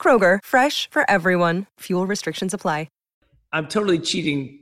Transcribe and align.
Kroger, 0.00 0.38
fresh 0.42 0.88
for 0.90 1.08
everyone. 1.10 1.66
Fuel 1.80 2.06
restrictions 2.06 2.54
apply. 2.54 2.88
I'm 3.52 3.66
totally 3.66 3.98
cheating 3.98 4.60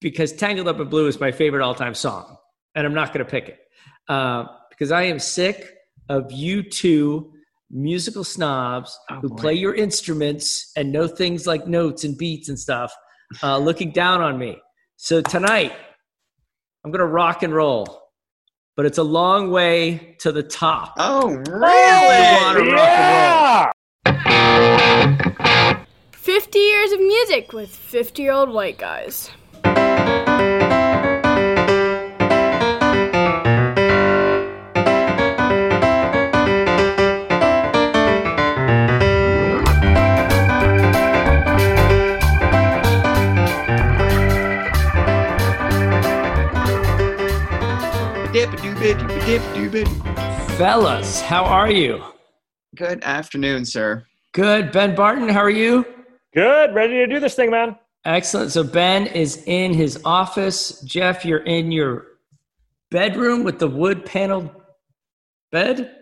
because 0.00 0.32
Tangled 0.32 0.66
Up 0.66 0.80
in 0.80 0.88
Blue 0.88 1.06
is 1.06 1.20
my 1.20 1.30
favorite 1.30 1.62
all 1.62 1.74
time 1.74 1.92
song, 1.94 2.38
and 2.74 2.86
I'm 2.86 2.94
not 2.94 3.12
going 3.12 3.22
to 3.22 3.30
pick 3.30 3.48
it 3.50 3.58
uh, 4.08 4.46
because 4.70 4.90
I 4.92 5.02
am 5.02 5.18
sick 5.18 5.74
of 6.08 6.32
you 6.32 6.62
two 6.62 7.32
musical 7.70 8.24
snobs 8.24 8.98
Oh, 9.10 9.16
who 9.16 9.28
boy. 9.28 9.36
play 9.36 9.54
your 9.54 9.74
instruments 9.74 10.72
and 10.74 10.90
know 10.90 11.06
things 11.06 11.46
like 11.46 11.66
notes 11.66 12.04
and 12.04 12.16
beats 12.16 12.48
and 12.48 12.58
stuff, 12.58 12.94
uh, 13.42 13.58
looking 13.58 13.90
down 13.92 14.22
on 14.22 14.38
me. 14.38 14.56
So 14.96 15.20
tonight, 15.20 15.72
I'm 16.82 16.90
going 16.90 17.00
to 17.00 17.06
rock 17.06 17.42
and 17.42 17.52
roll, 17.54 18.04
but 18.74 18.86
it's 18.86 18.96
a 18.98 19.02
long 19.02 19.50
way 19.50 20.16
to 20.20 20.32
the 20.32 20.42
top. 20.42 20.94
Oh, 20.98 21.26
wanna 21.26 21.40
really? 21.50 22.72
rock 22.72 23.70
and 24.06 24.24
roll. 24.24 24.33
50 26.12 26.58
years 26.58 26.92
of 26.92 27.00
music 27.00 27.52
with 27.52 27.70
50 27.70 28.22
year 28.22 28.32
old 28.32 28.50
white 28.50 28.78
guys. 28.78 29.30
Fellas, 50.56 51.20
how 51.20 51.44
are 51.44 51.70
you? 51.70 52.02
Good 52.74 53.02
afternoon, 53.02 53.64
sir. 53.64 54.06
Good. 54.34 54.72
Ben 54.72 54.94
Barton, 54.94 55.28
how 55.28 55.40
are 55.40 55.50
you? 55.50 55.86
Good, 56.34 56.74
ready 56.74 56.94
to 56.94 57.06
do 57.06 57.20
this 57.20 57.34
thing, 57.34 57.50
man. 57.50 57.76
Excellent. 58.04 58.50
So 58.50 58.64
Ben 58.64 59.06
is 59.06 59.42
in 59.46 59.72
his 59.72 60.00
office. 60.04 60.80
Jeff, 60.82 61.24
you're 61.24 61.44
in 61.44 61.70
your 61.72 62.06
bedroom 62.90 63.44
with 63.44 63.58
the 63.58 63.68
wood 63.68 64.04
paneled 64.04 64.50
bed. 65.52 65.94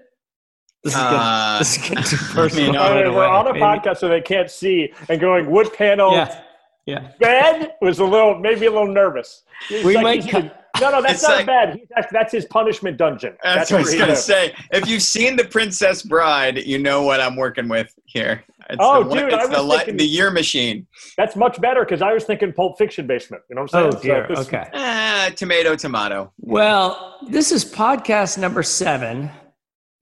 This 0.83 0.95
is 0.95 0.99
Uh, 0.99 1.11
getting, 1.11 1.59
this 1.59 1.77
is 1.77 1.89
getting 1.89 2.05
too 2.05 2.17
personal. 2.35 2.67
mean, 2.73 2.77
All 2.77 2.91
right 2.91 3.05
right, 3.05 3.15
we're 3.15 3.25
on 3.27 3.47
a 3.49 3.53
Maybe- 3.53 3.61
podcast 3.63 3.99
so 3.99 4.09
they 4.09 4.21
can't 4.23 4.51
see, 4.51 4.93
and 5.09 5.21
going 5.21 5.49
wood 5.51 5.73
panel 5.75 6.13
Yeah, 6.13 6.41
yeah. 6.87 7.11
bed 7.21 7.75
was 7.83 7.99
a 8.01 8.05
little, 8.05 8.37
maybe 8.39 8.67
a 8.67 8.71
little 8.71 8.89
nervous. 8.93 9.43
He's 9.69 9.85
We 9.85 9.95
like, 9.95 10.03
might 10.03 10.25
he's- 10.25 10.31
cut- 10.33 10.62
no, 10.83 10.91
no, 10.91 11.03
that's 11.03 11.15
It's 11.15 11.23
not 11.23 11.37
like- 11.39 11.47
bad. 11.47 11.75
He's 11.77 11.89
actually, 11.97 12.19
that's 12.19 12.33
his 12.33 12.45
punishment 12.47 12.97
dungeon. 12.99 13.37
That's, 13.43 13.71
what 13.71 13.79
I 13.79 13.83
was 13.83 13.95
gonna 13.95 14.17
say. 14.17 14.55
If 14.73 14.89
you've 14.89 15.03
seen 15.03 15.37
The 15.37 15.45
Princess 15.45 16.03
Bride, 16.03 16.59
you 16.67 16.79
know 16.79 17.03
what 17.03 17.21
I'm 17.21 17.37
working 17.37 17.69
with 17.69 17.93
here. 18.05 18.45
It's 18.71 18.79
Oh, 18.81 19.03
the, 19.03 19.15
dude, 19.15 19.33
it's 19.33 19.35
I 19.35 19.47
was 19.47 19.65
li- 19.65 19.77
thinking- 19.79 19.97
the 19.97 20.07
year 20.07 20.31
machine. 20.31 20.87
That's 21.17 21.35
much 21.37 21.61
better 21.61 21.81
because 21.85 22.01
I 22.03 22.13
was 22.13 22.25
thinking 22.25 22.53
Pulp 22.53 22.79
Fiction 22.79 23.07
basement. 23.07 23.43
You 23.51 23.57
know 23.57 23.63
what 23.63 23.75
I'm 23.75 23.93
saying? 23.93 23.95
Oh 23.97 24.01
saying? 24.01 24.27
dear. 24.27 24.37
So 24.37 24.43
this- 24.43 24.49
Okay. 24.49 24.69
Ah, 24.75 25.31
tomato, 25.35 25.75
tomato. 25.77 26.33
Well, 26.39 27.19
this 27.29 27.51
is 27.53 27.65
podcast 27.65 28.39
number 28.39 28.63
seven. 28.63 29.31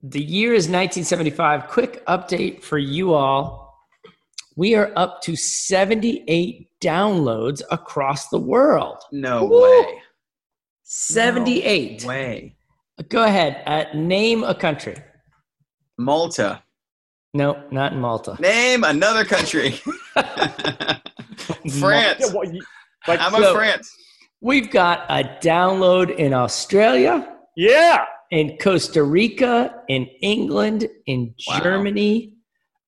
The 0.02 0.22
year 0.22 0.54
is 0.54 0.66
1975. 0.68 1.68
Quick 1.68 2.04
update 2.06 2.62
for 2.62 2.78
you 2.78 3.12
all. 3.14 3.58
We 4.56 4.74
are 4.74 4.92
up 4.96 5.22
to 5.22 5.36
78 5.36 6.68
downloads 6.80 7.62
across 7.70 8.28
the 8.28 8.38
world. 8.38 8.98
No 9.12 9.44
Woo! 9.44 9.62
way. 9.62 9.86
78. 10.92 12.02
No 12.02 12.08
way. 12.08 12.56
Go 13.08 13.22
ahead. 13.22 13.62
Uh, 13.64 13.84
name 13.94 14.42
a 14.42 14.54
country. 14.56 14.96
Malta. 15.96 16.62
No, 17.32 17.62
not 17.70 17.92
in 17.92 18.00
Malta. 18.00 18.36
Name 18.40 18.82
another 18.82 19.24
country. 19.24 19.70
France. 21.78 22.18
Yeah, 22.20 22.26
well, 22.34 22.44
you- 22.52 22.62
like, 23.06 23.20
How 23.20 23.30
So- 23.30 23.36
about 23.38 23.54
France? 23.54 23.94
We've 24.42 24.70
got 24.70 25.04
a 25.10 25.22
download 25.42 26.16
in 26.16 26.32
Australia, 26.32 27.36
yeah. 27.56 28.06
in 28.30 28.56
Costa 28.56 29.02
Rica, 29.04 29.82
in 29.88 30.06
England, 30.22 30.88
in 31.06 31.34
Wow. 31.46 31.60
Germany, 31.60 32.32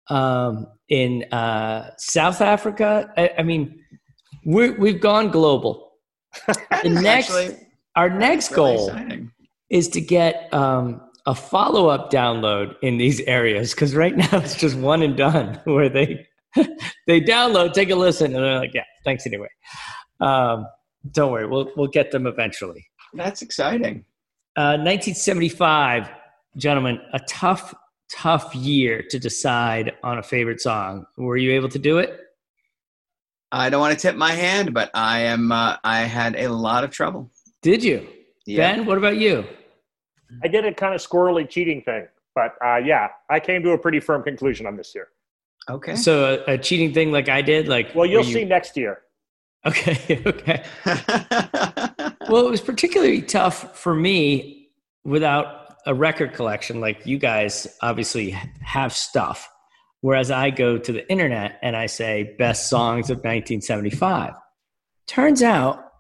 um, 0.09 0.67
in 0.89 1.25
uh, 1.31 1.91
South 1.99 2.41
Africa. 2.41 3.13
I, 3.19 3.31
I 3.39 3.43
mean, 3.43 3.79
we're, 4.47 4.77
we've 4.79 5.01
gone 5.01 5.31
global. 5.31 5.93
The 6.83 6.89
next, 6.89 7.31
Actually, 7.31 7.59
our 7.97 8.11
next 8.11 8.51
really 8.51 8.77
goal 8.77 8.89
exciting. 8.89 9.33
is 9.71 9.89
to 9.89 10.01
get 10.01 10.53
um, 10.53 11.01
a 11.27 11.35
follow 11.35 11.89
up 11.89 12.11
download 12.11 12.75
in 12.83 12.99
these 12.99 13.21
areas 13.21 13.75
because 13.75 13.95
right 13.95 14.17
now 14.17 14.29
it's 14.33 14.57
just 14.57 14.77
one 14.77 15.03
and 15.03 15.17
done 15.17 15.61
where 15.65 15.89
they 15.89 16.27
they 17.07 17.21
download, 17.21 17.73
take 17.73 17.91
a 17.91 17.95
listen, 17.95 18.35
and 18.35 18.45
they're 18.45 18.59
like, 18.59 18.75
yeah, 18.75 18.85
thanks 19.05 19.27
anyway. 19.27 19.49
Um, 20.21 20.67
don't 21.11 21.33
worry, 21.33 21.47
we'll 21.47 21.71
we'll 21.77 21.89
get 21.89 22.11
them 22.11 22.27
eventually. 22.27 22.87
That's 23.15 23.43
exciting. 23.43 24.05
Uh, 24.57 24.77
1975, 24.77 26.11
gentlemen, 26.57 27.01
a 27.15 27.21
tough, 27.21 27.75
tough 28.15 28.55
year 28.55 29.03
to 29.09 29.19
decide 29.19 29.93
on 30.03 30.19
a 30.19 30.23
favorite 30.23 30.61
song. 30.61 31.07
Were 31.17 31.39
you 31.39 31.53
able 31.53 31.71
to 31.71 31.79
do 31.79 31.99
it? 31.99 32.19
I 33.51 33.71
don't 33.71 33.81
want 33.81 33.99
to 33.99 34.01
tip 34.01 34.17
my 34.17 34.33
hand, 34.33 34.75
but 34.75 34.91
I 34.95 35.21
am. 35.21 35.53
Uh, 35.53 35.77
I 35.85 36.01
had 36.01 36.37
a 36.37 36.49
lot 36.49 36.85
of 36.85 36.91
trouble. 36.91 37.31
Did 37.63 37.83
you, 37.85 38.07
Yeah. 38.47 38.75
Ben? 38.77 38.87
What 38.87 38.99
about 38.99 39.17
you? 39.17 39.45
I 40.43 40.49
did 40.49 40.65
a 40.65 40.73
kind 40.75 40.95
of 40.95 41.01
squirrely 41.01 41.49
cheating 41.49 41.83
thing. 41.83 42.07
But 42.35 42.55
uh, 42.65 42.77
yeah, 42.77 43.09
I 43.31 43.41
came 43.41 43.63
to 43.63 43.71
a 43.73 43.79
pretty 43.79 44.01
firm 44.01 44.23
conclusion 44.23 44.67
on 44.67 44.77
this 44.77 44.95
year. 44.95 45.09
Okay. 45.69 45.95
So 45.97 46.43
a, 46.47 46.55
a 46.55 46.59
cheating 46.59 46.93
thing 46.93 47.13
like 47.13 47.29
I 47.29 47.43
did, 47.43 47.69
like 47.69 47.95
Well, 47.95 48.07
you'll 48.07 48.25
you- 48.25 48.33
see 48.33 48.45
next 48.45 48.77
year. 48.77 49.01
Okay, 49.65 50.21
okay. 50.27 50.65
Well, 52.29 52.47
it 52.47 52.51
was 52.51 52.61
particularly 52.61 53.23
tough 53.23 53.79
for 53.79 53.95
me 53.95 54.71
without 55.05 55.75
a 55.87 55.95
record 55.95 56.33
collection 56.33 56.81
like 56.81 57.07
you 57.07 57.17
guys 57.19 57.69
obviously 57.81 58.31
have 58.31 58.93
stuff. 58.93 59.49
Whereas 60.01 60.33
I 60.33 60.51
go 60.51 60.79
to 60.79 60.93
the 60.93 61.09
internet 61.09 61.61
and 61.63 61.77
I 61.77 61.87
say 61.87 62.35
best 62.39 62.69
songs 62.69 63.09
of 63.11 63.19
1975. 63.19 64.35
Turns 65.07 65.43
out 65.45 65.92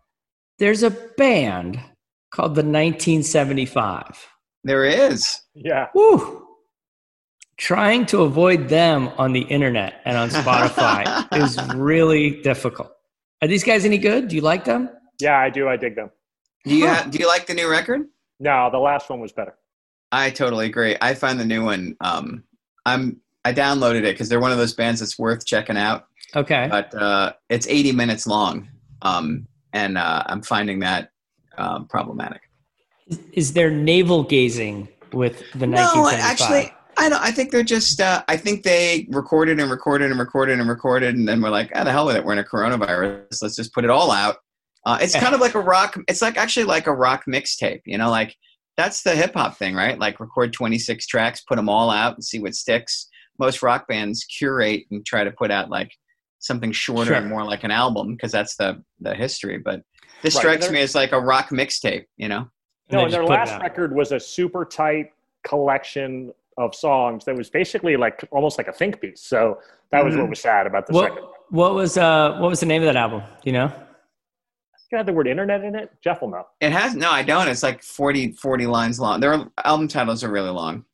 there's 0.58 0.82
a 0.82 0.90
band 0.90 1.80
called 2.32 2.54
the 2.54 2.62
1975. 2.62 4.26
there 4.64 4.84
is. 4.84 5.40
Yeah. 5.54 5.88
Woo! 5.94 6.46
Trying 7.58 8.06
to 8.06 8.22
avoid 8.22 8.68
them 8.68 9.08
on 9.18 9.32
the 9.32 9.42
internet 9.42 10.00
and 10.04 10.16
on 10.16 10.30
Spotify 10.30 11.26
is 11.42 11.58
really 11.74 12.40
difficult. 12.42 12.90
Are 13.40 13.48
these 13.48 13.62
guys 13.62 13.84
any 13.84 13.98
good? 13.98 14.28
Do 14.28 14.36
you 14.36 14.42
like 14.42 14.64
them? 14.64 14.88
Yeah, 15.20 15.38
I 15.38 15.50
do. 15.50 15.68
I 15.68 15.76
dig 15.76 15.94
them. 15.94 16.10
Do 16.64 16.74
you 16.74 16.88
ha- 16.88 17.06
do 17.08 17.18
you 17.18 17.26
like 17.28 17.46
the 17.46 17.54
new 17.54 17.70
record? 17.70 18.02
No, 18.40 18.68
the 18.72 18.78
last 18.78 19.10
one 19.10 19.20
was 19.20 19.32
better. 19.32 19.54
I 20.10 20.30
totally 20.30 20.66
agree. 20.66 20.96
I 21.00 21.14
find 21.14 21.38
the 21.38 21.44
new 21.44 21.64
one. 21.64 21.96
Um, 22.00 22.44
I'm 22.86 23.20
I 23.44 23.52
downloaded 23.52 23.98
it 24.00 24.12
because 24.14 24.28
they're 24.28 24.40
one 24.40 24.52
of 24.52 24.58
those 24.58 24.74
bands 24.74 25.00
that's 25.00 25.18
worth 25.18 25.44
checking 25.44 25.76
out. 25.76 26.06
Okay. 26.34 26.68
But 26.70 26.94
uh, 26.94 27.32
it's 27.48 27.66
80 27.66 27.92
minutes 27.92 28.26
long, 28.26 28.68
um, 29.02 29.46
and 29.72 29.98
uh, 29.98 30.22
I'm 30.26 30.42
finding 30.42 30.80
that 30.80 31.10
um, 31.58 31.86
problematic. 31.86 32.42
Is, 33.32 33.52
there 33.52 33.70
navel 33.70 34.22
gazing 34.22 34.88
with 35.12 35.42
the 35.52 35.66
No, 35.66 36.08
actually, 36.08 36.72
I 36.96 37.08
don't. 37.08 37.22
I 37.22 37.30
think 37.30 37.50
they're 37.50 37.62
just. 37.62 38.00
Uh, 38.00 38.22
I 38.28 38.36
think 38.36 38.62
they 38.62 39.06
recorded 39.10 39.60
and 39.60 39.70
recorded 39.70 40.10
and 40.10 40.20
recorded 40.20 40.58
and 40.58 40.68
recorded, 40.68 41.14
and 41.14 41.28
then 41.28 41.42
we're 41.42 41.50
like, 41.50 41.70
"Ah, 41.74 41.84
the 41.84 41.90
hell 41.90 42.06
with 42.06 42.16
it. 42.16 42.24
We're 42.24 42.32
in 42.32 42.38
a 42.38 42.44
coronavirus. 42.44 43.42
Let's 43.42 43.56
just 43.56 43.74
put 43.74 43.84
it 43.84 43.90
all 43.90 44.10
out." 44.10 44.36
Uh, 44.84 44.98
it's 45.00 45.14
kind 45.14 45.34
of 45.34 45.40
like 45.40 45.54
a 45.54 45.60
rock. 45.60 45.98
It's 46.08 46.22
like 46.22 46.36
actually 46.36 46.64
like 46.64 46.86
a 46.86 46.94
rock 46.94 47.24
mixtape. 47.28 47.82
You 47.84 47.98
know, 47.98 48.10
like 48.10 48.36
that's 48.76 49.02
the 49.02 49.14
hip 49.14 49.34
hop 49.34 49.56
thing, 49.56 49.74
right? 49.74 49.98
Like 49.98 50.20
record 50.20 50.52
26 50.52 51.06
tracks, 51.06 51.42
put 51.42 51.56
them 51.56 51.68
all 51.68 51.90
out, 51.90 52.14
and 52.14 52.24
see 52.24 52.38
what 52.38 52.54
sticks. 52.54 53.08
Most 53.38 53.62
rock 53.62 53.88
bands 53.88 54.24
curate 54.24 54.84
and 54.90 55.04
try 55.04 55.24
to 55.24 55.30
put 55.30 55.50
out 55.50 55.70
like 55.70 55.90
something 56.42 56.72
shorter 56.72 57.06
Sure. 57.06 57.14
and 57.16 57.28
more 57.28 57.44
like 57.44 57.64
an 57.64 57.70
album 57.70 58.14
because 58.14 58.32
that's 58.32 58.56
the 58.56 58.82
the 59.00 59.14
history. 59.14 59.58
But 59.58 59.82
this 60.22 60.34
Right, 60.34 60.40
strikes 60.42 60.70
me 60.70 60.80
as 60.80 60.94
like 60.94 61.12
a 61.12 61.20
rock 61.20 61.48
mixtape. 61.48 62.04
You 62.16 62.28
know. 62.28 62.48
And 62.88 62.98
No, 62.98 63.04
and 63.04 63.12
their 63.12 63.24
last 63.24 63.60
record 63.62 63.94
was 63.94 64.12
a 64.12 64.20
super 64.20 64.64
tight 64.64 65.12
collection 65.44 66.32
of 66.58 66.74
songs 66.74 67.24
that 67.24 67.34
was 67.34 67.48
basically 67.48 67.96
like 67.96 68.22
almost 68.30 68.58
like 68.58 68.68
a 68.68 68.72
think 68.72 69.00
piece. 69.00 69.22
So 69.22 69.58
that 69.90 70.04
was 70.04 70.16
what 70.16 70.28
was 70.28 70.40
sad 70.40 70.66
about 70.66 70.86
the 70.86 70.94
second. 70.94 71.14
What 71.16 71.32
what 71.50 71.74
was 71.74 71.96
uh 71.96 72.36
what 72.38 72.50
was 72.50 72.60
the 72.60 72.66
name 72.66 72.82
of 72.82 72.86
that 72.86 72.96
album? 72.96 73.20
Do 73.20 73.50
you 73.50 73.52
know? 73.52 73.72
It 74.90 74.96
had 74.98 75.06
the 75.06 75.12
word 75.14 75.26
internet 75.26 75.64
in 75.64 75.74
it. 75.74 75.90
Jeff 76.04 76.20
will 76.20 76.28
know. 76.28 76.46
It 76.60 76.70
has 76.70 76.94
no, 76.94 77.10
I 77.10 77.22
don't. 77.22 77.48
It's 77.48 77.62
like 77.62 77.82
40, 77.82 78.32
40 78.32 78.66
lines 78.66 79.00
long. 79.00 79.20
Their 79.20 79.46
album 79.64 79.88
titles 79.88 80.22
are 80.22 80.30
really 80.30 80.50
long, 80.50 80.84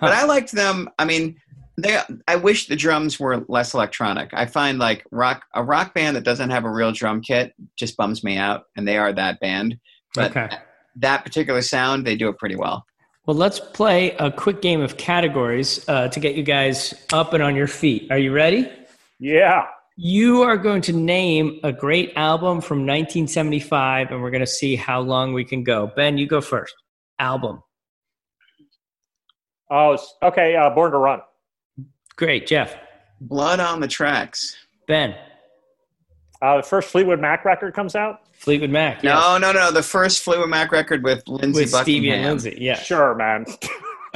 but 0.00 0.12
I 0.12 0.24
liked 0.24 0.50
them. 0.52 0.88
I 0.98 1.04
mean, 1.04 1.36
they. 1.76 1.98
I 2.28 2.36
wish 2.36 2.66
the 2.68 2.76
drums 2.76 3.18
were 3.18 3.44
less 3.48 3.74
electronic. 3.74 4.30
I 4.32 4.46
find 4.46 4.78
like 4.78 5.04
rock 5.10 5.44
a 5.54 5.62
rock 5.62 5.94
band 5.94 6.16
that 6.16 6.24
doesn't 6.24 6.50
have 6.50 6.64
a 6.64 6.70
real 6.70 6.92
drum 6.92 7.20
kit 7.20 7.54
just 7.76 7.96
bums 7.96 8.22
me 8.22 8.36
out, 8.36 8.64
and 8.76 8.86
they 8.86 8.96
are 8.98 9.12
that 9.12 9.40
band. 9.40 9.78
But 10.14 10.36
Okay. 10.36 10.56
that 10.96 11.24
particular 11.24 11.62
sound, 11.62 12.06
they 12.06 12.14
do 12.16 12.28
it 12.28 12.38
pretty 12.38 12.56
well. 12.56 12.84
Well, 13.26 13.36
let's 13.36 13.58
play 13.58 14.12
a 14.18 14.30
quick 14.30 14.60
game 14.60 14.80
of 14.82 14.96
categories 14.98 15.88
uh, 15.88 16.08
to 16.08 16.20
get 16.20 16.34
you 16.36 16.42
guys 16.42 16.92
up 17.12 17.32
and 17.32 17.42
on 17.42 17.56
your 17.56 17.66
feet. 17.66 18.10
Are 18.12 18.18
you 18.18 18.32
ready? 18.32 18.70
Yeah. 19.18 19.66
You 19.96 20.42
are 20.42 20.56
going 20.58 20.82
to 20.82 20.92
name 20.92 21.58
a 21.64 21.72
great 21.72 22.12
album 22.16 22.60
from 22.60 22.78
1975, 22.80 24.10
and 24.10 24.20
we're 24.22 24.30
going 24.30 24.40
to 24.40 24.46
see 24.46 24.76
how 24.76 25.00
long 25.00 25.32
we 25.32 25.44
can 25.44 25.64
go. 25.64 25.90
Ben, 25.96 26.18
you 26.18 26.26
go 26.26 26.40
first. 26.40 26.74
Album. 27.18 27.62
Oh, 29.70 29.96
okay. 30.22 30.56
Uh, 30.56 30.70
Born 30.70 30.92
to 30.92 30.98
Run. 30.98 31.20
Great. 32.16 32.46
Jeff. 32.46 32.76
Blood 33.20 33.60
on 33.60 33.80
the 33.80 33.88
tracks. 33.88 34.56
Ben. 34.86 35.14
Uh, 36.42 36.58
the 36.58 36.62
first 36.62 36.90
Fleetwood 36.90 37.20
Mac 37.20 37.44
record 37.44 37.74
comes 37.74 37.96
out. 37.96 38.20
Fleetwood 38.34 38.70
Mac. 38.70 39.02
yes. 39.02 39.14
No, 39.14 39.38
no, 39.38 39.52
no. 39.52 39.70
The 39.70 39.82
first 39.82 40.22
Fleetwood 40.22 40.50
Mac 40.50 40.72
record 40.72 41.02
with 41.02 41.26
Lindsey 41.26 41.62
With 41.62 41.70
Stevie 41.70 42.10
and 42.10 42.22
Buckingham. 42.22 42.28
Lindsey. 42.30 42.56
Yeah. 42.60 42.74
Sure, 42.78 43.14
man. 43.14 43.46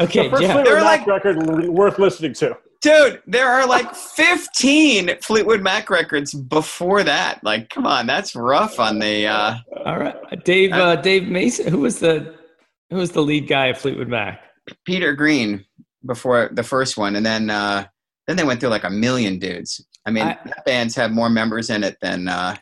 Okay, 0.00 0.24
the 0.24 0.30
first 0.30 0.42
Jeff. 0.42 0.52
Fleetwood 0.52 0.66
They're 0.66 0.84
Mac 0.84 1.06
like- 1.08 1.24
record 1.24 1.68
worth 1.68 1.98
listening 1.98 2.32
to. 2.34 2.56
Dude, 2.80 3.20
there 3.26 3.48
are 3.48 3.66
like 3.66 3.92
15 3.96 5.16
Fleetwood 5.22 5.60
Mac 5.60 5.90
records 5.90 6.32
before 6.32 7.02
that. 7.02 7.42
Like, 7.42 7.68
come 7.68 7.84
on, 7.84 8.06
that's 8.06 8.36
rough 8.36 8.78
on 8.78 9.00
the. 9.00 9.26
Uh, 9.26 9.56
All 9.84 9.98
right. 9.98 10.14
Dave 10.44 10.70
uh, 10.72 10.94
Dave 10.94 11.26
Mason. 11.26 11.66
Who 11.66 11.80
was 11.80 11.98
the 11.98 12.36
who 12.90 12.96
was 12.98 13.10
the 13.10 13.22
lead 13.22 13.48
guy 13.48 13.66
of 13.66 13.78
Fleetwood 13.78 14.06
Mac? 14.06 14.40
Peter 14.84 15.14
Green 15.14 15.64
before 16.06 16.50
the 16.52 16.62
first 16.62 16.96
one, 16.96 17.16
and 17.16 17.24
then 17.24 17.50
uh, 17.50 17.86
then 18.26 18.36
they 18.36 18.44
went 18.44 18.60
through 18.60 18.68
like 18.70 18.84
a 18.84 18.90
million 18.90 19.38
dudes. 19.38 19.84
I 20.06 20.10
mean, 20.10 20.24
I- 20.24 20.38
that 20.44 20.64
band's 20.64 20.94
have 20.96 21.10
more 21.10 21.28
members 21.28 21.70
in 21.70 21.84
it 21.84 21.96
than 22.00 22.28
uh, 22.28 22.56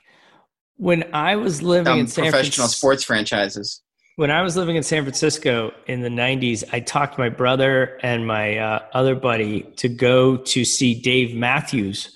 When 0.76 1.04
I 1.14 1.36
was 1.36 1.62
living 1.62 1.98
in 1.98 2.06
San 2.06 2.24
professional 2.24 2.52
Francisco, 2.66 2.66
sports 2.66 3.04
franchises. 3.04 3.82
when 4.16 4.30
I 4.30 4.42
was 4.42 4.56
living 4.56 4.76
in 4.76 4.82
San 4.82 5.02
Francisco 5.02 5.72
in 5.86 6.00
the 6.02 6.08
90s, 6.08 6.64
I 6.72 6.80
talked 6.80 7.18
my 7.18 7.28
brother 7.28 7.98
and 8.02 8.26
my 8.26 8.58
uh, 8.58 8.80
other 8.94 9.14
buddy 9.14 9.62
to 9.76 9.88
go 9.88 10.36
to 10.38 10.64
see 10.64 10.94
Dave 11.00 11.34
Matthews 11.36 12.10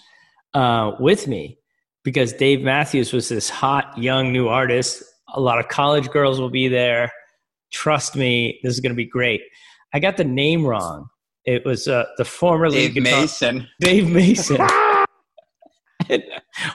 uh, 0.54 0.92
with 0.98 1.28
me 1.28 1.58
because 2.02 2.32
Dave 2.32 2.62
Matthews 2.62 3.12
was 3.12 3.28
this 3.28 3.50
hot, 3.50 3.96
young, 3.98 4.32
new 4.32 4.48
artist. 4.48 5.02
A 5.34 5.40
lot 5.40 5.58
of 5.58 5.68
college 5.68 6.08
girls 6.10 6.40
will 6.40 6.50
be 6.50 6.66
there. 6.68 7.12
Trust 7.70 8.16
me, 8.16 8.58
this 8.62 8.72
is 8.74 8.80
going 8.80 8.90
to 8.90 8.96
be 8.96 9.04
great. 9.04 9.42
I 9.92 9.98
got 9.98 10.16
the 10.16 10.24
name 10.24 10.64
wrong. 10.64 11.08
It 11.44 11.64
was 11.64 11.88
uh, 11.88 12.04
the 12.18 12.24
former 12.24 12.68
lead 12.70 12.94
Dave 12.94 13.04
guitar- 13.04 13.20
Mason. 13.22 13.68
Dave 13.80 14.08
Mason. 14.10 14.58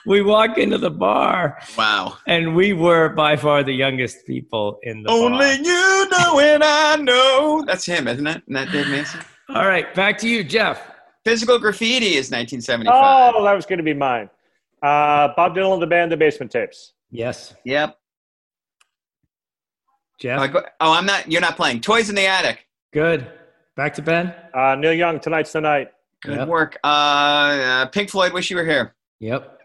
We 0.05 0.21
walk 0.21 0.57
into 0.57 0.77
the 0.77 0.89
bar, 0.89 1.59
Wow. 1.77 2.17
and 2.25 2.55
we 2.55 2.73
were 2.73 3.09
by 3.09 3.35
far 3.35 3.63
the 3.63 3.73
youngest 3.73 4.25
people 4.25 4.79
in 4.83 5.03
the 5.03 5.07
bar. 5.09 5.17
Only 5.17 5.55
you 5.57 6.09
know 6.09 6.39
and 6.39 6.63
I 6.63 6.95
know. 6.95 7.63
That's 7.67 7.85
him, 7.85 8.07
isn't 8.07 8.25
it? 8.25 8.41
Isn't 8.47 8.53
that 8.53 8.71
Dave 8.71 8.87
Mason? 8.87 9.19
All 9.49 9.67
right, 9.67 9.93
back 9.93 10.17
to 10.19 10.29
you, 10.29 10.43
Jeff. 10.43 10.81
Physical 11.25 11.59
Graffiti 11.59 12.15
is 12.15 12.31
1975. 12.31 13.33
Oh, 13.35 13.43
that 13.43 13.53
was 13.53 13.65
going 13.65 13.77
to 13.77 13.83
be 13.83 13.93
mine. 13.93 14.29
Uh, 14.81 15.29
Bob 15.35 15.55
Dylan, 15.55 15.79
the 15.79 15.87
band, 15.87 16.11
the 16.11 16.17
Basement 16.17 16.51
Tapes. 16.51 16.93
Yes, 17.11 17.53
Yep. 17.65 17.97
Jeff. 20.19 20.39
Oh, 20.39 20.47
go- 20.47 20.65
oh, 20.79 20.93
I'm 20.93 21.05
not. 21.05 21.29
You're 21.31 21.41
not 21.41 21.57
playing. 21.57 21.81
Toys 21.81 22.09
in 22.09 22.15
the 22.15 22.25
Attic. 22.25 22.64
Good. 22.95 23.27
Back 23.75 23.93
to 23.95 24.01
Ben. 24.01 24.33
Uh, 24.53 24.75
Neil 24.75 24.93
Young, 24.93 25.19
Tonight's 25.19 25.51
the 25.51 25.59
Night. 25.59 25.89
Good 26.23 26.37
Yep. 26.37 26.47
work. 26.47 26.77
Uh, 26.81 26.87
uh, 26.87 27.85
Pink 27.87 28.09
Floyd. 28.09 28.31
Wish 28.31 28.49
you 28.49 28.55
were 28.55 28.63
here. 28.63 28.95
Yep. 29.19 29.59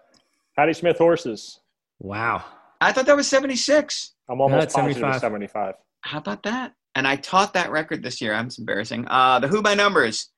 Patti 0.56 0.72
Smith, 0.72 0.98
Horses. 0.98 1.60
Wow. 2.00 2.44
I 2.80 2.90
thought 2.90 3.06
that 3.06 3.14
was 3.14 3.28
76. 3.28 4.14
I'm 4.28 4.40
almost 4.40 4.58
that's 4.60 4.74
positive 4.74 4.94
75. 4.96 5.14
it's 5.14 5.20
75. 5.22 5.74
How 6.00 6.18
about 6.18 6.42
that? 6.42 6.74
And 6.96 7.06
I 7.06 7.14
taught 7.14 7.54
that 7.54 7.70
record 7.70 8.02
this 8.02 8.20
year. 8.20 8.34
I'm 8.34 8.46
it's 8.46 8.58
embarrassing. 8.58 9.06
Uh, 9.08 9.38
the 9.38 9.46
Who 9.46 9.62
by 9.62 9.74
Numbers. 9.74 10.30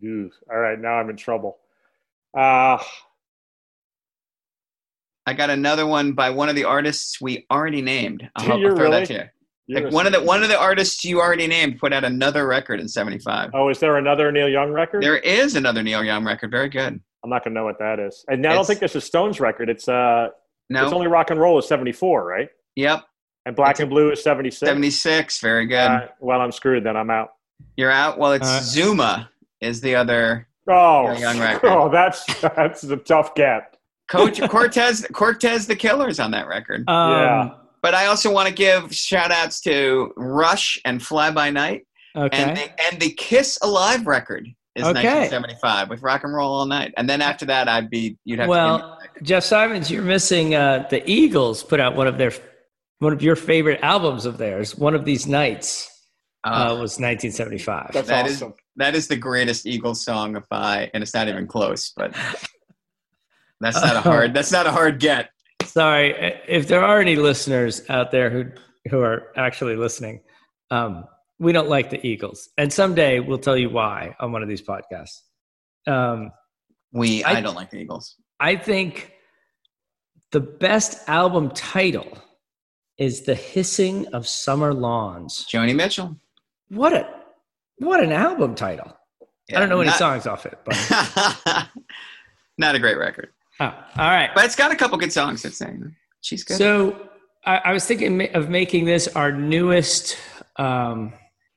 Dude, 0.00 0.30
all 0.48 0.58
right, 0.60 0.78
now 0.78 0.92
I'm 0.94 1.10
in 1.10 1.16
trouble. 1.16 1.58
Uh, 2.38 2.78
I 5.26 5.32
got 5.34 5.50
another 5.50 5.88
one 5.88 6.12
by 6.12 6.30
one 6.30 6.48
of 6.48 6.54
the 6.54 6.64
artists 6.64 7.20
we 7.20 7.46
already 7.50 7.82
named. 7.82 8.30
I'll, 8.36 8.52
I'll 8.52 8.58
You're 8.60 8.76
throw 8.76 8.84
really? 8.90 9.00
that 9.00 9.06
to 9.08 9.14
you. 9.14 9.24
You're 9.72 9.82
Like 9.84 9.92
one 9.92 10.06
of 10.06 10.12
the 10.12 10.22
one 10.22 10.42
of 10.42 10.48
the 10.48 10.58
artists 10.58 11.04
you 11.04 11.20
already 11.20 11.46
named 11.46 11.78
put 11.78 11.92
out 11.92 12.04
another 12.04 12.46
record 12.46 12.80
in 12.80 12.88
'75. 12.88 13.50
Oh, 13.54 13.68
is 13.68 13.78
there 13.78 13.96
another 13.96 14.30
Neil 14.32 14.48
Young 14.48 14.70
record? 14.72 15.02
There 15.02 15.18
is 15.18 15.56
another 15.56 15.82
Neil 15.82 16.04
Young 16.04 16.24
record. 16.24 16.50
Very 16.50 16.68
good. 16.68 17.00
I'm 17.24 17.30
not 17.30 17.44
going 17.44 17.54
to 17.54 17.60
know 17.60 17.64
what 17.64 17.78
that 17.78 17.98
is. 18.00 18.24
And 18.28 18.40
I 18.44 18.50
don't 18.50 18.52
It's- 18.52 18.66
think 18.66 18.80
this 18.80 18.96
is 18.96 19.04
Stone's 19.04 19.38
record. 19.40 19.68
It's 19.70 19.88
uh, 19.88 20.28
No. 20.70 20.84
it's 20.84 20.92
only 20.92 21.06
Rock 21.06 21.30
and 21.30 21.38
Roll 21.40 21.58
is 21.58 21.66
74, 21.68 22.24
right? 22.26 22.48
yep. 22.76 23.04
And 23.46 23.56
Black 23.56 23.72
It's 23.72 23.80
and 23.80 23.90
Blue 23.90 24.10
is 24.12 24.22
76. 24.22 24.60
76. 24.68 25.40
Very 25.40 25.66
good. 25.66 25.76
Uh, 25.90 26.06
well, 26.20 26.40
I'm 26.40 26.52
screwed. 26.52 26.84
Then 26.84 26.96
I'm 26.96 27.10
out. 27.10 27.30
You're 27.76 27.90
out. 27.90 28.16
Well, 28.18 28.32
it's 28.32 28.48
Uh, 28.48 28.60
Zuma 28.60 29.30
is 29.60 29.80
the 29.80 29.94
other. 29.96 30.46
Oh, 30.68 31.08
Neil 31.12 31.20
Young 31.20 31.40
record. 31.40 31.68
oh, 31.70 31.88
that's 31.90 32.24
that's 32.40 32.84
a 32.84 32.96
tough 32.96 33.34
gap. 33.34 33.76
Coach 34.08 34.40
Cortez 34.48 35.06
Cortez 35.12 35.66
the 35.66 35.74
Killers 35.76 36.20
on 36.20 36.30
that 36.32 36.46
record. 36.46 36.84
Um, 36.88 37.10
Yeah. 37.12 37.50
But 37.82 37.94
I 37.94 38.06
also 38.06 38.32
want 38.32 38.48
to 38.48 38.54
give 38.54 38.94
shout 38.94 39.32
outs 39.32 39.60
to 39.62 40.12
Rush 40.16 40.80
and 40.84 41.02
Fly 41.02 41.30
By 41.32 41.50
Night. 41.50 41.86
Okay. 42.16 42.36
And 42.42 42.56
the, 42.56 42.84
and 42.84 43.00
the 43.02 43.10
Kiss 43.10 43.58
Alive 43.62 44.06
record 44.06 44.46
is 44.76 44.84
Okay. 44.84 44.92
1975 45.02 45.88
with 45.90 46.02
Rock 46.02 46.22
and 46.24 46.32
Roll 46.32 46.52
All 46.52 46.66
Night. 46.66 46.94
And 46.96 47.08
then 47.10 47.20
after 47.20 47.44
that, 47.46 47.68
I'd 47.68 47.90
be 47.90 48.18
you'd 48.24 48.38
have 48.38 48.48
well, 48.48 48.98
Jeff 49.22 49.42
Simons, 49.44 49.90
you're 49.90 50.02
missing 50.04 50.54
uh, 50.54 50.86
the 50.90 51.02
Eagles. 51.10 51.62
Put 51.64 51.80
out 51.80 51.96
one 51.96 52.06
of 52.06 52.18
their 52.18 52.32
one 53.00 53.12
of 53.12 53.20
your 53.22 53.34
favorite 53.34 53.80
albums 53.82 54.26
of 54.26 54.38
theirs. 54.38 54.76
One 54.78 54.94
of 54.94 55.04
these 55.04 55.26
nights 55.26 55.88
uh, 56.44 56.48
Uh, 56.50 56.74
was 56.74 57.00
1975. 57.00 57.90
That's 57.92 58.08
That 58.08 58.26
is- 58.26 58.36
awesome. 58.42 58.54
that 58.76 58.94
is 58.94 59.08
the 59.08 59.16
greatest 59.16 59.66
Eagles 59.66 60.04
song 60.04 60.36
of 60.36 60.48
by, 60.48 60.88
and 60.94 61.02
it's 61.02 61.14
not 61.14 61.26
even 61.28 61.48
close. 61.48 61.92
But 61.96 62.14
that's 63.60 63.80
not 63.82 63.96
a 63.96 64.00
hard. 64.00 64.34
That's 64.34 64.52
not 64.52 64.66
a 64.66 64.70
hard 64.70 65.00
get. 65.00 65.30
Sorry, 65.72 66.34
if 66.48 66.68
there 66.68 66.84
are 66.84 67.00
any 67.00 67.16
listeners 67.16 67.82
out 67.88 68.10
there 68.10 68.28
who 68.30 68.44
who 68.90 69.00
are 69.00 69.28
actually 69.36 69.76
listening, 69.76 70.20
um, 70.70 71.04
we 71.38 71.52
don't 71.52 71.68
like 71.68 71.88
the 71.90 72.04
Eagles, 72.06 72.48
and 72.58 72.72
someday 72.72 73.20
we'll 73.20 73.38
tell 73.38 73.56
you 73.56 73.70
why 73.70 74.14
on 74.20 74.32
one 74.32 74.42
of 74.42 74.48
these 74.48 74.62
podcasts. 74.62 75.20
Um, 75.86 76.30
We 76.92 77.24
I, 77.24 77.38
I- 77.38 77.40
don't 77.40 77.54
like 77.54 77.70
the 77.70 77.78
Eagles. 77.78 78.16
I 78.38 78.56
think 78.56 79.12
the 80.32 80.40
best 80.40 81.08
album 81.08 81.50
title 81.50 82.18
is 82.98 83.22
"The 83.22 83.34
Hissing 83.34 84.08
of 84.08 84.26
Summer 84.28 84.74
Lawns." 84.74 85.46
Joni 85.50 85.74
Mitchell. 85.74 86.16
What 86.68 86.92
a 86.92 87.08
what 87.78 88.02
an 88.02 88.12
album 88.12 88.54
title! 88.54 88.94
I 89.54 89.58
don't 89.60 89.68
know 89.70 89.80
any 89.80 89.90
songs 89.92 90.26
off 90.26 90.44
it, 90.46 90.58
but 90.64 90.76
not 92.58 92.74
a 92.74 92.78
great 92.78 92.98
record, 92.98 93.30
oh, 93.62 94.02
all 94.02 94.10
right. 94.10 94.30
but 94.34 94.44
it's 94.44 94.56
got 94.56 94.72
a 94.72 94.76
couple 94.76 94.98
good 94.98 95.12
songs. 95.12 95.44
It's 95.44 95.58
saying 95.58 95.94
she's 96.20 96.44
good. 96.44 96.56
So 96.56 97.08
I, 97.44 97.56
I 97.58 97.72
was 97.72 97.86
thinking 97.86 98.34
of 98.34 98.48
making 98.48 98.84
this 98.84 99.08
our 99.08 99.32
newest. 99.32 100.16
Um, 100.56 101.12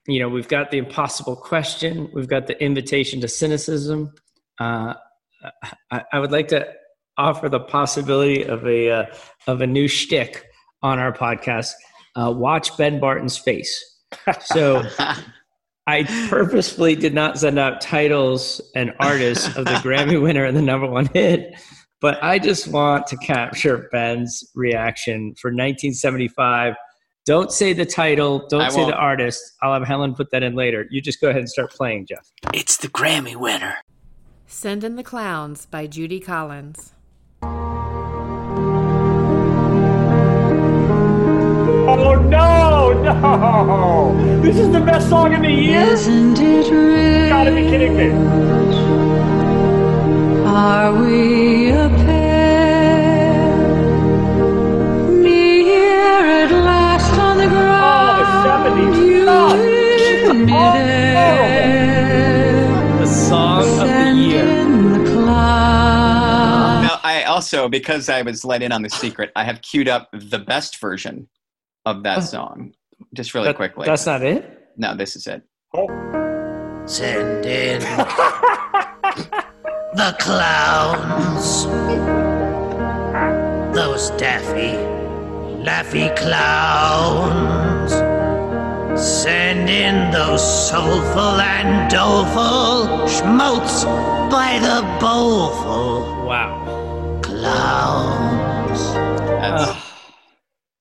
you 0.08 0.20
know, 0.20 0.30
we've 0.30 0.48
got 0.48 0.72
the 0.72 0.78
impossible 0.78 1.36
question. 1.36 2.10
We've 2.14 2.28
got 2.28 2.48
the 2.48 2.62
invitation 2.64 3.22
to 3.22 3.28
cynicism. 3.28 4.14
Uh, 4.60 4.94
I, 5.92 6.04
I 6.14 6.20
would 6.20 6.32
like 6.32 6.48
to 6.50 6.68
offer 7.18 7.50
the 7.50 7.60
possibility 7.60 8.44
of 8.44 8.66
a 8.68 8.92
uh, 8.92 9.06
of 9.48 9.62
a 9.62 9.68
new 9.68 9.88
shtick 9.88 10.46
on 10.82 11.00
our 11.00 11.12
podcast. 11.12 11.72
Uh, 12.16 12.32
watch 12.32 12.76
Ben 12.78 13.00
Barton's 13.00 13.38
face. 13.38 13.84
So 14.46 14.84
I 15.88 16.04
purposefully 16.30 16.96
did 16.96 17.14
not 17.14 17.38
send 17.38 17.60
out 17.60 17.82
titles 17.82 18.62
and 18.76 18.94
artists 19.00 19.48
of 19.56 19.66
the 19.66 19.72
Grammy 19.84 20.22
winner 20.22 20.46
and 20.46 20.56
the 20.56 20.62
number 20.62 20.88
one 20.88 21.08
hit, 21.14 21.54
but 22.02 22.22
I 22.24 22.40
just 22.40 22.68
want 22.68 23.08
to 23.08 23.18
capture 23.18 23.88
Ben's 23.92 24.44
reaction 24.56 25.34
for 25.36 25.50
1975. 25.50 26.76
Don't 27.26 27.52
say 27.52 27.74
the 27.74 27.86
title, 27.86 28.46
don't 28.50 28.62
I 28.62 28.70
say 28.70 28.82
won't. 28.82 28.92
the 28.92 28.98
artist. 28.98 29.42
I'll 29.62 29.74
have 29.74 29.84
Helen 29.84 30.14
put 30.14 30.30
that 30.32 30.44
in 30.44 30.54
later. 30.56 30.86
You 30.92 31.02
just 31.02 31.20
go 31.20 31.30
ahead 31.30 31.40
and 31.40 31.50
start 31.50 31.72
playing, 31.72 32.06
Jeff. 32.08 32.32
It's 32.54 32.78
the 32.78 32.88
Grammy 32.88 33.36
winner. 33.36 33.78
Send 34.46 34.84
in 34.84 34.96
the 34.96 35.04
Clowns 35.04 35.66
by 35.66 35.88
Judy 35.88 36.20
Collins. 36.20 36.94
Oh 41.88 42.16
no, 42.30 42.94
No! 43.04 44.42
This 44.42 44.58
is 44.58 44.72
the 44.72 44.82
best 44.82 45.10
song 45.10 45.34
of 45.34 45.42
the 45.42 45.50
year? 45.50 45.82
Isn't 45.94 46.38
it 46.38 46.68
You 46.68 47.30
gotta 47.30 47.52
be 47.52 47.62
kidding 47.64 47.96
me. 47.98 48.65
Are 50.58 50.94
we 50.94 51.72
a 51.72 51.90
pair? 51.90 53.44
Near 55.12 56.26
at 56.44 56.50
last 56.50 57.12
on 57.20 57.38
the 57.40 57.48
ground. 57.48 58.26
70s. 58.66 58.96
You 59.06 59.26
Stop. 59.26 59.58
in 59.58 60.46
midair. 60.46 61.80
The 63.00 63.06
song 63.06 63.64
of 63.82 63.88
the 63.90 64.14
year. 64.14 64.46
the. 64.46 65.26
Now, 66.84 67.00
I 67.04 67.24
also, 67.28 67.68
because 67.68 68.08
I 68.08 68.22
was 68.22 68.46
let 68.46 68.64
in 68.64 68.72
on 68.72 68.82
the 68.82 68.90
secret, 68.90 69.34
I 69.36 69.44
have 69.44 69.62
queued 69.62 69.90
up 69.90 70.08
the 70.14 70.40
best 70.40 70.80
version 70.80 71.28
of 71.86 72.04
that 72.04 72.20
oh. 72.20 72.22
song. 72.22 72.74
Just 73.14 73.34
really 73.34 73.48
That- 73.48 73.58
quickly. 73.58 73.88
That's 73.88 74.06
not 74.06 74.24
it. 74.24 74.72
no, 74.78 74.96
this 74.96 75.18
is 75.18 75.28
it. 75.28 75.44
Oh. 75.74 75.90
Send 76.86 77.46
in 77.46 77.82
the 79.96 80.16
clowns. 80.20 81.66
Those 83.76 84.10
daffy, 84.12 84.76
laffy 85.64 86.16
clowns. 86.18 87.92
Send 89.02 89.70
in 89.70 90.12
those 90.12 90.42
soulful 90.70 91.40
and 91.42 91.90
doleful 91.92 93.08
schmaltz 93.08 93.84
by 93.84 94.58
the 94.62 94.82
bowlful 95.02 96.26
Wow. 96.26 97.20
clowns. 97.24 98.94
That's, 98.94 99.72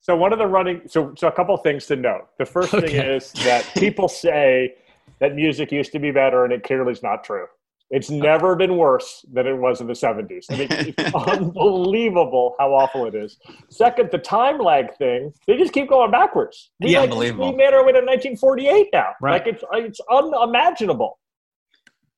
So 0.01 0.17
one 0.17 0.33
of 0.33 0.39
the 0.39 0.47
running 0.47 0.83
so 0.87 1.13
so 1.17 1.29
a 1.29 1.33
couple 1.33 1.57
things 1.59 1.87
to 1.87 1.97
note. 1.97 2.29
The 2.39 2.47
first 2.47 2.71
thing 2.73 2.85
is 2.95 3.33
that 3.45 3.65
people 3.75 4.09
say 4.09 4.75
that 5.19 5.35
music 5.35 5.73
used 5.73 5.93
to 5.93 5.99
be 5.99 6.11
better, 6.11 6.45
and 6.45 6.53
it 6.53 6.63
clearly 6.63 6.93
is 6.93 7.03
not 7.03 7.25
true. 7.25 7.47
It's 7.95 8.11
never 8.11 8.57
been 8.57 8.77
worse 8.77 9.25
than 9.33 9.47
it 9.47 9.57
was 9.57 9.81
in 9.81 9.87
the 9.87 9.93
70s. 9.93 10.47
I 10.51 10.57
mean, 10.57 10.67
it's 10.69 11.15
unbelievable 11.29 12.57
how 12.59 12.75
awful 12.75 13.07
it 13.07 13.15
is. 13.15 13.37
Second, 13.69 14.09
the 14.11 14.19
time 14.19 14.59
lag 14.59 14.93
thing, 14.97 15.33
they 15.47 15.57
just 15.57 15.73
keep 15.73 15.91
going 15.91 16.11
backwards. 16.11 16.73
We, 16.81 16.91
Yeah, 16.91 17.03
like, 17.03 17.11
unbelievable. 17.11 17.53
We 17.53 17.57
made 17.57 17.73
our 17.73 17.87
way 17.87 17.93
to 17.93 17.99
1948 17.99 18.89
now. 18.93 19.13
Right. 19.21 19.35
Like 19.35 19.47
it's 19.47 19.63
it's 19.75 20.01
unimaginable. 20.11 21.21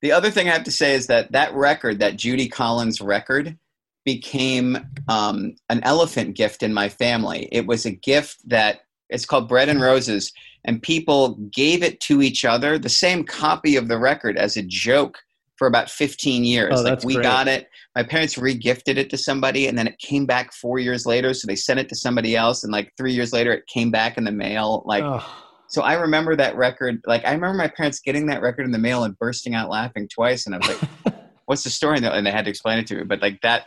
the 0.01 0.11
other 0.11 0.31
thing 0.31 0.49
I 0.49 0.53
have 0.53 0.63
to 0.63 0.71
say 0.71 0.95
is 0.95 1.05
that 1.07 1.31
that 1.33 1.53
record, 1.53 1.99
that 1.99 2.15
Judy 2.15 2.49
Collins 2.49 2.99
record, 2.99 3.55
became 4.03 4.79
um, 5.07 5.53
an 5.69 5.81
elephant 5.83 6.35
gift 6.35 6.63
in 6.63 6.73
my 6.73 6.89
family. 6.89 7.49
It 7.51 7.67
was 7.67 7.85
a 7.85 7.91
gift 7.91 8.49
that 8.49 8.79
it's 9.11 9.25
called 9.25 9.47
Bread 9.47 9.69
and 9.69 9.79
Roses, 9.79 10.33
and 10.65 10.81
people 10.81 11.35
gave 11.53 11.83
it 11.83 11.99
to 12.01 12.23
each 12.23 12.45
other, 12.45 12.79
the 12.79 12.89
same 12.89 13.23
copy 13.23 13.75
of 13.75 13.89
the 13.89 13.99
record, 13.99 14.37
as 14.37 14.57
a 14.57 14.63
joke 14.63 15.19
for 15.57 15.67
about 15.67 15.89
15 15.89 16.43
years. 16.43 16.73
Oh, 16.79 16.83
like 16.83 17.03
we 17.03 17.15
great. 17.15 17.23
got 17.23 17.47
it. 17.47 17.67
My 17.95 18.03
parents 18.03 18.37
re-gifted 18.37 18.97
it 18.97 19.09
to 19.09 19.17
somebody, 19.17 19.67
and 19.67 19.77
then 19.77 19.87
it 19.87 19.97
came 19.99 20.25
back 20.25 20.53
four 20.53 20.79
years 20.79 21.05
later. 21.05 21.33
So 21.33 21.47
they 21.47 21.55
sent 21.55 21.79
it 21.79 21.89
to 21.89 21.95
somebody 21.95 22.35
else, 22.35 22.63
and 22.63 22.71
like 22.71 22.91
three 22.97 23.13
years 23.13 23.33
later, 23.33 23.51
it 23.51 23.65
came 23.67 23.89
back 23.91 24.17
in 24.17 24.23
the 24.23 24.31
mail. 24.31 24.83
Like 24.85 25.03
Ugh. 25.03 25.23
so 25.67 25.81
I 25.81 25.93
remember 25.93 26.35
that 26.35 26.55
record. 26.55 27.01
Like 27.05 27.25
I 27.25 27.31
remember 27.31 27.57
my 27.57 27.67
parents 27.67 27.99
getting 27.99 28.27
that 28.27 28.41
record 28.41 28.65
in 28.65 28.71
the 28.71 28.77
mail 28.79 29.03
and 29.03 29.17
bursting 29.17 29.55
out 29.55 29.69
laughing 29.69 30.07
twice. 30.13 30.45
And 30.45 30.55
I 30.55 30.59
was 30.59 30.67
like, 30.69 31.15
"What's 31.45 31.63
the 31.63 31.69
story?" 31.71 31.99
And 32.01 32.25
they 32.25 32.31
had 32.31 32.45
to 32.45 32.51
explain 32.51 32.77
it 32.79 32.87
to 32.87 32.95
me. 32.95 33.03
But 33.03 33.21
like 33.21 33.41
that, 33.41 33.65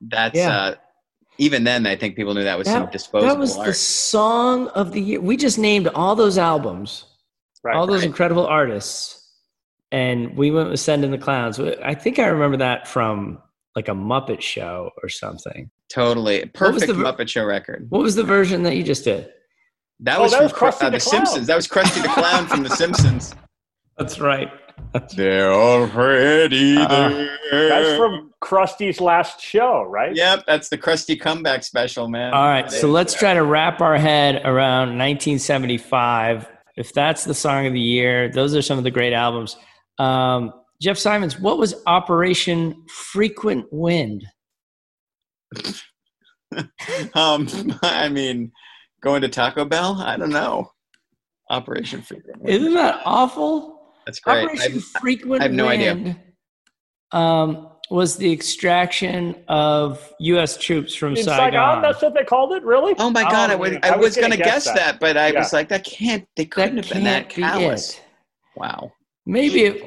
that's 0.00 0.36
Yeah. 0.36 0.56
uh, 0.56 0.74
even 1.38 1.64
then. 1.64 1.86
I 1.86 1.96
think 1.96 2.16
people 2.16 2.32
knew 2.34 2.44
that 2.44 2.56
was 2.58 2.68
some 2.68 2.84
That, 2.84 2.92
disposable 2.92 3.28
that 3.28 3.38
was 3.38 3.56
the 3.56 3.72
song 3.74 4.68
of 4.68 4.92
the 4.92 5.00
year. 5.00 5.20
We 5.20 5.36
just 5.36 5.58
named 5.58 5.88
all 5.88 6.14
those 6.16 6.38
albums, 6.38 7.04
Right. 7.64 7.76
all 7.76 7.86
those 7.86 8.00
right. 8.00 8.06
incredible 8.06 8.46
artists, 8.46 9.21
and 9.92 10.36
we 10.36 10.50
went 10.50 10.70
with 10.70 10.80
"Send 10.80 11.04
in 11.04 11.10
the 11.12 11.18
Clowns." 11.18 11.60
I 11.60 11.94
think 11.94 12.18
I 12.18 12.26
remember 12.26 12.56
that 12.56 12.88
from 12.88 13.38
like 13.76 13.88
a 13.88 13.92
Muppet 13.92 14.40
show 14.40 14.90
or 15.02 15.08
something. 15.08 15.70
Totally 15.88 16.44
perfect 16.46 16.86
the 16.88 16.94
Muppet 16.94 17.28
Show 17.28 17.44
record. 17.44 17.86
What 17.90 18.02
was 18.02 18.14
the 18.16 18.24
version 18.24 18.64
that 18.64 18.76
you 18.76 18.82
just 18.82 19.04
did? 19.04 19.30
That 20.00 20.18
Oh, 20.18 20.22
was 20.22 20.32
that 20.32 20.38
from 20.38 20.44
was 20.44 20.52
Cr- 20.52 20.64
Krusty 20.66 20.82
uh, 20.82 20.90
the 20.90 20.96
the 20.96 21.00
Simpsons. 21.00 21.46
That 21.46 21.56
was 21.56 21.68
Krusty 21.68 22.02
the 22.02 22.08
Clown 22.08 22.46
from 22.48 22.62
The 22.64 22.70
Simpsons. 22.76 23.34
That's 23.98 24.18
right. 24.18 24.50
They're 25.14 25.52
already 25.52 26.76
Uh, 26.78 27.08
there. 27.50 27.68
That's 27.68 27.96
from 27.96 28.32
Krusty's 28.42 29.00
last 29.00 29.40
show, 29.40 29.82
right? 29.84 30.14
Yep, 30.16 30.44
that's 30.46 30.68
the 30.70 30.78
Krusty 30.78 31.18
comeback 31.20 31.62
special, 31.62 32.08
man. 32.08 32.32
All 32.34 32.46
right, 32.46 32.70
so 32.70 32.88
let's 32.88 33.14
try 33.14 33.32
to 33.34 33.42
wrap 33.44 33.80
our 33.80 33.96
head 33.98 34.42
around 34.44 34.98
1975. 34.98 36.48
If 36.76 36.92
that's 36.94 37.24
the 37.24 37.34
song 37.34 37.66
of 37.66 37.74
the 37.74 37.80
year, 37.80 38.28
those 38.30 38.54
are 38.56 38.62
some 38.62 38.78
of 38.78 38.84
the 38.84 38.90
great 38.90 39.12
albums. 39.12 39.56
Um, 39.98 40.52
Jeff 40.80 40.98
Simons, 40.98 41.38
what 41.38 41.58
was 41.58 41.74
Operation 41.86 42.84
Frequent 42.88 43.66
Wind? 43.70 44.24
um, 47.14 47.48
I 47.82 48.08
mean, 48.08 48.52
going 49.02 49.22
to 49.22 49.28
Taco 49.28 49.64
Bell. 49.64 50.00
I 50.00 50.16
don't 50.16 50.30
know. 50.30 50.70
Operation 51.50 52.02
Frequent. 52.02 52.40
Wind. 52.42 52.48
Isn't 52.62 52.74
that 52.74 53.00
awful? 53.04 53.80
That's 54.06 54.20
great. 54.20 54.44
Operation 54.44 54.82
I- 54.96 55.00
Frequent 55.00 55.40
I 55.42 55.44
have 55.44 55.52
no 55.52 55.68
idea. 55.68 56.16
Um, 57.12 57.68
was 57.90 58.16
the 58.16 58.32
extraction 58.32 59.36
of 59.48 60.12
U.S. 60.20 60.56
troops 60.56 60.94
from 60.94 61.10
In 61.10 61.16
Saigon. 61.24 61.36
Saigon, 61.52 61.82
that's 61.82 62.00
what 62.00 62.14
they 62.14 62.24
called 62.24 62.54
it, 62.54 62.62
really? 62.62 62.94
oh 62.98 63.10
my 63.10 63.22
God! 63.24 63.50
I, 63.50 63.54
Oh, 63.54 63.58
was 63.58 63.70
man. 63.72 63.80
I, 63.82 63.96
was 63.96 64.16
gonna 64.16 64.30
gonna 64.30 64.42
guess 64.42 64.64
that, 64.64 64.98
but 64.98 65.18
I 65.18 65.30
was 65.32 65.52
like, 65.52 65.68
that 65.68 65.84
can't. 65.84 66.26
They 66.36 66.46
couldn't 66.46 66.78
have 66.78 66.88
been 66.88 67.04
that 67.04 67.28
can't 67.28 67.36
be 67.36 67.42
callous. 67.42 67.90
it. 67.90 68.02
Wow. 68.56 68.92
Maybe 69.26 69.64
it, 69.64 69.82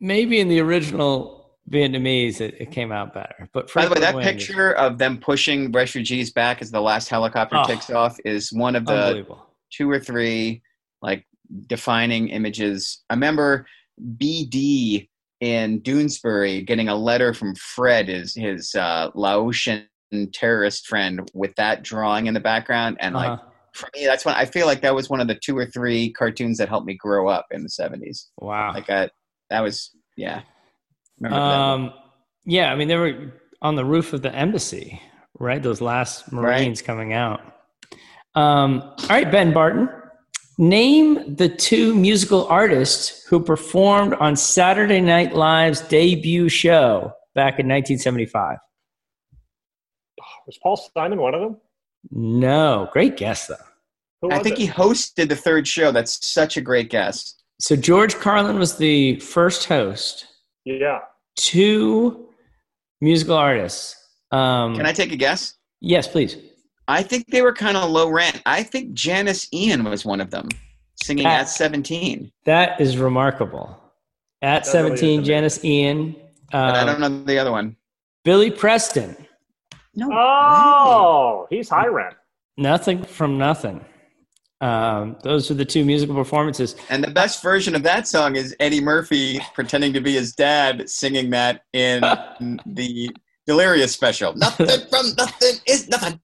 maybe 0.00 0.40
in 0.40 0.48
the 0.48 0.60
original 0.60 1.56
Vietnamese 1.70 2.40
it, 2.40 2.54
it 2.60 2.70
came 2.70 2.92
out 2.92 3.12
better. 3.14 3.48
But 3.52 3.72
By 3.72 3.86
the 3.86 3.94
way, 3.94 4.00
that 4.00 4.14
Wind 4.14 4.28
is 4.28 4.46
picture 4.46 4.72
of 4.72 4.98
them 4.98 5.18
pushing 5.18 5.72
refugees 5.72 6.32
back 6.32 6.62
as 6.62 6.70
the 6.70 6.80
last 6.80 7.08
helicopter 7.08 7.56
Oh. 7.58 7.64
takes 7.66 7.90
off 7.90 8.16
is 8.24 8.52
one 8.52 8.76
of 8.76 8.84
the 8.86 9.26
two 9.72 9.90
or 9.90 9.98
three 9.98 10.62
like 11.02 11.26
defining 11.66 12.28
images. 12.28 13.02
I 13.10 13.14
remember 13.14 13.66
BD 14.16 15.08
in 15.40 15.80
Doonesbury 15.80 16.64
getting 16.66 16.88
a 16.88 16.94
letter 16.96 17.34
from 17.34 17.54
Phred, 17.54 18.08
his 18.08 18.34
his 18.34 18.74
uh, 18.74 19.10
Laotian 19.14 19.86
terrorist 20.32 20.86
friend, 20.86 21.28
with 21.34 21.54
that 21.56 21.82
drawing 21.82 22.26
in 22.26 22.34
the 22.34 22.40
background, 22.40 22.96
and 23.00 23.14
like 23.14 23.32
Uh-huh. 23.32 23.45
For 23.76 23.88
me, 23.94 24.04
that's 24.06 24.24
when 24.24 24.34
I 24.34 24.44
feel 24.44 24.66
like 24.66 24.80
that 24.82 24.94
was 24.94 25.08
one 25.10 25.20
of 25.20 25.28
the 25.28 25.34
two 25.34 25.56
or 25.56 25.66
three 25.66 26.12
cartoons 26.12 26.58
that 26.58 26.68
helped 26.68 26.86
me 26.86 26.94
grow 26.94 27.28
up 27.28 27.46
in 27.50 27.62
the 27.62 27.68
seventies. 27.68 28.28
Wow. 28.38 28.72
Like 28.74 28.90
I, 28.90 29.10
that 29.50 29.60
was 29.60 29.90
yeah. 30.16 30.42
Remember 31.20 31.38
that. 31.38 31.52
Um, 31.52 31.92
yeah, 32.44 32.72
I 32.72 32.76
mean, 32.76 32.88
they 32.88 32.96
were 32.96 33.32
on 33.62 33.76
the 33.76 33.84
roof 33.84 34.12
of 34.12 34.22
the 34.22 34.34
embassy, 34.34 35.00
right? 35.38 35.62
Those 35.62 35.80
last 35.80 36.32
Marines 36.32 36.82
coming 36.82 37.12
out. 37.12 37.40
Um, 38.34 38.82
all 38.82 39.08
right, 39.08 39.30
Ben 39.30 39.52
Barton, 39.52 39.88
name 40.58 41.36
the 41.36 41.48
two 41.48 41.94
musical 41.94 42.46
artists 42.48 43.24
who 43.26 43.40
performed 43.40 44.14
on 44.14 44.36
Saturday 44.36 45.00
Night 45.00 45.34
Live's 45.34 45.80
debut 45.82 46.48
show 46.48 47.12
back 47.34 47.58
in 47.58 47.66
1975. 47.66 48.58
Was 50.46 50.58
Paul 50.62 50.76
Simon 50.76 51.18
one 51.18 51.34
of 51.34 51.40
them? 51.40 51.56
No, 52.10 52.88
great 52.92 53.16
guess 53.16 53.46
though. 53.46 53.56
I 54.30 54.38
think 54.40 54.58
it? 54.58 54.62
he 54.62 54.68
hosted 54.68 55.28
the 55.28 55.36
third 55.36 55.68
show. 55.68 55.92
That's 55.92 56.24
such 56.26 56.56
a 56.56 56.60
great 56.60 56.90
guess. 56.90 57.34
So 57.60 57.76
George 57.76 58.16
Carlin 58.16 58.58
was 58.58 58.76
the 58.76 59.18
first 59.20 59.64
host. 59.66 60.26
Yeah. 60.64 61.00
Two 61.36 62.28
musical 63.00 63.36
artists. 63.36 63.94
Um, 64.32 64.74
Can 64.76 64.86
I 64.86 64.92
take 64.92 65.12
a 65.12 65.16
guess? 65.16 65.54
Yes, 65.80 66.08
please. 66.08 66.36
I 66.88 67.02
think 67.02 67.26
they 67.28 67.42
were 67.42 67.52
kind 67.52 67.76
of 67.76 67.90
low 67.90 68.08
rent. 68.10 68.42
I 68.46 68.62
think 68.62 68.92
Janis 68.94 69.48
Ian 69.52 69.84
was 69.84 70.04
one 70.04 70.20
of 70.20 70.30
them, 70.30 70.48
singing 71.02 71.26
at 71.26 71.48
17. 71.48 72.30
That 72.44 72.80
is 72.80 72.96
remarkable. 72.96 73.78
At 74.42 74.64
That 74.64 74.66
17, 74.70 75.08
amazing. 75.20 75.24
Janis 75.24 75.64
Ian. 75.64 76.16
But 76.52 76.58
I 76.74 76.80
Um, 76.80 76.86
don't 76.86 77.00
know 77.00 77.24
the 77.24 77.38
other 77.38 77.50
one. 77.52 77.76
Billy 78.24 78.50
Preston. 78.50 79.16
No. 79.96 80.10
Oh, 80.12 81.46
he's 81.50 81.70
high 81.70 81.88
rent. 81.88 82.14
Nothing 82.58 83.02
from 83.02 83.38
nothing. 83.38 83.84
Um, 84.60 85.16
those 85.22 85.50
are 85.50 85.54
the 85.54 85.64
two 85.64 85.84
musical 85.84 86.14
performances. 86.14 86.76
And 86.88 87.04
the 87.04 87.10
best 87.10 87.42
version 87.42 87.74
of 87.74 87.82
that 87.82 88.08
song 88.08 88.36
is 88.36 88.56
Eddie 88.60 88.80
Murphy 88.80 89.40
pretending 89.54 89.92
to 89.94 90.00
be 90.00 90.14
his 90.14 90.34
dad 90.34 90.88
singing 90.88 91.30
that 91.30 91.62
in 91.72 92.00
the 92.66 93.10
Delirious 93.46 93.92
special. 93.92 94.34
Nothing 94.34 94.66
from 94.90 95.06
nothing 95.16 95.60
is 95.66 95.88
nothing. 95.88 96.20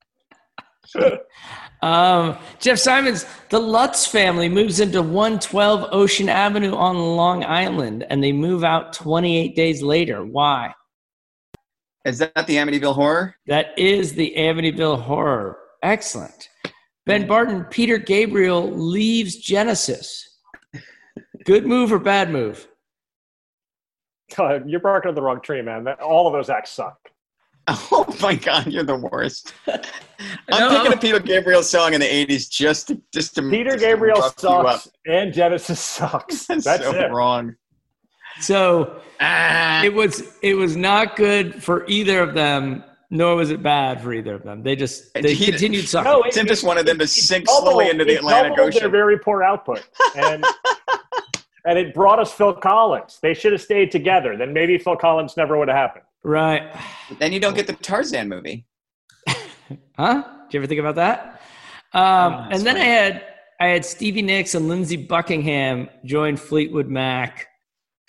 Um, 1.83 2.37
Jeff 2.59 2.79
Simons, 2.79 3.27
the 3.51 3.59
Lutz 3.59 4.07
family 4.07 4.49
moves 4.49 4.81
into 4.81 5.03
112 5.03 5.89
Ocean 5.93 6.29
Avenue 6.29 6.75
on 6.75 6.97
Long 6.97 7.45
Island 7.45 8.05
and 8.09 8.23
they 8.23 8.33
move 8.33 8.65
out 8.65 8.93
28 8.93 9.57
days 9.57 9.83
later. 9.83 10.25
Why? 10.25 10.75
Is 12.05 12.19
that 12.19 12.47
the 12.47 12.57
Amityville 12.57 12.95
Horror? 12.95 13.37
That 13.47 13.79
is 13.79 14.15
the 14.15 14.35
Amityville 14.37 15.01
Horror. 15.03 15.59
Excellent. 15.83 16.49
Ben 17.07 17.27
Barton, 17.27 17.65
Peter 17.65 17.99
Gabriel 17.99 18.71
leaves 18.71 19.37
Genesis. 19.37 20.39
Good 21.45 21.67
move 21.67 21.93
or 21.93 21.99
bad 21.99 22.31
move? 22.31 22.69
God, 24.37 24.69
you're 24.69 24.81
barking 24.81 25.11
up 25.11 25.15
the 25.15 25.23
wrong 25.23 25.41
tree, 25.43 25.63
man. 25.63 25.85
That- 25.85 26.01
All 26.01 26.27
of 26.27 26.33
those 26.33 26.51
acts 26.51 26.71
suck. 26.71 26.99
Oh 27.69 28.05
my 28.21 28.35
god, 28.35 28.67
you're 28.67 28.83
the 28.83 28.97
worst. 28.97 29.55
I'm 29.69 29.81
know. 30.51 30.79
picking 30.83 30.93
a 30.93 31.01
Peter 31.01 31.21
Gabriel 31.21 31.63
song 31.63 31.95
in 31.95 32.01
the 32.01 32.07
'80s 32.07 32.51
just 32.51 32.89
to 32.89 33.01
just 33.15 33.37
to 33.37 33.43
Peter 33.49 33.71
just 33.73 33.85
Gabriel 33.85 34.19
rough 34.21 34.37
sucks, 34.39 34.89
and 35.07 35.33
Genesis 35.33 35.79
sucks. 35.79 36.47
That's, 36.47 36.65
That's 36.65 36.83
so 36.83 36.93
it. 36.93 37.13
wrong. 37.13 37.55
So 38.41 39.01
Ah, 39.21 39.83
it 39.85 39.93
was 39.95 40.37
it 40.43 40.55
was 40.55 40.77
not 40.77 41.17
good 41.17 41.63
for 41.63 41.85
either 41.87 42.21
of 42.21 42.35
them, 42.35 42.83
nor 43.11 43.37
was 43.37 43.51
it 43.51 43.63
bad 43.63 44.01
for 44.03 44.13
either 44.13 44.35
of 44.35 44.43
them. 44.43 44.63
They 44.63 44.75
just 44.75 45.15
they 45.15 45.35
He- 45.35 45.47
continued 45.51 45.87
sucking. 45.89 46.11
No, 46.11 46.23
it- 46.23 46.33
Tim 46.33 46.47
just 46.47 46.65
wanted 46.65 46.87
them 46.87 46.99
to 46.99 47.07
sink 47.07 47.47
doubled- 47.47 47.63
slowly 47.65 47.91
into 47.91 48.05
the 48.05 48.15
it 48.15 48.19
Atlantic 48.19 48.57
doubled 48.57 48.73
Their 48.73 48.81
Ocean. 48.83 48.91
very 48.91 49.19
poor 49.19 49.43
output, 49.45 49.87
and 50.17 50.45
and 51.67 51.79
it 51.79 51.95
brought 51.95 52.19
us 52.19 52.33
Phil 52.33 52.53
Collins. 52.55 53.19
They 53.23 53.35
should 53.35 53.53
have 53.53 53.63
stayed 53.63 53.93
together. 53.93 54.37
Then 54.37 54.53
maybe 54.53 54.77
Phil 54.79 54.97
Collins 54.97 55.37
never 55.37 55.57
would 55.57 55.69
have 55.69 55.77
happened. 55.77 56.05
right. 56.25 56.75
Then 57.21 57.33
you 57.33 57.39
don't 57.41 57.55
get 57.55 57.67
the 57.67 57.75
Tarzan 57.75 58.29
movie. 58.29 58.67
Huh? 59.97 60.23
Did 60.51 60.55
you 60.55 60.61
ever 60.61 60.67
think 60.67 60.81
about 60.81 60.97
that? 60.97 61.41
Um, 61.95 62.03
Oh, 62.35 62.39
and 62.45 62.53
that's 62.53 62.63
then 62.65 62.77
I 62.77 62.85
had 62.85 63.25
I 63.61 63.67
had 63.69 63.85
Stevie 63.85 64.23
Nicks 64.23 64.55
and 64.55 64.69
Lindsey 64.69 64.97
Buckingham 64.97 65.89
join 66.05 66.37
Fleetwood 66.37 66.89
Mac. 66.89 67.47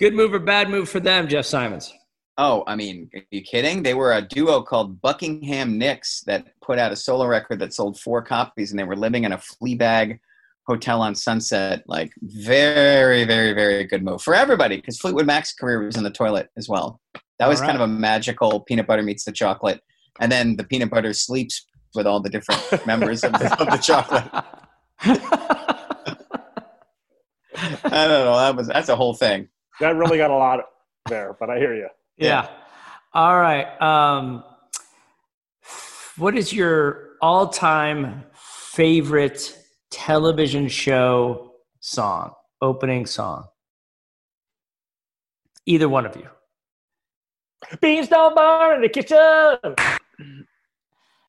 Good 0.03 0.15
move 0.15 0.33
or 0.33 0.39
bad 0.39 0.69
move 0.69 0.89
for 0.89 0.99
them, 0.99 1.29
Jeff 1.29 1.45
Simons? 1.45 1.93
Oh, 2.37 2.65
I 2.67 2.75
mean, 2.75 3.09
are 3.15 3.21
you 3.31 3.41
kidding? 3.41 3.83
They 3.83 3.93
were 3.93 4.11
a 4.11 4.21
duo 4.21 4.61
called 4.61 4.99
Buckingham 4.99 5.77
Nicks 5.77 6.25
that 6.27 6.45
put 6.61 6.77
out 6.77 6.91
a 6.91 6.95
solo 6.97 7.25
record 7.25 7.59
that 7.59 7.73
sold 7.73 7.97
four 7.97 8.21
copies, 8.21 8.71
and 8.71 8.77
they 8.77 8.83
were 8.83 8.97
living 8.97 9.23
in 9.23 9.31
a 9.31 9.37
Fleabag 9.37 10.19
hotel 10.67 11.01
on 11.01 11.15
Sunset. 11.15 11.83
Like, 11.87 12.11
very, 12.21 13.23
very, 13.23 13.53
very 13.53 13.85
good 13.85 14.03
move 14.03 14.21
for 14.21 14.35
everybody 14.35 14.75
because 14.75 14.99
Fleetwood 14.99 15.25
Mac's 15.25 15.53
career 15.53 15.85
was 15.85 15.95
in 15.95 16.03
the 16.03 16.11
toilet 16.11 16.49
as 16.57 16.67
well. 16.67 16.99
That 17.39 17.47
was 17.47 17.61
All 17.61 17.67
kind 17.67 17.77
of 17.77 17.83
a 17.83 17.87
magical 17.87 18.59
peanut 18.59 18.87
butter 18.87 19.03
meets 19.03 19.23
the 19.23 19.31
chocolate, 19.31 19.79
and 20.19 20.29
then 20.29 20.57
the 20.57 20.65
peanut 20.65 20.89
butter 20.89 21.13
sleeps 21.13 21.65
with 21.95 22.07
all 22.07 22.19
the 22.19 22.29
different 22.29 22.61
members 22.85 23.23
of 23.23 23.31
the, 23.31 23.55
of 23.57 23.67
the 23.71 23.77
chocolate. 23.77 24.29
I 27.85 28.07
don't 28.07 28.25
know. 28.25 28.35
That 28.35 28.55
was 28.57 28.67
that's 28.67 28.89
a 28.89 28.97
whole 28.97 29.13
thing. 29.13 29.47
That 29.79 29.95
really 29.95 30.17
got 30.17 30.31
a 30.31 30.35
lot 30.35 30.59
there, 31.09 31.35
but 31.39 31.49
I 31.49 31.57
hear 31.57 31.75
you. 31.75 31.87
Yeah. 32.17 32.47
All 33.13 33.39
right. 33.39 33.81
Um, 33.81 34.43
what 36.17 36.37
is 36.37 36.53
your 36.53 37.11
all-time 37.21 38.23
favorite 38.33 39.57
television 39.89 40.67
show 40.67 41.53
song? 41.79 42.33
Opening 42.61 43.05
song. 43.05 43.45
Either 45.65 45.89
one 45.89 46.05
of 46.05 46.15
you. 46.15 46.27
Beans 47.81 48.07
don't 48.07 48.35
burn 48.35 48.75
in 48.75 48.81
the 48.81 48.89
kitchen. 48.89 49.57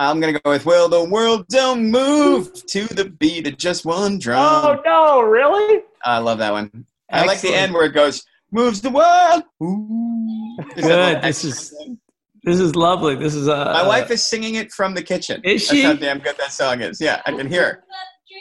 I'm 0.01 0.21
gonna 0.21 0.39
go 0.41 0.51
with 0.51 0.67
"Will 0.67 0.89
the 0.89 1.05
World 1.05 1.47
Don't 1.49 1.91
Move" 1.91 2.53
to 2.67 2.85
the 2.87 3.05
beat 3.05 3.47
of 3.47 3.57
just 3.57 3.87
one 3.87 4.19
drum. 4.19 4.41
Oh 4.41 4.83
no, 4.85 5.21
really? 5.23 5.83
I 6.05 6.19
love 6.19 6.39
that 6.39 6.53
one. 6.53 6.87
I 7.11 7.25
like 7.25 7.41
the 7.41 7.55
end 7.55 7.73
where 7.73 7.85
it 7.85 7.93
goes, 7.95 8.25
"Moves 8.55 8.81
the 8.81 8.91
world." 8.91 9.43
Ooh. 9.63 10.57
There's 10.75 10.87
that 10.89 11.15
Good. 11.23 11.29
This 11.29 11.45
is- 11.45 11.71
thing. 11.71 11.99
This 12.47 12.61
is 12.61 12.77
lovely. 12.77 13.15
This 13.17 13.35
is 13.35 13.49
uh, 13.49 13.73
My 13.73 13.87
wife 13.87 14.11
is 14.11 14.23
singing 14.23 14.57
it 14.57 14.71
from 14.71 14.93
the 14.93 15.03
kitchen. 15.03 15.41
Is 15.45 15.67
That's 15.67 15.79
she? 15.79 15.83
how 15.83 15.95
damn 15.95 16.19
good 16.19 16.37
that 16.37 16.53
song 16.53 16.83
is. 16.83 17.01
Yeah, 17.01 17.23
I 17.25 17.33
can 17.33 17.49
hear 17.49 17.63
her. 17.65 17.85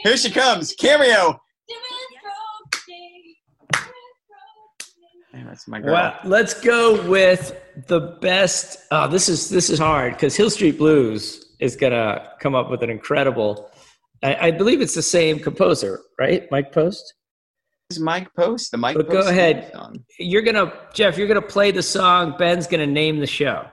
Here 0.03 0.17
she 0.17 0.29
comes, 0.29 0.73
cameo. 0.75 1.39
Hey, 5.33 5.43
that's 5.47 5.67
my 5.67 5.79
girl. 5.79 5.93
Well, 5.93 6.19
let's 6.25 6.53
go 6.59 7.01
with 7.09 7.59
the 7.87 8.17
best. 8.21 8.77
Oh, 8.91 9.07
this 9.07 9.27
is 9.29 9.49
this 9.49 9.69
is 9.69 9.79
hard 9.79 10.13
because 10.13 10.35
Hill 10.35 10.49
Street 10.49 10.77
Blues 10.77 11.55
is 11.59 11.75
gonna 11.75 12.29
come 12.39 12.53
up 12.55 12.69
with 12.69 12.83
an 12.83 12.89
incredible. 12.89 13.71
I, 14.21 14.47
I 14.47 14.51
believe 14.51 14.79
it's 14.81 14.93
the 14.95 15.01
same 15.01 15.39
composer, 15.39 16.01
right? 16.19 16.45
Mike 16.51 16.71
Post. 16.71 17.13
Mike 17.99 18.33
Post, 18.35 18.71
the 18.71 18.77
Mike 18.77 18.95
But 18.95 19.09
go 19.09 19.27
ahead. 19.27 19.71
song. 19.73 20.03
You're 20.19 20.41
gonna 20.41 20.73
Jeff. 20.93 21.17
You're 21.17 21.27
gonna 21.27 21.41
play 21.41 21.71
the 21.71 21.83
song. 21.83 22.35
Ben's 22.37 22.67
gonna 22.67 22.87
name 22.87 23.19
the 23.19 23.27
show. 23.27 23.65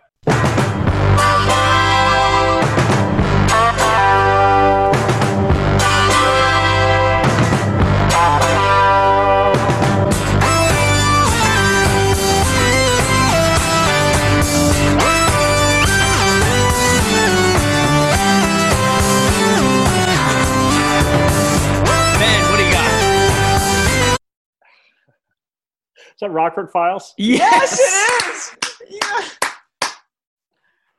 Is 26.30 26.34
that 26.34 26.36
Rockford 26.36 26.70
Files? 26.70 27.12
Yes, 27.18 27.76
Yes, 27.80 28.56
it 28.56 28.66
is. 28.90 29.00
Yeah. 29.02 29.26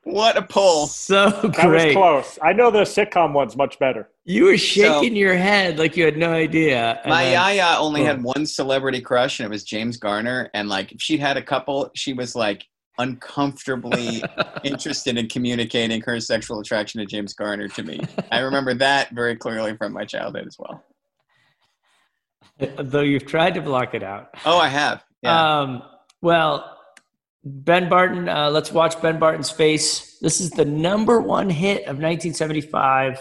What 0.03 0.35
a 0.35 0.41
pull. 0.41 0.87
So 0.87 1.29
That 1.29 1.53
great. 1.53 1.85
was 1.87 1.93
close. 1.95 2.39
I 2.41 2.53
know 2.53 2.71
the 2.71 2.79
sitcom 2.81 3.33
one's 3.33 3.55
much 3.55 3.77
better. 3.79 4.09
You 4.25 4.45
were 4.45 4.57
shaking 4.57 5.15
your 5.15 5.35
head 5.37 5.77
like 5.77 5.95
you 5.95 6.03
had 6.05 6.17
no 6.17 6.31
idea. 6.33 6.99
and 7.03 7.09
My 7.09 7.23
then- 7.25 7.33
Yaya 7.33 7.75
only 7.77 8.01
Boom. 8.01 8.07
had 8.07 8.23
one 8.23 8.45
celebrity 8.47 8.99
crush, 8.99 9.39
and 9.39 9.45
it 9.45 9.49
was 9.51 9.63
James 9.63 9.97
Garner. 9.97 10.49
And 10.55 10.67
like, 10.69 10.91
if 10.91 11.01
she'd 11.01 11.19
had 11.19 11.37
a 11.37 11.41
couple, 11.43 11.91
she 11.93 12.13
was 12.13 12.35
like 12.35 12.65
uncomfortably 12.97 14.23
interested 14.63 15.17
in 15.17 15.27
communicating 15.29 16.01
her 16.01 16.19
sexual 16.19 16.59
attraction 16.59 16.99
to 16.99 17.05
James 17.05 17.33
Garner 17.35 17.67
to 17.69 17.83
me. 17.83 17.99
I 18.31 18.39
remember 18.39 18.73
that 18.73 19.11
very 19.11 19.35
clearly 19.35 19.77
from 19.77 19.93
my 19.93 20.03
childhood 20.05 20.47
as 20.47 20.57
well. 20.57 20.83
Though 22.79 23.01
you've 23.01 23.25
tried 23.25 23.53
to 23.55 23.61
block 23.61 23.93
it 23.95 24.03
out. 24.03 24.29
Oh, 24.45 24.57
I 24.57 24.67
have. 24.67 25.03
Yeah. 25.21 25.59
Um, 25.61 25.83
well, 26.21 26.77
Ben 27.43 27.89
Barton, 27.89 28.29
uh, 28.29 28.49
let's 28.49 28.71
watch 28.71 29.01
Ben 29.01 29.19
Barton's 29.19 29.49
face. 29.49 30.17
This 30.19 30.41
is 30.41 30.51
the 30.51 30.65
number 30.65 31.19
one 31.19 31.49
hit 31.49 31.81
of 31.81 31.97
1975. 31.97 33.19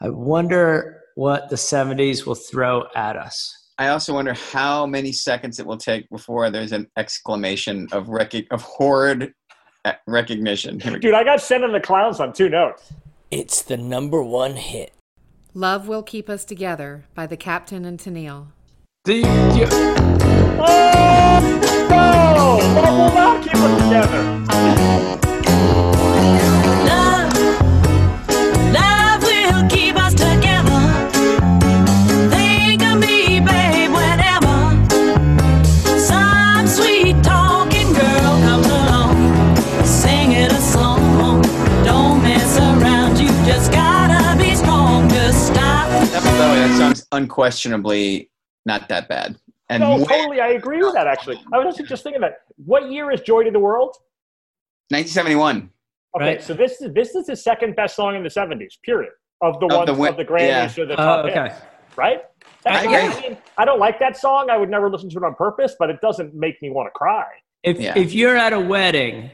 I 0.00 0.08
wonder 0.08 1.00
what 1.14 1.48
the 1.48 1.56
70s 1.56 2.26
will 2.26 2.34
throw 2.34 2.84
at 2.96 3.16
us. 3.16 3.60
I 3.78 3.88
also 3.88 4.14
wonder 4.14 4.34
how 4.34 4.86
many 4.86 5.12
seconds 5.12 5.58
it 5.58 5.66
will 5.66 5.76
take 5.78 6.08
before 6.10 6.50
there's 6.50 6.72
an 6.72 6.88
exclamation 6.96 7.88
of 7.92 8.08
rec- 8.08 8.46
of 8.52 8.62
horrid 8.62 9.32
uh, 9.84 9.92
recognition. 10.06 10.78
Here 10.78 10.92
go. 10.92 10.98
Dude, 10.98 11.14
I 11.14 11.24
got 11.24 11.40
sent 11.40 11.64
in 11.64 11.72
the 11.72 11.80
clowns 11.80 12.20
on 12.20 12.32
two 12.32 12.48
notes. 12.48 12.92
It's 13.30 13.62
the 13.62 13.76
number 13.76 14.22
one 14.22 14.54
hit. 14.54 14.92
Love 15.54 15.88
Will 15.88 16.02
Keep 16.02 16.28
Us 16.28 16.44
Together 16.44 17.04
by 17.14 17.26
the 17.26 17.36
Captain 17.36 17.84
and 17.84 17.98
Tennille. 17.98 18.48
Do 19.04 19.14
you, 19.14 19.22
do 19.22 19.58
you- 19.58 20.43
Oh 20.58 21.40
no! 21.90 22.58
Love 22.80 22.96
will 22.96 23.14
not 23.14 23.42
keep 23.42 23.56
us 23.56 23.82
together. 23.82 24.22
Love, 26.86 27.32
love 28.72 29.22
will 29.22 29.68
keep 29.68 29.96
us 29.96 30.14
together. 30.14 30.80
Think 32.30 32.82
of 32.82 32.98
me, 32.98 33.40
babe, 33.40 33.90
whenever 33.92 34.56
some 35.98 36.66
sweet 36.66 37.22
talking 37.22 37.92
girl 37.92 38.38
comes 38.46 38.66
along, 38.66 39.56
singing 39.84 40.50
a 40.50 40.60
song. 40.60 41.42
Don't 41.84 42.22
mess 42.22 42.56
around, 42.58 43.18
you 43.18 43.28
just 43.44 43.70
gotta 43.72 44.36
be 44.38 44.54
strong. 44.54 45.08
Just 45.08 45.46
stop. 45.48 45.88
That, 46.12 46.22
by 46.22 46.30
the 46.32 46.38
way, 46.52 46.68
that 46.68 46.76
song's 46.78 47.06
unquestionably 47.12 48.30
not 48.66 48.88
that 48.88 49.08
bad. 49.08 49.36
And 49.70 49.80
No, 49.82 49.96
way- 49.98 50.04
totally. 50.04 50.40
I 50.40 50.48
agree 50.48 50.78
with 50.82 50.94
that. 50.94 51.06
Actually, 51.06 51.40
I 51.52 51.58
was 51.58 51.76
just 51.76 52.02
thinking 52.02 52.20
that. 52.20 52.38
What 52.56 52.90
year 52.90 53.10
is 53.10 53.20
"Joy 53.22 53.44
to 53.44 53.50
the 53.50 53.58
World"? 53.58 53.96
1971. 54.90 55.70
Okay, 56.16 56.24
Right. 56.24 56.42
so 56.42 56.54
this 56.54 56.80
is 56.80 56.92
this 56.92 57.14
is 57.14 57.26
the 57.26 57.36
second 57.36 57.74
best 57.74 57.96
song 57.96 58.14
in 58.14 58.22
the 58.22 58.28
'70s. 58.30 58.76
Period. 58.84 59.12
Of 59.40 59.58
the 59.60 59.66
one 59.66 59.72
Of 59.74 59.78
ones 59.78 59.86
the 59.88 59.94
win- 59.94 60.10
of 60.10 60.16
the 60.16 60.24
Grammys 60.24 60.78
or 60.78 60.86
the 60.86 60.92
Oh, 60.94 60.96
top 60.96 61.24
okay. 61.26 61.42
hits, 61.48 61.60
right? 61.96 62.22
That's 62.62 62.84
I 62.84 62.86
why 62.86 62.98
agree. 63.00 63.28
mean, 63.30 63.38
I 63.58 63.64
don't 63.64 63.78
like 63.80 63.98
that 63.98 64.16
song. 64.16 64.48
I 64.50 64.56
would 64.56 64.70
never 64.70 64.88
listen 64.90 65.10
to 65.10 65.16
it 65.18 65.24
on 65.24 65.34
purpose, 65.34 65.74
but 65.78 65.90
it 65.90 66.00
doesn't 66.00 66.34
make 66.34 66.60
me 66.62 66.70
want 66.70 66.86
to 66.86 66.90
cry. 66.92 67.26
If, 67.62 67.80
Yeah. 67.80 67.96
if 67.98 68.12
you're 68.14 68.36
at 68.36 68.52
a 68.52 68.60
wedding, 68.60 69.30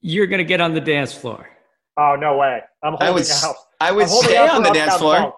you're 0.00 0.26
going 0.26 0.38
to 0.38 0.44
get 0.44 0.60
on 0.60 0.72
the 0.74 0.80
dance 0.80 1.12
floor. 1.12 1.48
Oh 1.98 2.16
no 2.16 2.36
way! 2.38 2.60
I'm 2.82 2.94
I 2.94 3.06
holding 3.06 3.14
would, 3.14 3.22
a 3.22 3.26
s- 3.26 3.42
house. 3.42 3.66
I 3.80 3.92
would 3.92 4.08
stay 4.08 4.38
on 4.38 4.62
the 4.62 4.70
dance 4.70 4.96
floor. 4.96 5.16
Funk. 5.16 5.34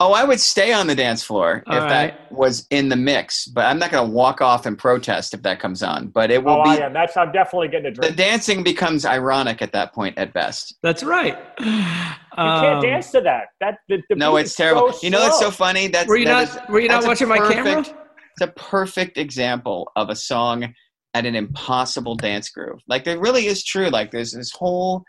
Oh, 0.00 0.12
I 0.12 0.24
would 0.24 0.40
stay 0.40 0.72
on 0.72 0.88
the 0.88 0.94
dance 0.94 1.22
floor 1.22 1.62
All 1.68 1.76
if 1.76 1.82
right. 1.84 1.88
that 1.88 2.32
was 2.32 2.66
in 2.70 2.88
the 2.88 2.96
mix, 2.96 3.46
but 3.46 3.64
I'm 3.66 3.78
not 3.78 3.92
going 3.92 4.04
to 4.04 4.12
walk 4.12 4.40
off 4.40 4.66
and 4.66 4.76
protest 4.76 5.34
if 5.34 5.42
that 5.42 5.60
comes 5.60 5.84
on. 5.84 6.08
But 6.08 6.32
it 6.32 6.42
will 6.42 6.60
Oh, 6.60 6.64
be 6.64 6.70
I 6.70 6.76
am. 6.86 6.92
That's 6.92 7.16
I'm 7.16 7.30
definitely 7.30 7.68
getting 7.68 7.96
a 7.96 8.00
the 8.00 8.10
dancing 8.10 8.64
becomes 8.64 9.06
ironic 9.06 9.62
at 9.62 9.70
that 9.72 9.94
point 9.94 10.18
at 10.18 10.32
best. 10.32 10.76
That's 10.82 11.02
right. 11.04 11.38
You 12.36 12.42
can't 12.42 12.76
um, 12.78 12.82
dance 12.82 13.12
to 13.12 13.20
that. 13.20 13.50
That 13.60 13.78
the, 13.88 14.02
the 14.10 14.16
No, 14.16 14.34
it's 14.34 14.56
terrible. 14.56 14.92
so 14.92 14.98
you 15.04 15.10
know, 15.10 15.24
it's 15.24 15.38
so 15.38 15.52
funny. 15.52 15.86
That's 15.86 16.08
Were 16.08 16.16
you 16.16 16.24
that 16.24 16.32
not? 16.52 16.64
is- 16.64 16.68
were 16.68 16.80
you 16.80 16.88
not 16.88 16.94
that's 17.04 17.04
a 17.04 17.08
watching 17.10 17.28
my 17.28 17.38
camera? 17.38 17.78
It's 17.78 18.40
a 18.40 18.48
perfect 18.48 19.18
example 19.18 19.92
of 19.94 20.10
a 20.10 20.16
song 20.16 20.74
at 21.14 21.26
an 21.26 21.36
impossible 21.36 22.16
dance 22.16 22.50
groove. 22.50 22.80
Like 22.88 23.06
it 23.06 23.20
really 23.20 23.46
is 23.46 23.62
true. 23.62 23.88
Like 23.88 24.10
there's 24.10 24.32
this 24.32 24.50
whole 24.50 25.04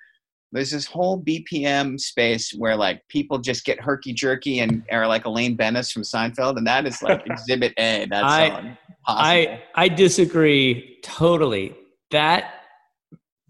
there's 0.52 0.72
this 0.72 0.86
whole 0.86 1.22
BPM 1.22 2.00
space 2.00 2.52
where 2.52 2.76
like 2.76 3.02
people 3.10 3.40
just 3.40 3.66
get 3.66 3.80
herky 3.82 4.14
jerky 4.14 4.60
and 4.60 4.84
are 4.92 5.08
like 5.08 5.26
Elaine 5.26 5.56
Benes 5.56 5.92
from 5.92 6.04
Seinfeld, 6.04 6.58
and 6.58 6.66
that 6.68 6.86
is 6.86 7.02
like 7.02 7.24
Exhibit 7.26 7.74
A. 7.78 8.08
That's 8.10 8.24
I- 8.26 8.78
I 9.08 9.64
I 9.76 9.88
disagree 9.88 10.98
totally. 11.04 11.76
That 12.12 12.64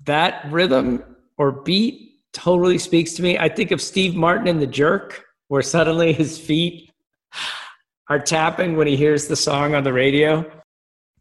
that 0.05 0.51
rhythm 0.51 1.15
or 1.37 1.51
beat 1.51 2.11
totally 2.33 2.77
speaks 2.77 3.13
to 3.13 3.21
me. 3.21 3.37
I 3.37 3.49
think 3.49 3.71
of 3.71 3.81
Steve 3.81 4.15
Martin 4.15 4.47
in 4.47 4.59
The 4.59 4.67
Jerk, 4.67 5.23
where 5.47 5.61
suddenly 5.61 6.13
his 6.13 6.37
feet 6.37 6.91
are 8.09 8.19
tapping 8.19 8.75
when 8.75 8.87
he 8.87 8.95
hears 8.95 9.27
the 9.27 9.35
song 9.35 9.73
on 9.75 9.83
the 9.83 9.93
radio. 9.93 10.45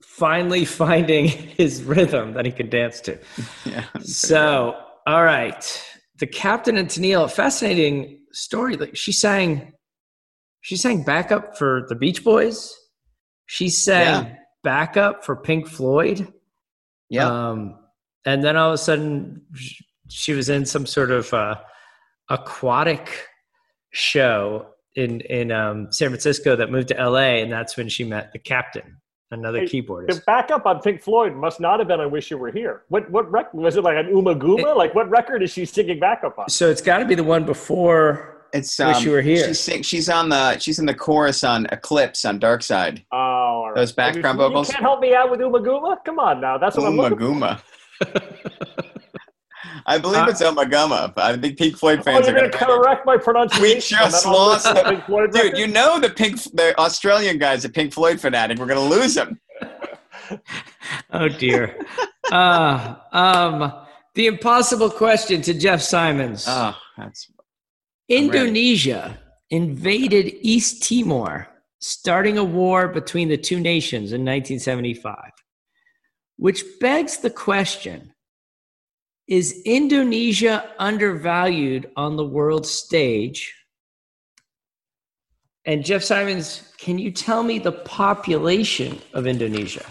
Finally 0.03 0.65
finding 0.65 1.27
his 1.29 1.83
rhythm 1.83 2.33
that 2.35 2.45
he 2.45 2.53
can 2.53 2.69
dance 2.69 3.01
to. 3.03 3.19
yeah. 3.65 3.85
So, 4.03 4.77
all 5.07 5.23
right, 5.25 5.85
the 6.19 6.27
captain 6.27 6.77
and 6.77 6.89
Tennille, 6.89 7.31
fascinating 7.31 8.21
story. 8.33 8.77
Like 8.77 8.97
she 8.97 9.13
sang, 9.13 9.73
she 10.63 10.77
sang 10.77 11.03
backup 11.05 11.57
for 11.59 11.85
the 11.89 11.95
Beach 11.95 12.25
Boys. 12.25 12.75
She 13.47 13.69
sang 13.69 14.25
Yeah. 14.27 14.35
backup 14.63 15.25
for 15.25 15.37
Pink 15.37 15.69
Floyd. 15.69 16.33
yeah. 17.11 17.27
Um, 17.51 17.79
and 18.27 18.43
then 18.43 18.57
all 18.57 18.71
of 18.71 18.75
a 18.75 18.79
sudden, 18.79 19.43
she 20.09 20.33
was 20.33 20.49
in 20.49 20.65
some 20.65 20.87
sort 20.87 21.11
of 21.11 21.33
uh, 21.35 21.57
aquatic 22.31 23.27
show 23.93 24.67
in 24.97 25.21
in 25.23 25.53
um, 25.53 25.89
San 25.93 26.09
Francisco 26.09 26.57
that 26.57 26.71
moved 26.71 26.89
to 26.89 26.99
L.A. 26.99 27.43
And 27.43 27.53
that's 27.53 27.77
when 27.77 27.89
she 27.91 28.05
met 28.05 28.33
the 28.33 28.39
captain, 28.39 28.97
another 29.31 29.61
Hey, 29.61 29.67
keyboardist. 29.67 30.15
The 30.15 30.23
backup 30.27 30.67
on 30.67 30.81
Pink 30.81 31.03
Floyd 31.03 31.35
must 31.35 31.61
not 31.61 31.79
have 31.79 31.89
been 31.89 32.01
"I 32.01 32.07
Wish 32.07 32.31
You 32.31 32.39
Were 32.39 32.51
Here." 32.51 32.83
What 32.89 33.11
what 33.11 33.31
record 33.31 33.61
was 33.61 33.77
it? 33.77 33.83
Like 33.83 33.97
an 33.97 34.13
Ummagumma? 34.13 34.77
like 34.77 34.95
what 34.95 35.09
record 35.11 35.43
is 35.43 35.53
she 35.53 35.65
singing 35.65 36.01
backup 36.01 36.39
on? 36.39 36.49
So 36.49 36.71
it's 36.71 36.83
got 36.83 36.99
to 36.99 37.05
be 37.05 37.15
the 37.15 37.25
one 37.25 37.45
before. 37.45 38.31
It's 38.53 38.79
Wish 38.79 38.97
um, 38.99 39.05
You 39.05 39.11
Were 39.11 39.21
Here. 39.21 39.49
She's, 39.49 39.61
sing- 39.61 39.83
she's 39.83 40.09
on 40.09 40.29
the 40.29 40.59
she's 40.59 40.79
in 40.79 40.87
the 40.87 40.95
chorus 40.95 41.43
on 41.43 41.67
Eclipse 41.73 42.25
on 42.25 42.39
Dark 42.39 42.63
Side. 42.63 43.05
Oh, 43.11 43.17
all 43.17 43.67
right. 43.69 43.77
Those 43.77 43.93
background 43.93 44.39
you, 44.39 44.47
vocals? 44.47 44.69
You 44.69 44.75
can't 44.75 44.85
help 44.85 45.01
me 45.01 45.15
out 45.15 45.31
with 45.31 45.41
Ummagumma. 45.41 46.05
Come 46.05 46.19
on 46.19 46.41
now, 46.41 46.59
that's 46.59 46.77
what 46.77 46.87
I'm 46.87 46.95
Uma 46.95 47.09
looking 47.09 47.41
for. 47.41 48.85
Guma. 49.65 49.83
I 49.87 49.99
believe 49.99 50.29
it's 50.29 50.43
Ummagumma. 50.43 51.13
I 51.17 51.37
think 51.37 51.59
Pink 51.59 51.77
Floyd 51.77 52.01
Oh, 52.01 52.03
fans 52.03 52.27
you're 52.27 52.37
are 52.37 52.41
going 52.41 52.51
going 52.51 52.53
to 52.53 52.59
to 52.59 52.81
correct 52.83 53.07
my 53.07 53.17
pronunciation. 53.17 53.63
We 53.99 54.05
and 54.05 54.13
just 54.13 54.27
lost 54.27 54.65
the- 54.65 54.83
Pink 54.83 55.05
Floyd 55.05 55.33
Dude, 55.33 55.43
record? 55.45 55.59
you 55.59 55.67
know 55.67 55.99
the 56.01 56.11
Pink, 56.11 56.43
the 56.55 56.79
Australian 56.79 57.39
guy's 57.39 57.65
a 57.65 57.69
Pink 57.69 57.93
Floyd 57.93 58.21
fanatic. 58.21 58.59
We're 58.59 58.67
gonna 58.67 58.81
lose 58.81 59.17
him. 59.17 59.41
Oh 61.13 61.29
dear. 61.29 61.77
uh, 62.33 62.95
um, 63.13 63.73
the 64.15 64.27
impossible 64.27 64.89
question 64.91 65.43
to 65.43 65.53
Jeff 65.55 65.81
Simons. 65.83 66.47
Oh, 66.49 66.75
that's 66.97 67.31
Indonesia 68.09 69.19
invaded 69.51 70.35
East 70.41 70.83
Timor, 70.83 71.49
starting 71.81 72.39
a 72.39 72.45
war 72.45 72.89
between 72.89 73.29
the 73.29 73.37
two 73.37 73.61
nations 73.61 74.13
in 74.13 74.23
1975. 74.25 75.15
Which 76.37 76.65
begs 76.81 77.19
the 77.19 77.31
question 77.31 78.14
Is 79.27 79.63
Indonesia 79.65 80.71
undervalued 80.79 81.91
on 81.97 82.17
the 82.17 82.25
world 82.25 82.67
stage? 82.67 83.55
And 85.65 85.85
Jeff 85.85 86.03
Simons, 86.03 86.73
can 86.77 86.99
you 86.99 87.11
tell 87.11 87.43
me 87.43 87.59
the 87.59 87.73
population 87.73 89.01
of 89.15 89.27
Indonesia? 89.27 89.85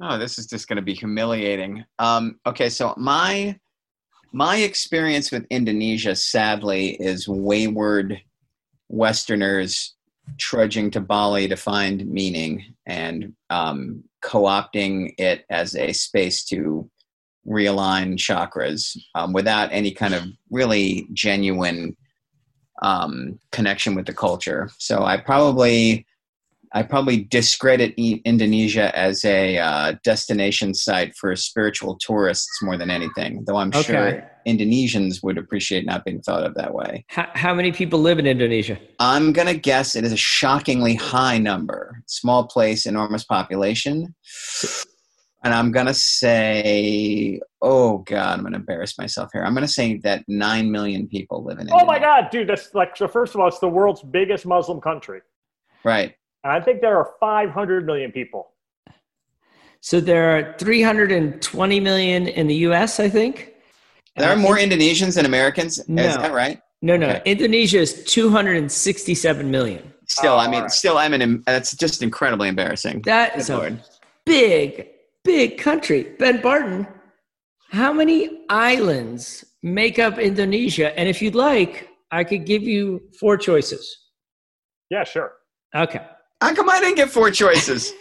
oh, 0.00 0.18
this 0.18 0.38
is 0.38 0.46
just 0.46 0.68
gonna 0.68 0.82
be 0.82 0.94
humiliating. 0.94 1.84
Um, 1.98 2.38
okay, 2.46 2.68
so 2.68 2.94
my 2.96 3.58
my 4.32 4.56
experience 4.56 5.30
with 5.30 5.46
Indonesia, 5.50 6.16
sadly, 6.16 6.96
is 7.00 7.28
wayward 7.28 8.20
Westerners 8.88 9.94
trudging 10.38 10.90
to 10.90 11.00
Bali 11.00 11.48
to 11.48 11.56
find 11.56 12.06
meaning 12.06 12.74
and 12.86 13.34
um, 13.50 14.02
co-opting 14.22 15.14
it 15.18 15.44
as 15.50 15.76
a 15.76 15.92
space 15.92 16.44
to 16.46 16.90
realign 17.46 18.16
chakras 18.16 18.96
um, 19.14 19.32
without 19.32 19.68
any 19.72 19.92
kind 19.92 20.14
of 20.14 20.24
really 20.50 21.06
genuine 21.12 21.96
um, 22.82 23.38
connection 23.52 23.94
with 23.94 24.06
the 24.06 24.14
culture. 24.14 24.68
So 24.78 25.04
I 25.04 25.16
probably 25.16 26.06
I 26.76 26.82
probably 26.82 27.22
discredit 27.22 27.94
I- 28.00 28.20
Indonesia 28.24 28.96
as 28.98 29.24
a 29.24 29.58
uh, 29.58 29.94
destination 30.02 30.74
site 30.74 31.14
for 31.14 31.36
spiritual 31.36 31.96
tourists 32.00 32.60
more 32.62 32.76
than 32.76 32.90
anything. 32.90 33.44
Though 33.46 33.56
I'm 33.56 33.68
Okay. 33.68 33.82
sure 33.82 34.30
Indonesians 34.44 35.22
would 35.22 35.38
appreciate 35.38 35.86
not 35.86 36.04
being 36.04 36.20
thought 36.20 36.42
of 36.44 36.54
that 36.56 36.74
way. 36.74 37.04
How, 37.08 37.28
how 37.34 37.54
many 37.54 37.70
people 37.70 38.00
live 38.00 38.18
in 38.18 38.26
Indonesia? 38.26 38.76
I'm 38.98 39.32
gonna 39.32 39.54
guess 39.54 39.94
it 39.94 40.04
is 40.04 40.12
a 40.12 40.16
shockingly 40.16 40.94
high 40.96 41.38
number. 41.38 42.02
Small 42.06 42.48
place, 42.48 42.86
enormous 42.86 43.24
population. 43.24 44.12
And 45.44 45.52
I'm 45.52 45.70
gonna 45.72 45.92
say, 45.94 47.38
oh 47.60 47.98
god, 47.98 48.38
I'm 48.38 48.44
gonna 48.44 48.56
embarrass 48.56 48.96
myself 48.98 49.28
here. 49.32 49.44
I'm 49.44 49.52
gonna 49.52 49.68
say 49.68 49.98
that 49.98 50.24
nine 50.26 50.70
million 50.70 51.06
people 51.06 51.44
live 51.44 51.58
in. 51.58 51.68
Oh 51.70 51.84
my 51.84 51.98
God, 51.98 52.30
dude! 52.30 52.48
That's 52.48 52.74
like 52.74 52.96
so. 52.96 53.06
First 53.06 53.34
of 53.34 53.40
all, 53.42 53.48
it's 53.48 53.58
the 53.58 53.68
world's 53.68 54.02
biggest 54.02 54.46
Muslim 54.46 54.80
country, 54.80 55.20
Right. 55.84 56.14
and 56.44 56.52
I 56.52 56.60
think 56.62 56.80
there 56.80 56.96
are 56.96 57.10
500 57.20 57.84
million 57.84 58.10
people. 58.10 58.52
So 59.82 60.00
there 60.00 60.34
are 60.38 60.54
320 60.58 61.78
million 61.80 62.26
in 62.26 62.46
the 62.46 62.54
U.S. 62.68 62.98
I 62.98 63.10
think. 63.10 63.52
There 64.16 64.30
are 64.30 64.36
more 64.36 64.56
Indonesians 64.56 65.16
than 65.16 65.26
Americans. 65.26 65.86
No. 65.88 66.04
Is 66.04 66.16
that 66.16 66.32
right? 66.32 66.58
No, 66.80 66.96
no. 66.96 67.08
Okay. 67.10 67.22
Indonesia 67.32 67.80
is 67.80 68.02
267 68.04 69.50
million. 69.50 69.92
Still, 70.06 70.34
Oh, 70.34 70.38
I 70.38 70.46
mean, 70.46 70.54
alright. 70.56 70.70
still, 70.70 70.96
I'm 70.96 71.12
an. 71.12 71.42
That's 71.44 71.76
just 71.76 72.02
incredibly 72.02 72.48
embarrassing. 72.48 73.02
That 73.04 73.32
Good 73.32 73.40
is 73.40 73.50
a 73.50 73.78
big, 74.24 74.88
big 75.24 75.58
country. 75.58 76.14
Ben 76.18 76.40
Barton, 76.40 76.86
how 77.70 77.92
many 77.92 78.42
islands 78.48 79.44
make 79.62 79.98
up 79.98 80.18
Indonesia? 80.18 80.96
And 80.98 81.08
if 81.08 81.20
you'd 81.22 81.34
like, 81.34 81.88
I 82.10 82.22
could 82.24 82.44
give 82.46 82.62
you 82.62 83.00
four 83.18 83.36
choices. 83.36 83.96
Yeah, 84.90 85.04
sure. 85.04 85.32
Okay. 85.74 86.00
How 86.40 86.54
come 86.54 86.68
I 86.70 86.78
didn't 86.80 86.96
get 86.96 87.10
four 87.10 87.30
choices? 87.30 87.92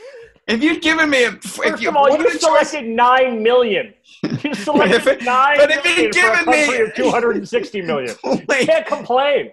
if 0.48 0.62
you'd 0.62 0.82
given 0.82 1.10
me 1.10 1.24
a, 1.24 1.30
if 1.30 1.42
First 1.44 1.82
you, 1.82 1.90
of 1.90 1.96
all, 1.96 2.10
what 2.10 2.20
you 2.20 2.28
are 2.28 2.34
the 2.34 2.38
choices? 2.38 2.70
selected 2.70 2.86
nine 2.90 3.42
million. 3.42 3.94
You 4.44 4.54
selected 4.54 4.96
if 4.98 5.08
it- 5.08 5.24
nine 5.24 5.58
but 5.58 5.72
if 5.72 5.84
million 5.84 6.04
you'd 6.06 6.16
for 6.16 6.28
a 6.28 6.36
given 6.36 6.52
me- 6.52 6.66
country 6.66 6.86
of 6.88 6.96
260 6.96 7.82
million. 7.82 8.16
You 8.26 8.66
can't 8.66 8.86
complain. 8.86 9.52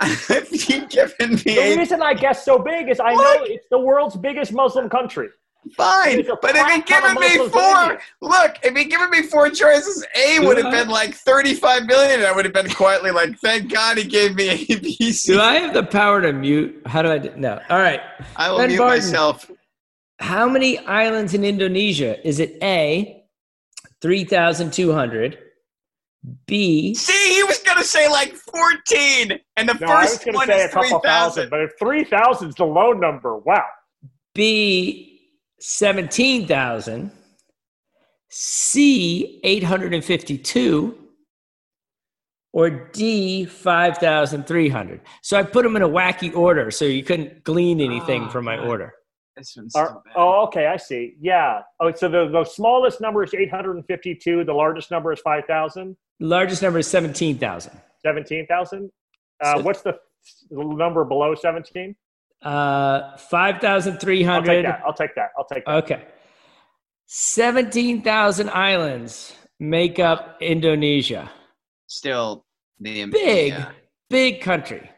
if 0.02 0.68
you'd 0.68 0.88
given 0.90 1.30
me 1.34 1.36
The 1.36 1.58
a 1.58 1.76
reason 1.76 2.02
I 2.02 2.14
guess 2.14 2.44
so 2.44 2.58
big 2.58 2.88
is 2.88 2.98
I 3.00 3.14
know 3.14 3.36
it's 3.44 3.66
the 3.70 3.78
world's 3.78 4.16
biggest 4.16 4.52
Muslim 4.52 4.88
country. 4.88 5.28
Fine, 5.70 6.24
but 6.42 6.56
if 6.56 6.62
crap 6.62 6.76
you'd 6.76 6.86
given 6.86 7.14
me 7.20 7.48
four, 7.48 8.00
look, 8.20 8.56
if 8.62 8.76
he'd 8.76 8.84
given 8.90 9.10
me 9.10 9.22
four 9.22 9.50
choices, 9.50 10.04
A 10.16 10.40
would 10.40 10.58
have 10.58 10.72
been 10.72 10.88
like 10.88 11.14
35 11.14 11.86
million, 11.86 12.20
and 12.20 12.26
I 12.26 12.32
would 12.32 12.44
have 12.44 12.54
been 12.54 12.70
quietly 12.70 13.10
like, 13.10 13.38
thank 13.38 13.72
God 13.72 13.98
he 13.98 14.04
gave 14.04 14.34
me 14.34 14.48
A, 14.50 14.76
B, 14.78 15.12
C. 15.12 15.32
Do 15.32 15.40
I 15.40 15.54
have 15.54 15.74
the 15.74 15.82
power 15.84 16.20
to 16.22 16.32
mute? 16.32 16.82
How 16.86 17.02
do 17.02 17.10
I 17.10 17.18
do? 17.18 17.32
No. 17.36 17.60
All 17.70 17.78
right. 17.78 18.00
I 18.36 18.50
will 18.50 18.58
Ben 18.58 18.68
mute 18.68 18.78
Barton. 18.78 18.98
myself. 19.04 19.50
How 20.20 20.48
many 20.48 20.78
islands 20.80 21.34
in 21.34 21.44
Indonesia? 21.44 22.26
Is 22.26 22.40
it 22.40 22.58
A, 22.62 23.22
3,200, 24.02 25.38
B, 26.46 26.94
See, 26.94 27.34
he 27.36 27.42
was 27.44 27.58
gonna 27.60 27.84
say 27.84 28.08
like 28.08 28.34
14, 28.34 29.38
and 29.56 29.68
the 29.68 29.74
No, 29.74 29.86
I 29.86 30.02
was 30.02 30.10
first 30.10 30.24
going 30.24 30.32
to 30.32 30.38
one 30.38 30.46
say 30.48 30.64
is 30.64 30.70
a 30.70 30.74
couple 30.74 30.88
3,000. 31.00 31.02
thousand, 31.02 31.50
but 31.50 31.60
if 31.60 31.70
3,000 31.78 32.48
is 32.48 32.54
the 32.56 32.64
low 32.64 32.92
number, 32.92 33.36
wow. 33.36 33.64
B, 34.34 35.17
17,000, 35.60 37.10
C, 38.30 39.40
852, 39.44 40.98
or 42.52 42.70
D, 42.70 43.44
5,300. 43.44 45.00
So 45.22 45.38
I 45.38 45.42
put 45.42 45.62
them 45.64 45.76
in 45.76 45.82
a 45.82 45.88
wacky 45.88 46.34
order 46.34 46.70
so 46.70 46.84
you 46.84 47.02
couldn't 47.04 47.44
glean 47.44 47.80
anything 47.80 48.24
Oh, 48.24 48.28
from 48.30 48.44
my 48.46 48.56
God. 48.56 48.66
order. 48.68 48.94
This 49.36 49.54
one's 49.56 49.74
Are- 49.76 49.88
so 49.88 50.02
oh, 50.16 50.42
okay, 50.46 50.66
I 50.66 50.76
see. 50.76 51.14
Yeah. 51.20 51.60
Oh, 51.78 51.92
so 51.92 52.08
the, 52.08 52.28
the 52.28 52.44
smallest 52.44 53.00
number 53.00 53.22
is 53.22 53.32
852. 53.34 54.44
The 54.44 54.52
largest 54.52 54.90
number 54.90 55.12
is 55.12 55.20
5,000, 55.20 55.96
largest 56.20 56.62
number 56.62 56.78
is 56.80 56.86
17,000. 56.88 57.72
17,000. 58.04 58.90
Uh, 59.40 59.54
So- 59.56 59.62
what's 59.62 59.82
the 59.82 59.98
the 60.50 60.62
number 60.62 61.04
below 61.04 61.34
17? 61.34 61.94
Uh, 62.42 63.16
five 63.16 63.60
thousand 63.60 63.98
three 63.98 64.24
I'll 64.24 64.42
take 64.42 64.64
that. 64.64 64.80
I'll 64.86 64.92
take 64.94 65.14
that. 65.16 65.30
I'll 65.36 65.44
take 65.46 65.64
that. 65.64 65.74
Okay. 65.84 66.04
Seventeen 67.06 68.02
thousand 68.02 68.50
islands 68.50 69.34
make 69.58 69.98
up 69.98 70.36
Indonesia. 70.40 71.30
Still, 71.86 72.44
the 72.80 73.06
Big, 73.06 73.52
yeah. 73.54 73.70
big 74.10 74.40
country. 74.40 74.88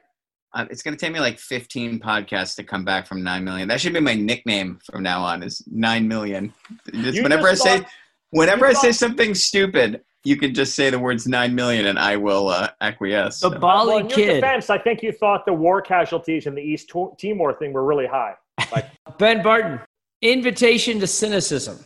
Um, 0.52 0.66
it's 0.70 0.82
going 0.82 0.96
to 0.96 1.00
take 1.00 1.12
me 1.14 1.20
like 1.20 1.38
15 1.38 2.00
podcasts 2.00 2.56
to 2.56 2.64
come 2.64 2.84
back 2.84 3.06
from 3.06 3.22
9 3.22 3.44
million. 3.44 3.68
That 3.68 3.80
should 3.80 3.92
be 3.92 4.00
my 4.00 4.14
nickname 4.14 4.80
from 4.84 5.04
now 5.04 5.22
on 5.22 5.44
is 5.44 5.62
9 5.70 6.08
million. 6.08 6.52
Just 6.92 7.22
whenever 7.22 7.48
just 7.50 7.64
I 7.64 7.68
say 7.70 7.78
thought- 7.82 7.90
whenever 8.30 8.66
I 8.66 8.72
say 8.72 8.92
something 8.92 9.34
stupid, 9.34 10.02
you 10.24 10.36
can 10.36 10.54
just 10.54 10.74
say 10.74 10.90
the 10.90 10.98
words 10.98 11.26
9 11.26 11.54
million 11.54 11.86
and 11.86 11.98
I 11.98 12.16
will 12.16 12.48
uh, 12.48 12.68
acquiesce. 12.80 13.40
The 13.40 13.50
So- 13.50 13.58
Bali 13.58 13.88
well, 13.88 13.98
in 13.98 14.08
your 14.08 14.16
kid, 14.16 14.34
defense, 14.34 14.70
I 14.70 14.78
think 14.78 15.02
you 15.02 15.12
thought 15.12 15.46
the 15.46 15.52
war 15.52 15.80
casualties 15.80 16.46
in 16.46 16.54
the 16.54 16.62
East 16.62 16.88
Tor- 16.88 17.14
Timor 17.18 17.54
thing 17.54 17.72
were 17.72 17.84
really 17.84 18.06
high. 18.06 18.34
Like, 18.72 18.86
Ben 19.18 19.42
Barton. 19.42 19.80
Invitation 20.22 21.00
to 21.00 21.06
cynicism. 21.06 21.78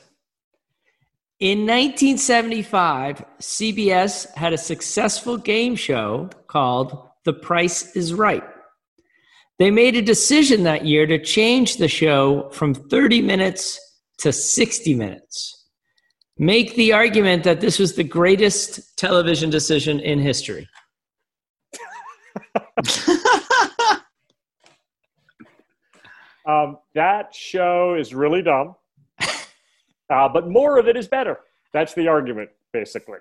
In 1.40 1.60
1975, 1.66 3.24
CBS 3.40 4.32
had 4.34 4.52
a 4.52 4.58
successful 4.58 5.36
game 5.36 5.76
show 5.76 6.30
called 6.48 7.08
The 7.24 7.32
Price 7.32 7.94
is 7.94 8.12
Right. 8.14 8.42
They 9.58 9.70
made 9.70 9.94
a 9.94 10.02
decision 10.02 10.64
that 10.64 10.84
year 10.84 11.06
to 11.06 11.18
change 11.22 11.76
the 11.76 11.86
show 11.86 12.48
from 12.50 12.74
30 12.74 13.22
minutes 13.22 13.78
to 14.18 14.32
60 14.32 14.94
minutes. 14.94 15.63
Make 16.36 16.74
the 16.74 16.92
argument 16.92 17.44
that 17.44 17.60
this 17.60 17.78
was 17.78 17.94
the 17.94 18.02
greatest 18.02 18.96
television 18.98 19.50
decision 19.50 20.00
in 20.00 20.18
history. 20.18 20.68
um, 26.46 26.78
that 26.94 27.34
show 27.34 27.94
is 27.94 28.14
really 28.14 28.42
dumb, 28.42 28.74
uh, 30.10 30.28
but 30.28 30.48
more 30.48 30.78
of 30.78 30.88
it 30.88 30.96
is 30.96 31.08
better. 31.08 31.40
That's 31.72 31.94
the 31.94 32.08
argument, 32.08 32.50
basically. 32.72 33.18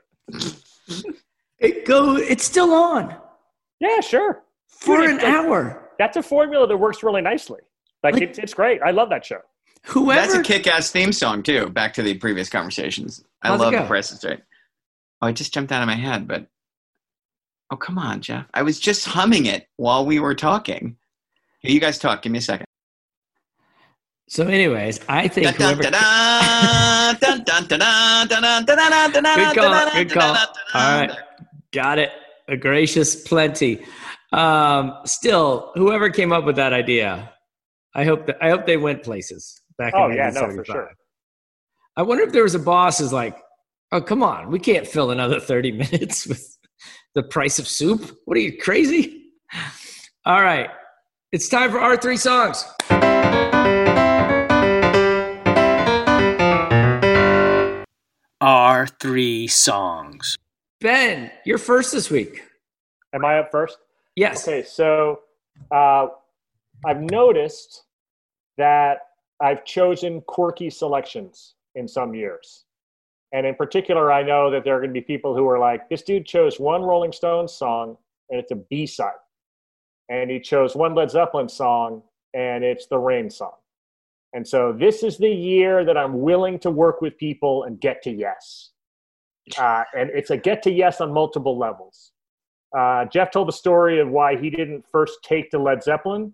It 1.60 1.86
go 1.86 2.15
it's 2.17 2.43
still 2.43 2.73
on 2.73 3.15
Yeah, 3.80 4.02
sure. 4.02 4.43
for 4.67 4.97
Dude, 4.97 5.10
an 5.12 5.15
like- 5.17 5.26
hour. 5.26 5.80
That's 5.99 6.17
a 6.17 6.23
formula 6.23 6.67
that 6.67 6.76
works 6.76 7.04
really 7.04 7.21
nicely. 7.21 7.62
Like, 8.02 8.15
Like- 8.15 8.23
it's, 8.23 8.39
it's 8.39 8.54
great. 8.54 8.82
I 8.82 8.91
love 8.91 9.10
that 9.10 9.23
show. 9.26 9.39
Whoever 9.87 10.21
That's 10.21 10.35
a 10.35 10.43
kick-ass 10.43 10.91
theme 10.91 11.11
song 11.11 11.43
too. 11.43 11.69
Back 11.69 11.93
to 11.95 12.03
the 12.03 12.13
previous 12.15 12.49
conversations. 12.49 13.23
I 13.41 13.49
How's 13.49 13.59
love 13.59 13.73
the 13.73 13.83
Price 13.85 14.11
is 14.11 14.23
Right. 14.23 14.41
Oh, 15.21 15.27
it 15.27 15.33
just 15.33 15.53
jumped 15.53 15.71
out 15.71 15.81
of 15.81 15.87
my 15.87 15.95
head, 15.95 16.27
but 16.27 16.47
oh 17.71 17.75
come 17.75 17.97
on, 17.97 18.21
Jeff! 18.21 18.45
I 18.53 18.61
was 18.61 18.79
just 18.79 19.05
humming 19.05 19.45
it 19.45 19.67
while 19.77 20.05
we 20.05 20.19
were 20.19 20.35
talking. 20.35 20.97
Here, 21.59 21.71
you 21.71 21.79
guys 21.79 21.97
talk. 21.97 22.21
Give 22.21 22.31
me 22.31 22.39
a 22.39 22.41
second. 22.41 22.65
So, 24.27 24.47
anyways, 24.47 24.99
I 25.07 25.27
think 25.27 25.47
whoever. 25.55 25.83
Good 29.53 29.55
call. 29.55 29.93
Good 29.93 30.11
call. 30.11 30.35
All 30.73 30.99
right, 31.01 31.11
got 31.71 31.99
it. 31.99 32.11
A 32.47 32.57
gracious 32.57 33.15
plenty. 33.15 33.85
Um, 34.31 34.97
still, 35.05 35.71
whoever 35.75 36.09
came 36.09 36.31
up 36.33 36.45
with 36.45 36.55
that 36.55 36.73
idea, 36.73 37.31
I 37.93 38.03
hope 38.05 38.25
that 38.25 38.37
I 38.41 38.49
hope 38.49 38.65
they 38.65 38.77
went 38.77 39.03
places 39.03 39.61
back 39.77 39.93
Oh, 39.95 40.09
in 40.09 40.15
yeah, 40.15 40.29
no, 40.29 40.51
for 40.51 40.65
sure. 40.65 40.91
I 41.95 42.01
wonder 42.01 42.23
if 42.23 42.31
there 42.31 42.43
was 42.43 42.55
a 42.55 42.59
boss 42.59 42.99
who's 42.99 43.13
like, 43.13 43.38
"Oh, 43.91 44.01
come 44.01 44.23
on, 44.23 44.49
we 44.51 44.59
can't 44.59 44.88
fill 44.88 45.12
another 45.12 45.39
thirty 45.39 45.71
minutes 45.83 46.25
with 46.27 46.57
the 47.15 47.23
price 47.23 47.59
of 47.59 47.67
soup. 47.67 48.17
What 48.25 48.38
are 48.38 48.41
you 48.41 48.57
crazy?" 48.57 49.21
All 50.25 50.41
right, 50.41 50.69
it's 51.31 51.49
time 51.49 51.71
for 51.71 51.79
our 51.79 51.97
three 51.97 52.17
songs. 52.17 52.65
Our 58.41 58.88
three 58.88 59.47
songs. 59.47 60.38
Ben, 60.81 61.31
you're 61.45 61.57
first 61.57 61.93
this 61.93 62.09
week. 62.12 62.41
Am 63.13 63.23
I 63.23 63.39
up 63.39 63.51
first? 63.51 63.77
Yes. 64.17 64.45
Okay, 64.45 64.63
so 64.63 65.21
uh, 65.71 66.07
I've 66.86 66.99
noticed 66.99 67.83
that 68.57 68.97
I've 69.41 69.65
chosen 69.65 70.21
quirky 70.21 70.69
selections 70.69 71.55
in 71.75 71.87
some 71.87 72.13
years. 72.13 72.65
And 73.33 73.47
in 73.47 73.55
particular, 73.55 74.11
I 74.11 74.21
know 74.21 74.51
that 74.51 74.63
there 74.63 74.75
are 74.75 74.79
going 74.79 74.93
to 74.93 74.93
be 74.93 75.01
people 75.01 75.35
who 75.35 75.47
are 75.49 75.57
like, 75.57 75.89
this 75.89 76.03
dude 76.03 76.25
chose 76.25 76.59
one 76.59 76.83
Rolling 76.83 77.11
Stones 77.11 77.51
song 77.51 77.97
and 78.29 78.39
it's 78.39 78.51
a 78.51 78.55
B 78.55 78.85
side. 78.85 79.11
And 80.09 80.29
he 80.29 80.39
chose 80.39 80.75
one 80.75 80.93
Led 80.93 81.09
Zeppelin 81.09 81.49
song 81.49 82.03
and 82.33 82.63
it's 82.63 82.85
the 82.87 82.97
Rain 82.97 83.29
song. 83.29 83.53
And 84.33 84.47
so 84.47 84.75
this 84.77 85.03
is 85.03 85.17
the 85.17 85.29
year 85.29 85.85
that 85.85 85.97
I'm 85.97 86.21
willing 86.21 86.59
to 86.59 86.71
work 86.71 87.01
with 87.01 87.17
people 87.17 87.63
and 87.63 87.79
get 87.79 88.01
to 88.03 88.11
yes. 88.11 88.69
Uh, 89.57 89.83
and 89.93 90.09
it's 90.11 90.29
a 90.29 90.37
get 90.37 90.63
to 90.63 90.71
yes 90.71 91.01
on 91.01 91.11
multiple 91.11 91.59
levels. 91.59 92.13
Uh, 92.77 93.03
Jeff 93.03 93.29
told 93.29 93.49
the 93.49 93.51
story 93.51 93.99
of 93.99 94.07
why 94.07 94.37
he 94.37 94.49
didn't 94.49 94.85
first 94.89 95.19
take 95.21 95.51
to 95.51 95.59
Led 95.59 95.83
Zeppelin. 95.83 96.33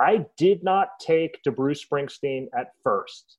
I 0.00 0.24
did 0.38 0.64
not 0.64 0.98
take 0.98 1.42
to 1.42 1.52
Bruce 1.52 1.84
Springsteen 1.84 2.46
at 2.58 2.68
first 2.82 3.36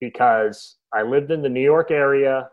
because 0.00 0.76
I 0.92 1.02
lived 1.02 1.30
in 1.30 1.40
the 1.40 1.48
New 1.48 1.62
York 1.62 1.90
area. 1.90 2.48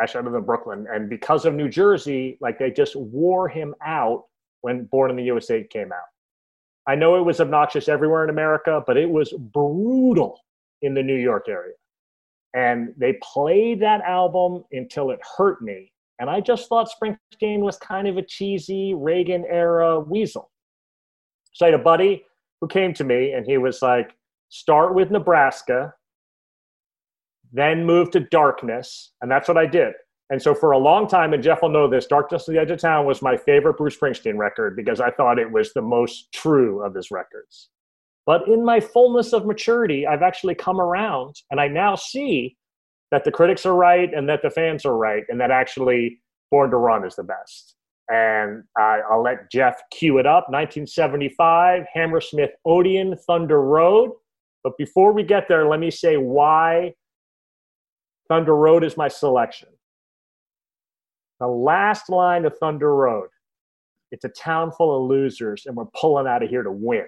Actually, 0.00 0.20
I 0.20 0.24
live 0.26 0.34
in 0.34 0.44
Brooklyn, 0.44 0.86
and 0.92 1.10
because 1.10 1.44
of 1.44 1.54
New 1.54 1.68
Jersey, 1.68 2.38
like 2.40 2.58
they 2.58 2.70
just 2.70 2.94
wore 2.94 3.48
him 3.48 3.74
out 3.84 4.26
when 4.60 4.84
Born 4.84 5.10
in 5.10 5.16
the 5.16 5.24
USA 5.24 5.64
came 5.64 5.92
out. 5.92 6.06
I 6.86 6.94
know 6.94 7.16
it 7.16 7.24
was 7.24 7.40
obnoxious 7.40 7.88
everywhere 7.88 8.22
in 8.24 8.30
America, 8.30 8.82
but 8.86 8.96
it 8.96 9.10
was 9.10 9.32
brutal 9.32 10.40
in 10.82 10.94
the 10.94 11.02
New 11.02 11.16
York 11.16 11.46
area. 11.48 11.74
And 12.54 12.94
they 12.96 13.18
played 13.22 13.80
that 13.80 14.00
album 14.02 14.64
until 14.72 15.10
it 15.10 15.20
hurt 15.36 15.60
me. 15.60 15.92
And 16.18 16.30
I 16.30 16.40
just 16.40 16.68
thought 16.68 16.88
Springsteen 16.90 17.60
was 17.60 17.76
kind 17.76 18.08
of 18.08 18.16
a 18.16 18.22
cheesy 18.22 18.94
Reagan 18.94 19.44
era 19.48 20.00
weasel. 20.00 20.50
So 21.52 21.66
I 21.66 21.70
had 21.70 21.78
a 21.78 21.82
buddy 21.82 22.24
who 22.60 22.68
came 22.68 22.92
to 22.94 23.04
me 23.04 23.32
and 23.32 23.46
he 23.46 23.58
was 23.58 23.82
like, 23.82 24.16
start 24.48 24.94
with 24.94 25.10
Nebraska, 25.10 25.94
then 27.52 27.84
move 27.84 28.10
to 28.12 28.20
Darkness. 28.20 29.12
And 29.20 29.30
that's 29.30 29.48
what 29.48 29.56
I 29.56 29.66
did. 29.66 29.94
And 30.30 30.42
so 30.42 30.54
for 30.54 30.72
a 30.72 30.78
long 30.78 31.08
time, 31.08 31.32
and 31.32 31.42
Jeff 31.42 31.62
will 31.62 31.70
know 31.70 31.88
this, 31.88 32.06
Darkness 32.06 32.48
on 32.48 32.54
the 32.54 32.60
Edge 32.60 32.70
of 32.70 32.78
Town 32.78 33.06
was 33.06 33.22
my 33.22 33.36
favorite 33.36 33.78
Bruce 33.78 33.96
Springsteen 33.96 34.36
record 34.36 34.76
because 34.76 35.00
I 35.00 35.10
thought 35.10 35.38
it 35.38 35.50
was 35.50 35.72
the 35.72 35.82
most 35.82 36.30
true 36.32 36.84
of 36.84 36.94
his 36.94 37.10
records. 37.10 37.70
But 38.26 38.46
in 38.46 38.62
my 38.62 38.78
fullness 38.78 39.32
of 39.32 39.46
maturity, 39.46 40.06
I've 40.06 40.20
actually 40.20 40.54
come 40.54 40.80
around 40.80 41.36
and 41.50 41.58
I 41.58 41.68
now 41.68 41.94
see 41.94 42.58
that 43.10 43.24
the 43.24 43.32
critics 43.32 43.64
are 43.64 43.74
right 43.74 44.12
and 44.12 44.28
that 44.28 44.42
the 44.42 44.50
fans 44.50 44.84
are 44.84 44.96
right 44.96 45.24
and 45.30 45.40
that 45.40 45.50
actually 45.50 46.20
Born 46.50 46.70
to 46.70 46.76
Run 46.76 47.06
is 47.06 47.16
the 47.16 47.22
best. 47.22 47.74
And 48.08 48.64
I 48.76 49.00
I'll 49.10 49.22
let 49.22 49.50
Jeff 49.50 49.80
cue 49.90 50.18
it 50.18 50.26
up. 50.26 50.48
1975, 50.48 51.84
Hammersmith 51.92 52.50
Odeon, 52.64 53.16
Thunder 53.26 53.62
Road. 53.62 54.12
But 54.64 54.76
before 54.78 55.12
we 55.12 55.22
get 55.22 55.46
there, 55.48 55.68
let 55.68 55.80
me 55.80 55.90
say 55.90 56.16
why 56.16 56.94
Thunder 58.28 58.56
Road 58.56 58.84
is 58.84 58.96
my 58.96 59.08
selection. 59.08 59.68
The 61.40 61.46
last 61.46 62.08
line 62.10 62.44
of 62.44 62.58
Thunder 62.58 62.94
Road 62.94 63.28
it's 64.10 64.24
a 64.24 64.28
town 64.28 64.72
full 64.72 64.96
of 64.96 65.08
losers, 65.08 65.64
and 65.66 65.76
we're 65.76 65.86
pulling 65.98 66.26
out 66.26 66.42
of 66.42 66.48
here 66.48 66.62
to 66.62 66.72
win. 66.72 67.06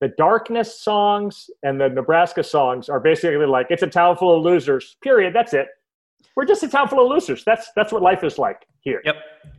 The 0.00 0.08
Darkness 0.16 0.80
songs 0.80 1.50
and 1.62 1.78
the 1.78 1.88
Nebraska 1.88 2.42
songs 2.42 2.88
are 2.88 3.00
basically 3.00 3.44
like 3.44 3.66
it's 3.68 3.82
a 3.82 3.86
town 3.86 4.16
full 4.16 4.36
of 4.36 4.42
losers. 4.42 4.96
Period. 5.02 5.34
That's 5.34 5.52
it. 5.52 5.68
We're 6.36 6.44
just 6.44 6.62
a 6.62 6.68
town 6.68 6.88
full 6.88 7.04
of 7.04 7.10
losers. 7.10 7.44
That's 7.44 7.70
that's 7.76 7.92
what 7.92 8.02
life 8.02 8.24
is 8.24 8.38
like 8.38 8.66
here. 8.80 9.02
Yep. 9.04 9.16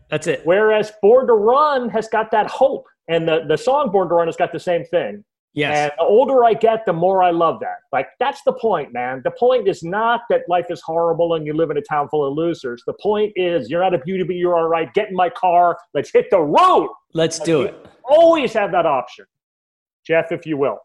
That's 0.09 0.27
it. 0.27 0.41
Whereas 0.45 0.91
Born 1.01 1.27
to 1.27 1.33
Run 1.33 1.89
has 1.89 2.07
got 2.07 2.31
that 2.31 2.47
hope, 2.47 2.85
and 3.07 3.27
the 3.27 3.45
the 3.47 3.57
song 3.57 3.91
Born 3.91 4.09
to 4.09 4.15
Run 4.15 4.27
has 4.27 4.35
got 4.35 4.51
the 4.51 4.59
same 4.59 4.85
thing. 4.85 5.23
Yes. 5.53 5.77
And 5.77 5.91
the 5.97 6.03
older 6.05 6.45
I 6.45 6.53
get, 6.53 6.85
the 6.85 6.93
more 6.93 7.21
I 7.21 7.31
love 7.31 7.59
that. 7.59 7.79
Like, 7.91 8.07
that's 8.19 8.41
the 8.43 8.53
point, 8.53 8.93
man. 8.93 9.21
The 9.25 9.31
point 9.31 9.67
is 9.67 9.83
not 9.83 10.21
that 10.29 10.43
life 10.47 10.67
is 10.69 10.81
horrible 10.81 11.35
and 11.35 11.45
you 11.45 11.53
live 11.53 11.71
in 11.71 11.77
a 11.77 11.81
town 11.81 12.07
full 12.07 12.25
of 12.25 12.37
losers. 12.37 12.81
The 12.87 12.93
point 13.01 13.33
is 13.35 13.69
you're 13.69 13.83
not 13.83 13.93
a 13.93 13.97
beauty, 13.97 14.23
but 14.23 14.37
you're 14.37 14.55
all 14.57 14.69
right. 14.69 14.91
Get 14.93 15.09
in 15.09 15.15
my 15.15 15.29
car. 15.29 15.77
Let's 15.93 16.09
hit 16.09 16.27
the 16.31 16.39
road. 16.39 16.89
Let's 17.13 17.37
do 17.37 17.63
it. 17.63 17.85
Always 18.05 18.53
have 18.53 18.71
that 18.71 18.85
option. 18.85 19.25
Jeff, 20.05 20.31
if 20.31 20.45
you 20.45 20.55
will. 20.55 20.79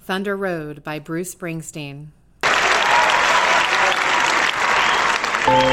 Thunder 0.00 0.36
Road 0.36 0.82
by 0.82 0.98
Bruce 0.98 1.34
Springsteen. 1.34 2.08
Thank 5.44 5.66
you. 5.66 5.71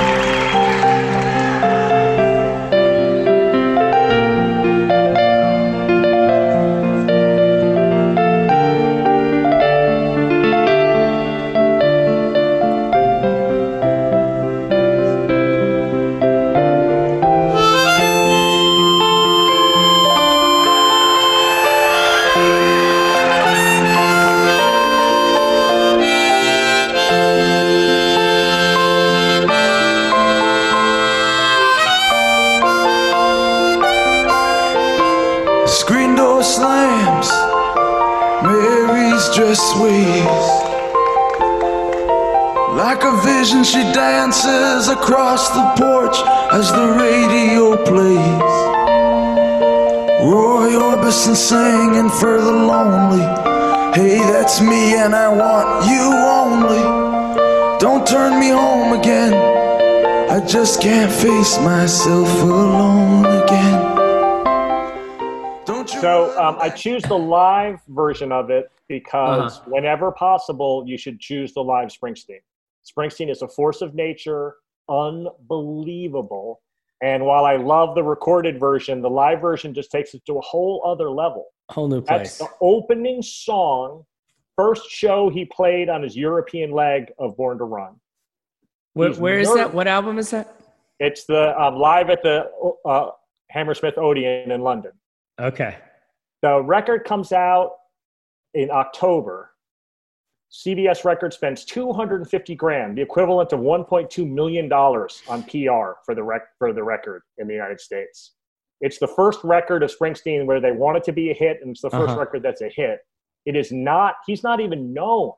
slams, 36.44 37.30
Mary's 38.44 39.26
dress 39.36 39.60
sways. 39.74 40.70
Like 42.76 43.04
a 43.04 43.16
vision, 43.24 43.64
she 43.64 43.82
dances 43.94 44.88
across 44.88 45.50
the 45.50 45.66
porch 45.78 46.18
as 46.52 46.72
the 46.72 46.88
radio 46.98 47.76
plays. 47.84 48.60
Roy 50.24 50.72
Orbison 50.88 51.36
singing 51.36 52.10
for 52.10 52.40
the 52.40 52.52
lonely. 52.52 53.26
Hey, 53.94 54.20
that's 54.20 54.62
me, 54.62 54.96
and 54.96 55.16
I 55.16 55.30
want 55.30 55.88
you 55.90 56.06
only. 56.42 57.80
Don't 57.80 58.06
turn 58.08 58.40
me 58.40 58.50
home 58.50 58.94
again. 59.00 59.34
I 60.30 60.46
just 60.46 60.82
can't 60.82 61.12
face 61.12 61.60
myself 61.60 62.30
alone. 62.42 63.29
So 66.02 66.40
um, 66.40 66.58
I 66.62 66.70
choose 66.70 67.04
the 67.04 67.18
live 67.18 67.80
version 67.90 68.32
of 68.32 68.50
it 68.50 68.72
because 68.88 69.60
Uh-huh. 69.60 69.70
whenever 69.72 70.12
possible, 70.12 70.84
you 70.88 70.98
should 70.98 71.20
choose 71.20 71.54
the 71.54 71.62
live 71.64 71.90
Springsteen. 71.90 72.40
Springsteen 72.90 73.30
is 73.30 73.42
a 73.42 73.48
force 73.48 73.82
of 73.82 73.94
nature, 73.94 74.56
unbelievable. 74.88 76.62
And 77.02 77.26
while 77.26 77.46
I 77.46 77.56
love 77.58 77.96
the 77.96 78.04
recorded 78.04 78.60
version, 78.60 79.02
the 79.02 79.10
live 79.10 79.42
version 79.42 79.74
just 79.74 79.92
takes 79.92 80.14
it 80.14 80.26
to 80.26 80.38
a 80.38 80.42
whole 80.42 80.82
other 80.86 81.10
level. 81.10 81.48
Whole 81.70 81.88
new 81.88 82.02
That's 82.02 82.38
place. 82.38 82.50
the 82.50 82.56
opening 82.62 83.22
song, 83.22 84.06
first 84.56 84.90
show 84.90 85.30
he 85.30 85.46
played 85.46 85.90
on 85.90 86.02
his 86.04 86.16
European 86.16 86.72
leg 86.72 87.12
of 87.20 87.38
Born 87.38 87.58
to 87.58 87.64
Run. 87.66 87.96
Where, 88.94 89.14
where 89.14 89.40
is 89.40 89.54
that? 89.54 89.74
What 89.74 89.88
album 89.88 90.18
is 90.18 90.32
that? 90.32 90.56
It's 91.00 91.26
the 91.26 91.58
um, 91.62 91.76
live 91.76 92.10
at 92.10 92.24
the 92.24 92.50
uh, 92.86 93.12
Hammersmith 93.50 93.98
Odeon 93.98 94.52
in 94.52 94.62
London. 94.62 94.92
Okay. 95.40 95.78
The 96.42 96.62
record 96.62 97.04
comes 97.04 97.32
out 97.32 97.72
in 98.54 98.72
October. 98.72 99.52
CBS 100.52 101.04
Records 101.06 101.36
spends 101.36 101.64
250 101.66 102.56
grand, 102.56 102.98
the 102.98 103.02
equivalent 103.02 103.54
of 103.54 103.60
1.2 103.60 104.28
million 104.28 104.68
dollars 104.68 105.22
on 105.28 105.44
PR 105.44 106.00
for 106.06 106.16
the 106.16 106.24
rec- 106.24 106.48
for 106.58 106.74
the 106.74 106.84
record 106.84 107.22
in 107.38 107.48
the 107.48 107.54
United 107.54 107.80
States. 107.80 108.34
It's 108.82 108.98
the 108.98 109.08
first 109.08 109.44
record 109.44 109.84
of 109.84 109.92
Springsteen 109.96 110.46
where 110.46 110.60
they 110.62 110.72
want 110.72 110.98
it 110.98 111.04
to 111.04 111.12
be 111.12 111.30
a 111.30 111.34
hit, 111.34 111.60
and 111.62 111.72
it's 111.72 111.82
the 111.82 111.90
1st 111.90 112.10
Uh-huh. 112.12 112.20
record 112.20 112.42
that's 112.44 112.62
a 112.62 112.70
hit. 112.70 113.00
It 113.46 113.56
is 113.56 113.72
not. 113.72 114.16
He's 114.26 114.42
not 114.42 114.60
even 114.60 114.92
known 114.94 115.34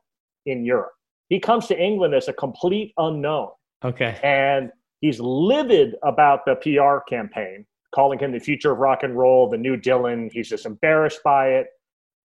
in 0.46 0.64
Europe. 0.64 0.94
He 1.28 1.40
comes 1.40 1.68
to 1.68 1.78
England 1.80 2.14
as 2.14 2.28
a 2.28 2.34
complete 2.34 2.94
unknown 2.98 3.50
Okay. 3.84 4.18
and 4.24 4.72
he's 5.02 5.20
livid 5.20 5.96
about 6.04 6.46
the 6.46 6.56
PR 6.56 7.00
campaign, 7.10 7.66
calling 7.94 8.20
him 8.20 8.32
the 8.32 8.40
future 8.40 8.72
of 8.72 8.80
rock 8.80 9.04
and 9.04 9.18
roll, 9.18 9.50
the 9.50 9.58
new 9.58 9.78
Dylan. 9.78 10.30
He's 10.32 10.50
just 10.50 10.66
embarrassed 10.66 11.22
by 11.24 11.50
it. 11.50 11.68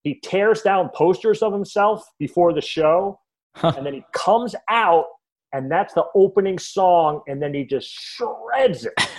He 0.03 0.19
tears 0.23 0.61
down 0.61 0.89
posters 0.93 1.41
of 1.41 1.51
himself 1.51 2.05
before 2.19 2.53
the 2.53 2.61
show, 2.61 3.19
and 3.63 3.85
then 3.85 3.93
he 3.93 4.03
comes 4.13 4.55
out, 4.69 5.05
and 5.53 5.71
that's 5.71 5.93
the 5.93 6.05
opening 6.13 6.59
song, 6.59 7.21
and 7.27 7.41
then 7.41 7.53
he 7.53 7.65
just 7.65 7.89
shreds 7.89 8.85
it. 8.85 8.93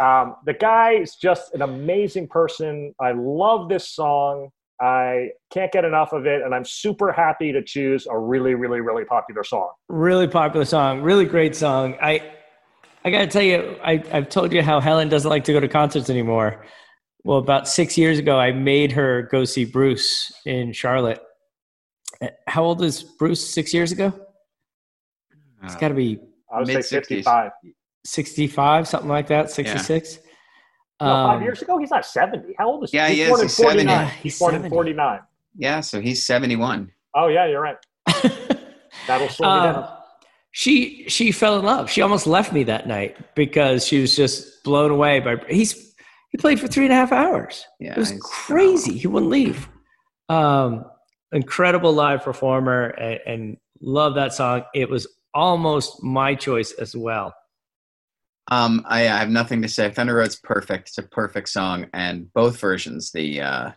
Um, 0.00 0.36
the 0.46 0.54
guy 0.54 0.92
is 0.92 1.16
just 1.16 1.54
an 1.54 1.62
amazing 1.62 2.28
person. 2.28 2.94
I 3.00 3.12
love 3.12 3.68
this 3.68 3.88
song. 3.88 4.50
I 4.80 5.30
can't 5.50 5.72
get 5.72 5.84
enough 5.84 6.12
of 6.12 6.24
it, 6.24 6.42
and 6.42 6.54
I'm 6.54 6.64
super 6.64 7.10
happy 7.10 7.50
to 7.50 7.62
choose 7.64 8.06
a 8.06 8.16
really, 8.16 8.54
really, 8.54 8.80
really 8.80 9.04
popular 9.04 9.42
song. 9.42 9.70
Really 9.88 10.28
popular 10.28 10.64
song. 10.64 11.02
Really 11.02 11.24
great 11.24 11.56
song. 11.56 11.96
I 12.00 12.22
I 13.08 13.10
got 13.10 13.18
to 13.20 13.26
tell 13.26 13.42
you, 13.42 13.76
I, 13.82 14.02
I've 14.12 14.28
told 14.28 14.52
you 14.52 14.62
how 14.62 14.80
Helen 14.80 15.08
doesn't 15.08 15.30
like 15.30 15.44
to 15.44 15.52
go 15.54 15.60
to 15.60 15.68
concerts 15.68 16.10
anymore. 16.10 16.66
Well, 17.24 17.38
about 17.38 17.66
six 17.66 17.96
years 17.96 18.18
ago, 18.18 18.38
I 18.38 18.52
made 18.52 18.92
her 18.92 19.22
go 19.32 19.44
see 19.44 19.64
Bruce 19.64 20.30
in 20.44 20.72
Charlotte. 20.74 21.20
Uh, 22.20 22.28
How 22.46 22.64
old 22.64 22.82
is 22.82 23.02
Bruce? 23.02 23.44
Six 23.52 23.72
years 23.72 23.92
ago? 23.92 24.12
It's 25.62 25.74
got 25.76 25.88
to 25.88 25.94
be 25.94 26.18
I 26.52 26.58
would 26.58 26.66
say 26.68 26.74
Mid-sixties. 26.74 27.24
55. 27.24 27.50
65, 28.04 28.88
something 28.88 29.08
like 29.08 29.26
that, 29.28 29.50
66. 29.50 30.18
No, 31.00 31.06
five 31.06 31.36
Um, 31.38 31.42
years 31.42 31.62
ago, 31.62 31.78
he's 31.78 31.90
not 31.90 32.04
70. 32.06 32.54
How 32.58 32.68
old 32.68 32.84
is 32.84 32.90
he? 32.90 32.96
Yeah, 32.98 33.08
he's 33.08 33.16
he 33.16 33.22
is. 33.22 33.28
born 33.28 33.40
in 33.40 33.46
He's 33.48 33.56
70. 33.56 33.88
49. 33.88 33.88
Yeah, 33.96 34.10
he's, 34.10 34.22
he's 34.22 34.38
born 34.38 34.54
in 34.54 34.70
49. 34.70 35.20
Yeah, 35.56 35.80
so 35.80 36.00
he's 36.00 36.24
71. 36.26 36.92
Oh, 37.14 37.28
yeah, 37.28 37.46
you're 37.46 37.60
right. 37.60 37.76
That'll 39.06 39.28
slow 39.28 39.54
me 39.54 39.66
Um, 39.68 39.74
down. 39.74 39.97
She 40.50 41.04
she 41.08 41.32
fell 41.32 41.58
in 41.58 41.64
love. 41.64 41.90
She 41.90 42.02
almost 42.02 42.26
left 42.26 42.52
me 42.52 42.64
that 42.64 42.86
night 42.86 43.16
because 43.34 43.86
she 43.86 44.00
was 44.00 44.16
just 44.16 44.64
blown 44.64 44.90
away 44.90 45.20
by 45.20 45.36
he's 45.48 45.94
he 46.30 46.38
played 46.38 46.60
for 46.60 46.68
three 46.68 46.84
and 46.84 46.92
a 46.92 46.96
half 46.96 47.12
hours. 47.12 47.64
Yeah, 47.80 47.92
it 47.92 47.98
was 47.98 48.12
crazy. 48.20 48.98
He 48.98 49.06
wouldn't 49.06 49.30
leave. 49.30 49.68
Um, 50.28 50.84
incredible 51.32 51.92
live 51.92 52.22
performer 52.22 52.88
and, 52.88 53.20
and 53.26 53.56
love 53.80 54.14
that 54.16 54.34
song. 54.34 54.64
It 54.74 54.90
was 54.90 55.06
almost 55.34 56.02
my 56.02 56.34
choice 56.34 56.72
as 56.72 56.96
well. 56.96 57.34
Um, 58.50 58.84
I, 58.86 59.02
I 59.02 59.18
have 59.18 59.28
nothing 59.28 59.62
to 59.62 59.68
say. 59.68 59.90
Thunder 59.90 60.16
Road's 60.16 60.36
perfect. 60.36 60.88
It's 60.88 60.98
a 60.98 61.02
perfect 61.02 61.50
song, 61.50 61.86
and 61.92 62.32
both 62.32 62.58
versions, 62.58 63.12
the 63.12 63.42
uh, 63.42 63.70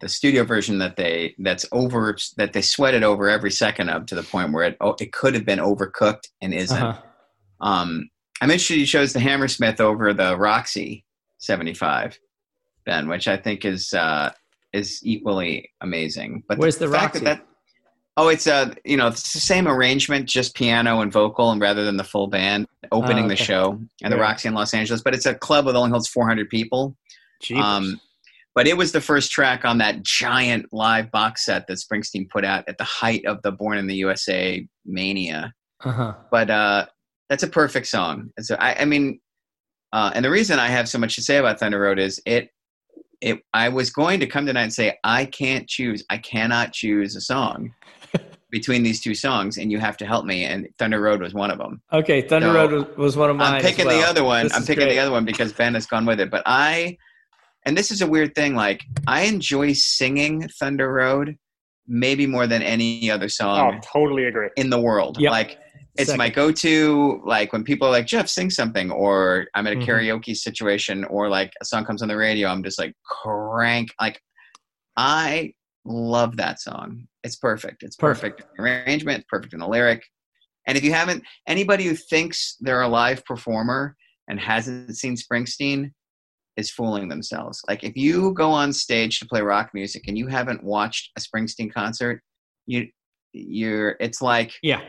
the 0.00 0.08
studio 0.08 0.44
version 0.44 0.78
that 0.78 0.96
they 0.96 1.34
that's 1.38 1.64
over 1.72 2.16
that 2.36 2.52
they 2.52 2.62
sweated 2.62 3.02
over 3.02 3.28
every 3.28 3.50
second 3.50 3.88
of 3.88 4.06
to 4.06 4.14
the 4.14 4.22
point 4.22 4.52
where 4.52 4.64
it 4.64 4.76
oh, 4.80 4.94
it 5.00 5.12
could 5.12 5.34
have 5.34 5.44
been 5.44 5.58
overcooked 5.58 6.28
and 6.42 6.52
isn't. 6.52 6.82
Uh-huh. 6.82 7.00
Um, 7.60 8.10
I'm 8.40 8.50
interested. 8.50 8.76
You 8.76 8.86
chose 8.86 9.12
the 9.12 9.20
Hammersmith 9.20 9.80
over 9.80 10.12
the 10.12 10.36
Roxy 10.36 11.04
75, 11.38 12.18
Ben, 12.84 13.08
which 13.08 13.28
I 13.28 13.38
think 13.38 13.64
is 13.64 13.94
uh, 13.94 14.32
is 14.72 15.00
equally 15.02 15.70
amazing. 15.80 16.42
But 16.46 16.58
Where's 16.58 16.76
the 16.76 16.88
fact 16.88 17.14
Roxy? 17.14 17.24
That 17.24 17.38
that, 17.38 17.46
oh, 18.18 18.28
it's 18.28 18.46
uh, 18.46 18.74
you 18.84 18.98
know, 18.98 19.06
it's 19.08 19.32
the 19.32 19.40
same 19.40 19.66
arrangement, 19.66 20.28
just 20.28 20.54
piano 20.54 21.00
and 21.00 21.10
vocal, 21.10 21.50
and 21.50 21.60
rather 21.60 21.84
than 21.84 21.96
the 21.96 22.04
full 22.04 22.26
band 22.26 22.66
opening 22.92 23.24
Oh, 23.24 23.28
the 23.28 23.36
show 23.36 23.80
and 24.02 24.12
the 24.12 24.18
Roxy 24.18 24.48
in 24.48 24.54
Los 24.54 24.74
Angeles. 24.74 25.00
But 25.00 25.14
it's 25.14 25.26
a 25.26 25.34
club 25.34 25.64
that 25.64 25.74
only 25.74 25.90
holds 25.90 26.08
400 26.08 26.50
people. 26.50 26.94
Jeepers. 27.40 27.64
Um, 27.64 28.00
but 28.56 28.66
it 28.66 28.76
was 28.76 28.90
the 28.90 29.00
first 29.00 29.30
track 29.30 29.64
on 29.64 29.78
that 29.78 30.02
giant 30.02 30.66
live 30.72 31.12
box 31.12 31.44
set 31.44 31.68
that 31.68 31.78
Springsteen 31.78 32.28
put 32.28 32.44
out 32.44 32.64
at 32.66 32.78
the 32.78 32.84
height 32.84 33.24
of 33.24 33.40
the 33.42 33.52
Born 33.52 33.78
in 33.78 33.86
the 33.86 33.96
USA 33.96 34.66
mania 34.84 35.52
uh-huh. 35.84 36.14
but 36.30 36.50
uh, 36.50 36.86
that's 37.28 37.42
a 37.42 37.48
perfect 37.48 37.86
song. 37.86 38.30
It's 38.36 38.50
I 38.58 38.84
mean, 38.84 39.20
uh, 39.92 40.12
and 40.14 40.24
the 40.24 40.30
reason 40.30 40.58
I 40.58 40.68
have 40.68 40.88
so 40.88 40.98
much 40.98 41.16
to 41.16 41.22
say 41.22 41.36
about 41.36 41.60
Thunder 41.60 41.80
Road 41.80 41.98
is 41.98 42.20
it. 42.26 42.50
It. 43.20 43.40
I 43.54 43.70
was 43.70 43.90
going 43.90 44.20
to 44.20 44.26
come 44.26 44.46
tonight 44.46 44.62
and 44.62 44.72
say 44.72 44.98
I 45.02 45.24
can't 45.24 45.66
choose. 45.68 46.04
I 46.10 46.18
cannot 46.18 46.72
choose 46.72 47.16
a 47.16 47.20
song 47.20 47.72
between 48.50 48.82
these 48.82 49.00
two 49.00 49.14
songs, 49.14 49.56
and 49.56 49.70
you 49.72 49.78
have 49.78 49.96
to 49.98 50.06
help 50.06 50.24
me. 50.24 50.44
And 50.44 50.68
Thunder 50.78 51.00
Road 51.00 51.20
was 51.20 51.34
one 51.34 51.50
of 51.50 51.58
them. 51.58 51.80
Okay, 51.92 52.22
Thunder 52.22 52.48
So, 52.48 52.54
Road 52.54 52.72
was, 52.72 52.96
was 52.96 53.16
one 53.16 53.30
of 53.30 53.36
mine. 53.36 53.54
I'm 53.54 53.62
picking 53.62 53.86
well. 53.86 53.98
the 53.98 54.06
other 54.06 54.24
one. 54.24 54.44
This 54.44 54.54
I'm 54.54 54.64
picking 54.64 54.84
great. 54.84 54.94
the 54.94 55.00
other 55.00 55.12
one 55.12 55.24
because 55.24 55.52
Ben 55.52 55.74
has 55.74 55.86
gone 55.86 56.04
with 56.04 56.20
it. 56.20 56.30
But 56.30 56.42
I, 56.46 56.98
and 57.66 57.76
this 57.76 57.90
is 57.90 58.00
a 58.00 58.06
weird 58.06 58.34
thing. 58.34 58.54
Like 58.54 58.82
I 59.06 59.22
enjoy 59.22 59.72
singing 59.74 60.48
Thunder 60.58 60.90
Road, 60.92 61.36
maybe 61.86 62.26
more 62.26 62.46
than 62.46 62.62
any 62.62 63.10
other 63.10 63.28
song 63.28 63.58
Oh, 63.58 63.70
song 63.72 63.80
totally 63.92 64.24
agree. 64.24 64.48
in 64.56 64.70
the 64.70 64.80
world. 64.80 65.18
Yep. 65.20 65.30
Like 65.32 65.58
it's 65.98 66.08
Second. 66.08 66.18
my 66.18 66.28
go-to. 66.30 67.22
Like 67.24 67.52
when 67.52 67.64
people 67.64 67.88
are 67.88 67.90
like 67.90 68.06
Jeff, 68.06 68.28
sing 68.28 68.50
something, 68.50 68.90
or 68.90 69.46
I'm 69.54 69.66
in 69.66 69.78
a 69.80 69.82
Mhm. 69.82 69.86
karaoke 69.86 70.36
situation, 70.36 71.04
or 71.04 71.28
like 71.28 71.52
a 71.60 71.64
song 71.64 71.84
comes 71.84 72.02
on 72.02 72.08
the 72.08 72.16
radio, 72.16 72.48
I'm 72.48 72.62
just 72.62 72.78
like 72.78 72.94
crank. 73.04 73.88
Like 74.00 74.20
I 74.96 75.52
love 75.84 76.36
that 76.36 76.60
song. 76.60 77.06
It's 77.24 77.36
perfect. 77.36 77.82
It's 77.82 77.96
perfect, 77.96 78.42
in 78.58 78.64
arrangement. 78.64 79.24
Perfect 79.28 79.54
in 79.54 79.60
the 79.60 79.68
lyric. 79.68 80.02
And 80.66 80.76
if 80.76 80.82
you 80.84 80.92
haven't, 80.92 81.22
anybody 81.46 81.84
who 81.84 81.94
thinks 81.94 82.56
they're 82.60 82.82
a 82.82 82.88
live 82.88 83.24
performer 83.24 83.96
and 84.28 84.38
hasn't 84.40 84.96
seen 84.96 85.14
Springsteen 85.16 85.92
is 86.56 86.70
fooling 86.70 87.08
themselves. 87.08 87.60
Like 87.68 87.84
if 87.84 87.96
you 87.96 88.32
go 88.32 88.50
on 88.50 88.72
stage 88.72 89.18
to 89.20 89.26
play 89.26 89.40
rock 89.42 89.70
music 89.74 90.04
and 90.08 90.16
you 90.16 90.26
haven't 90.26 90.64
watched 90.64 91.10
a 91.16 91.20
Springsteen 91.20 91.72
concert, 91.72 92.22
you 92.66 92.88
you're 93.32 93.96
it's 94.00 94.22
like 94.22 94.52
Yeah. 94.62 94.80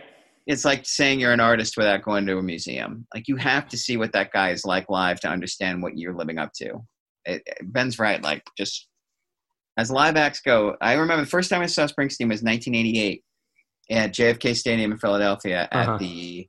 it's 0.45 0.63
like 0.63 0.85
saying 0.85 1.19
you're 1.19 1.33
an 1.33 1.41
artist 1.41 1.75
without 1.75 2.03
going 2.03 2.25
to 2.27 2.37
a 2.37 2.43
museum. 2.43 3.05
Like 3.13 3.27
you 3.27 3.35
have 3.35 3.67
to 3.69 3.77
see 3.77 3.97
what 3.97 4.13
that 4.13 4.31
guy 4.31 4.51
is 4.51 4.63
like 4.63 4.89
live 4.89 5.19
to 5.21 5.27
understand 5.29 5.81
what 5.83 5.97
you're 5.97 6.15
living 6.15 6.37
up 6.37 6.51
to. 6.61 6.75
It, 7.25 7.41
Ben's 7.63 7.99
right. 7.99 8.23
Like 8.23 8.43
just 8.57 8.87
as 9.77 9.91
live 9.91 10.15
acts 10.15 10.39
go, 10.39 10.75
I 10.81 10.93
remember 10.93 11.23
the 11.25 11.29
first 11.29 11.49
time 11.49 11.61
I 11.61 11.65
saw 11.65 11.83
Springsteen 11.83 12.29
was 12.29 12.41
1988 12.41 13.21
at 13.91 14.13
JFK 14.13 14.55
Stadium 14.55 14.93
in 14.93 14.97
Philadelphia 14.97 15.67
Uh-huh. 15.71 15.93
at 15.93 15.99
the 15.99 16.47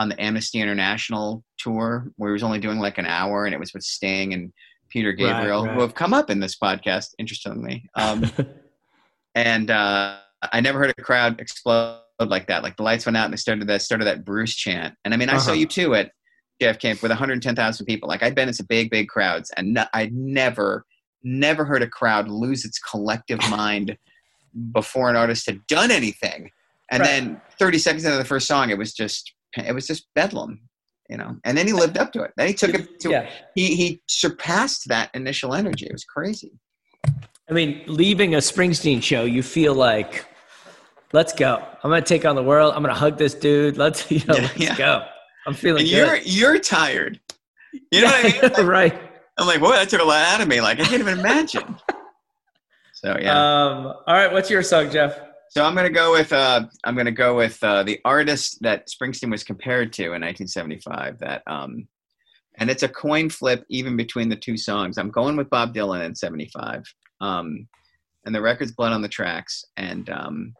on 0.00 0.08
the 0.08 0.18
Amnesty 0.20 0.60
International 0.62 1.44
tour 1.58 2.10
where 2.16 2.30
he 2.30 2.32
was 2.32 2.42
only 2.42 2.58
doing 2.58 2.78
like 2.78 2.96
an 2.96 3.04
hour 3.04 3.44
and 3.44 3.52
it 3.54 3.60
was 3.60 3.74
with 3.74 3.82
Sting 3.82 4.32
and 4.32 4.50
Peter 4.88 5.12
Gabriel 5.12 5.66
right. 5.66 5.74
who 5.74 5.80
have 5.82 5.94
come 5.94 6.14
up 6.14 6.30
in 6.30 6.40
this 6.40 6.56
podcast 6.56 7.08
interestingly. 7.18 7.84
Um, 7.94 8.24
and 9.34 9.70
uh, 9.70 10.16
I 10.52 10.60
never 10.62 10.78
heard 10.78 10.94
a 10.96 11.02
crowd 11.02 11.38
explode 11.38 11.98
like 12.18 12.46
that. 12.46 12.62
Like 12.62 12.78
the 12.78 12.82
lights 12.82 13.04
went 13.04 13.18
out 13.18 13.26
and 13.26 13.32
they 13.34 13.36
started 13.36 13.66
that 13.68 13.82
started 13.82 14.06
that 14.06 14.24
Bruce 14.24 14.54
chant. 14.54 14.94
And 15.04 15.12
I 15.12 15.18
mean, 15.18 15.28
I 15.28 15.36
saw 15.36 15.52
Uh-huh. 15.52 15.60
U2 15.60 15.98
at 16.00 16.12
Jeff 16.62 16.78
Camp 16.78 17.02
with 17.02 17.10
110,000 17.10 17.84
people. 17.84 18.08
Like 18.08 18.22
I'd 18.22 18.34
been 18.34 18.48
in 18.48 18.54
some 18.54 18.66
big, 18.70 18.90
big 18.90 19.08
crowds, 19.08 19.50
and 19.58 19.74
no, 19.74 19.84
I'd 19.92 20.14
never, 20.14 20.86
never 21.22 21.66
heard 21.66 21.82
a 21.82 21.86
crowd 21.86 22.26
lose 22.28 22.64
its 22.64 22.78
collective 22.78 23.38
mind 23.50 23.98
before 24.72 25.10
an 25.10 25.16
artist 25.16 25.44
had 25.44 25.66
done 25.66 25.90
anything. 25.90 26.50
And 26.90 27.02
Right. 27.02 27.06
then 27.06 27.40
30 27.58 27.78
seconds 27.78 28.04
into 28.06 28.16
the 28.16 28.24
first 28.24 28.46
song, 28.48 28.70
it 28.70 28.78
was 28.78 28.94
just 28.94 29.34
it 29.56 29.74
was 29.74 29.86
just 29.86 30.06
bedlam, 30.14 30.60
you 31.08 31.16
know. 31.16 31.36
And 31.44 31.56
then 31.56 31.66
he 31.66 31.72
lived 31.72 31.98
up 31.98 32.12
to 32.12 32.22
it. 32.22 32.32
Then 32.36 32.48
he 32.48 32.54
took 32.54 32.74
it 32.74 33.00
to 33.00 33.10
Yeah. 33.10 33.30
he 33.54 33.74
he 33.74 34.02
surpassed 34.08 34.88
that 34.88 35.10
initial 35.14 35.54
energy. 35.54 35.86
It 35.86 35.92
was 35.92 36.04
crazy. 36.04 36.52
I 37.06 37.52
mean, 37.52 37.82
leaving 37.86 38.34
a 38.34 38.38
Springsteen 38.38 39.02
show, 39.02 39.24
you 39.24 39.42
feel 39.42 39.74
like, 39.74 40.24
let's 41.12 41.32
go. 41.32 41.60
I'm 41.82 41.90
going 41.90 42.00
to 42.00 42.08
take 42.08 42.24
on 42.24 42.36
the 42.36 42.44
world. 42.44 42.74
I'm 42.76 42.82
going 42.82 42.94
to 42.94 43.00
hug 43.00 43.18
this 43.18 43.34
dude. 43.34 43.76
Let's, 43.76 44.08
you 44.10 44.20
know, 44.26 44.34
Yeah, 44.36 44.40
let's 44.42 44.58
yeah. 44.60 44.76
go. 44.76 45.04
I'm 45.46 45.54
feeling 45.54 45.84
you're 45.86 46.16
you're 46.18 46.58
tired. 46.60 47.18
You 47.90 48.02
know 48.02 48.06
what 48.08 48.24
I 48.24 48.28
mean? 48.30 48.42
Like, 48.42 48.58
right. 48.66 49.02
I'm 49.38 49.46
like, 49.46 49.58
boy, 49.60 49.70
that 49.72 49.88
took 49.88 50.00
a 50.00 50.04
lot 50.04 50.22
out 50.28 50.40
of 50.42 50.48
me. 50.48 50.60
Like 50.60 50.78
I 50.80 50.84
can't 50.84 51.00
even 51.00 51.18
imagine. 51.18 51.76
So 52.92 53.16
yeah. 53.18 53.32
Um, 53.32 53.86
all 53.86 54.02
right. 54.08 54.30
What's 54.30 54.50
your 54.50 54.62
song, 54.62 54.90
Jeff? 54.90 55.18
So 55.50 55.64
I'm 55.64 55.74
gonna 55.74 55.90
go 55.90 56.12
with 56.12 56.32
uh, 56.32 56.66
I'm 56.84 56.96
gonna 56.96 57.10
go 57.10 57.36
with 57.36 57.62
uh, 57.62 57.82
the 57.82 57.98
artist 58.04 58.58
that 58.62 58.88
Springsteen 58.88 59.32
was 59.32 59.42
compared 59.42 59.92
to 59.94 60.02
in 60.14 60.22
1975. 60.22 61.18
That 61.18 61.42
um, 61.48 61.88
and 62.58 62.70
it's 62.70 62.84
a 62.84 62.88
coin 62.88 63.28
flip 63.28 63.64
even 63.68 63.96
between 63.96 64.28
the 64.28 64.36
two 64.36 64.56
songs. 64.56 64.96
I'm 64.96 65.10
going 65.10 65.36
with 65.36 65.50
Bob 65.50 65.74
Dylan 65.74 66.04
in 66.06 66.14
'75. 66.14 66.84
Um, 67.20 67.66
and 68.24 68.32
the 68.34 68.40
record's 68.40 68.70
Blood 68.72 68.92
on 68.92 69.02
the 69.02 69.08
Tracks. 69.08 69.64
And 69.76 70.08
um, 70.10 70.54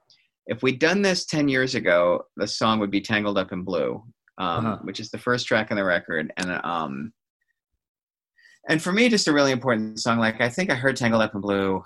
if 0.47 0.63
we'd 0.63 0.79
done 0.81 1.03
this 1.03 1.27
10 1.27 1.47
years 1.49 1.75
ago, 1.75 2.23
the 2.37 2.47
song 2.49 2.81
would 2.81 2.91
be 2.91 3.03
Tangled 3.03 3.37
Up 3.39 3.53
in 3.53 3.63
Blue, 3.63 4.03
um, 4.39 4.67
Uh-huh. 4.67 4.79
which 4.83 4.99
is 4.99 5.11
the 5.11 5.19
first 5.19 5.47
track 5.47 5.71
on 5.71 5.77
the 5.77 5.85
record. 5.85 6.33
And 6.37 6.51
um, 6.65 7.13
and 8.69 8.83
for 8.83 8.91
me, 8.93 9.09
just 9.09 9.29
a 9.29 9.33
really 9.33 9.53
important 9.53 10.01
song. 10.01 10.19
Like 10.19 10.41
I 10.41 10.49
think 10.49 10.71
I 10.71 10.75
heard 10.75 10.97
Tangled 10.97 11.23
Up 11.23 11.35
in 11.35 11.41
Blue. 11.41 11.83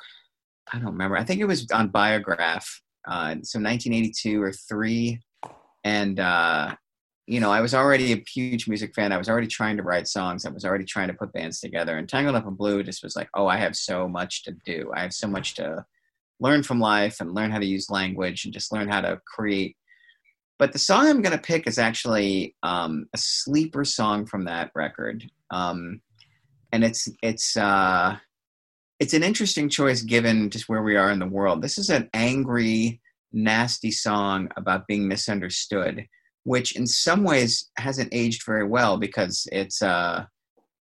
I 0.72 0.78
don't 0.78 0.92
remember. 0.92 1.18
I 1.18 1.24
think 1.24 1.40
it 1.40 1.44
was 1.46 1.70
on 1.70 1.88
Biograph, 1.90 2.64
uh, 3.06 3.36
so 3.42 3.58
1982 3.60 4.42
or 4.42 4.52
three, 4.52 5.20
and 5.84 6.18
uh, 6.20 6.74
you 7.26 7.40
know 7.40 7.50
I 7.50 7.60
was 7.60 7.74
already 7.74 8.12
a 8.12 8.24
huge 8.32 8.68
music 8.68 8.94
fan. 8.94 9.12
I 9.12 9.18
was 9.18 9.28
already 9.28 9.46
trying 9.46 9.76
to 9.76 9.82
write 9.82 10.08
songs. 10.08 10.46
I 10.46 10.50
was 10.50 10.64
already 10.64 10.84
trying 10.84 11.08
to 11.08 11.14
put 11.14 11.32
bands 11.32 11.60
together. 11.60 11.96
And 11.96 12.08
Tangled 12.08 12.36
Up 12.36 12.46
in 12.46 12.54
Blue 12.54 12.82
just 12.82 13.02
was 13.02 13.16
like, 13.16 13.28
oh, 13.34 13.46
I 13.46 13.56
have 13.56 13.76
so 13.76 14.08
much 14.08 14.44
to 14.44 14.52
do. 14.64 14.90
I 14.94 15.02
have 15.02 15.12
so 15.12 15.26
much 15.26 15.54
to 15.54 15.84
learn 16.40 16.62
from 16.62 16.80
life 16.80 17.20
and 17.20 17.34
learn 17.34 17.50
how 17.50 17.58
to 17.58 17.66
use 17.66 17.90
language 17.90 18.44
and 18.44 18.52
just 18.52 18.72
learn 18.72 18.88
how 18.88 19.00
to 19.00 19.20
create. 19.26 19.76
But 20.58 20.72
the 20.72 20.78
song 20.78 21.06
I'm 21.06 21.22
going 21.22 21.36
to 21.36 21.42
pick 21.42 21.66
is 21.66 21.78
actually 21.78 22.54
um, 22.62 23.06
a 23.12 23.18
sleeper 23.18 23.84
song 23.84 24.26
from 24.26 24.44
that 24.44 24.70
record. 24.74 25.24
Um, 25.50 26.00
and 26.72 26.84
it's 26.84 27.08
it's 27.22 27.56
uh, 27.56 28.16
it's 29.00 29.14
an 29.14 29.22
interesting 29.22 29.68
choice 29.68 30.02
given 30.02 30.50
just 30.50 30.68
where 30.68 30.82
we 30.82 30.96
are 30.96 31.10
in 31.10 31.18
the 31.18 31.26
world. 31.26 31.62
This 31.62 31.78
is 31.78 31.90
an 31.90 32.08
angry, 32.14 33.00
nasty 33.32 33.90
song 33.90 34.48
about 34.56 34.86
being 34.86 35.08
misunderstood, 35.08 36.06
which 36.44 36.76
in 36.76 36.86
some 36.86 37.24
ways 37.24 37.70
hasn't 37.76 38.14
aged 38.14 38.44
very 38.44 38.66
well 38.66 38.96
because 38.96 39.48
it's 39.50 39.82
uh, 39.82 40.24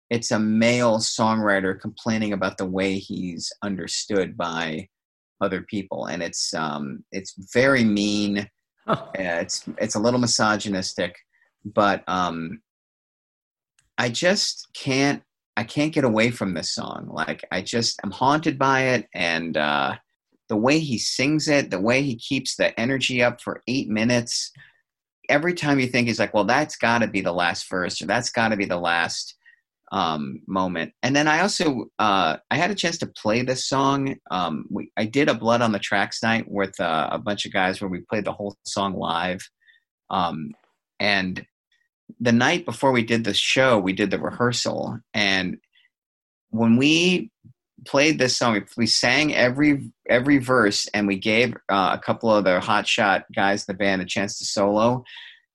it's 0.09 0.31
a 0.31 0.39
male 0.39 0.97
songwriter 0.97 1.79
complaining 1.79 2.33
about 2.33 2.57
the 2.57 2.65
way 2.65 2.99
he's 2.99 3.51
understood 3.63 4.37
by 4.37 4.87
other 5.41 5.61
people, 5.61 6.05
and 6.05 6.21
it's 6.21 6.53
um, 6.53 7.03
it's 7.11 7.35
very 7.53 7.83
mean. 7.83 8.47
Oh, 8.85 9.09
it's 9.15 9.63
it's 9.77 9.95
a 9.95 9.99
little 9.99 10.19
misogynistic, 10.19 11.15
but 11.63 12.03
um, 12.07 12.61
I 13.97 14.09
just 14.09 14.67
can't 14.73 15.23
I 15.55 15.63
can't 15.63 15.93
get 15.93 16.03
away 16.03 16.31
from 16.31 16.53
this 16.53 16.73
song. 16.73 17.09
Like 17.11 17.45
I 17.51 17.61
just 17.61 17.99
I'm 18.03 18.11
haunted 18.11 18.57
by 18.57 18.81
it, 18.87 19.07
and 19.13 19.55
uh, 19.57 19.95
the 20.49 20.57
way 20.57 20.79
he 20.79 20.97
sings 20.97 21.47
it, 21.47 21.69
the 21.69 21.79
way 21.79 22.01
he 22.01 22.15
keeps 22.15 22.55
the 22.55 22.77
energy 22.79 23.23
up 23.23 23.41
for 23.41 23.61
eight 23.67 23.89
minutes. 23.89 24.51
Every 25.29 25.53
time 25.53 25.79
you 25.79 25.87
think 25.87 26.07
he's 26.07 26.19
like, 26.19 26.33
well, 26.33 26.43
that's 26.43 26.75
got 26.75 26.99
to 26.99 27.07
be 27.07 27.21
the 27.21 27.31
last 27.31 27.69
verse, 27.69 28.01
or 28.01 28.07
that's 28.07 28.29
got 28.29 28.49
to 28.49 28.57
be 28.57 28.65
the 28.65 28.79
last 28.79 29.35
um, 29.91 30.41
moment. 30.47 30.91
And 31.03 31.15
then 31.15 31.27
I 31.27 31.41
also 31.41 31.85
uh, 31.99 32.37
I 32.49 32.55
had 32.55 32.71
a 32.71 32.75
chance 32.75 32.97
to 32.99 33.07
play 33.07 33.43
this 33.43 33.69
song. 33.69 34.15
Um, 34.31 34.65
we, 34.71 34.91
I 34.97 35.05
did 35.05 35.29
a 35.29 35.35
Blood 35.35 35.61
on 35.61 35.71
the 35.71 35.79
Tracks 35.79 36.23
night 36.23 36.45
with 36.49 36.77
uh, 36.79 37.09
a 37.11 37.19
bunch 37.19 37.45
of 37.45 37.53
guys 37.53 37.79
where 37.79 37.89
we 37.89 38.01
played 38.01 38.25
the 38.25 38.33
whole 38.33 38.57
song 38.65 38.95
live. 38.95 39.47
Um, 40.09 40.51
and 40.99 41.45
the 42.19 42.31
night 42.31 42.65
before 42.65 42.91
we 42.91 43.03
did 43.03 43.23
the 43.23 43.33
show, 43.33 43.77
we 43.79 43.93
did 43.93 44.11
the 44.11 44.19
rehearsal, 44.19 44.99
and 45.13 45.57
when 46.49 46.77
we 46.77 47.31
played 47.85 48.19
this 48.19 48.37
song, 48.37 48.63
we, 48.77 48.87
sang 48.87 49.33
every 49.33 49.91
every 50.09 50.37
verse, 50.37 50.87
and 50.93 51.07
we 51.07 51.17
gave 51.17 51.55
uh, 51.69 51.97
a 51.97 52.01
couple 52.03 52.33
of 52.33 52.43
the 52.43 52.59
hotshot 52.59 53.23
guys 53.35 53.61
in 53.61 53.73
the 53.73 53.77
band 53.77 54.01
a 54.01 54.05
chance 54.05 54.37
to 54.37 54.45
solo. 54.45 55.03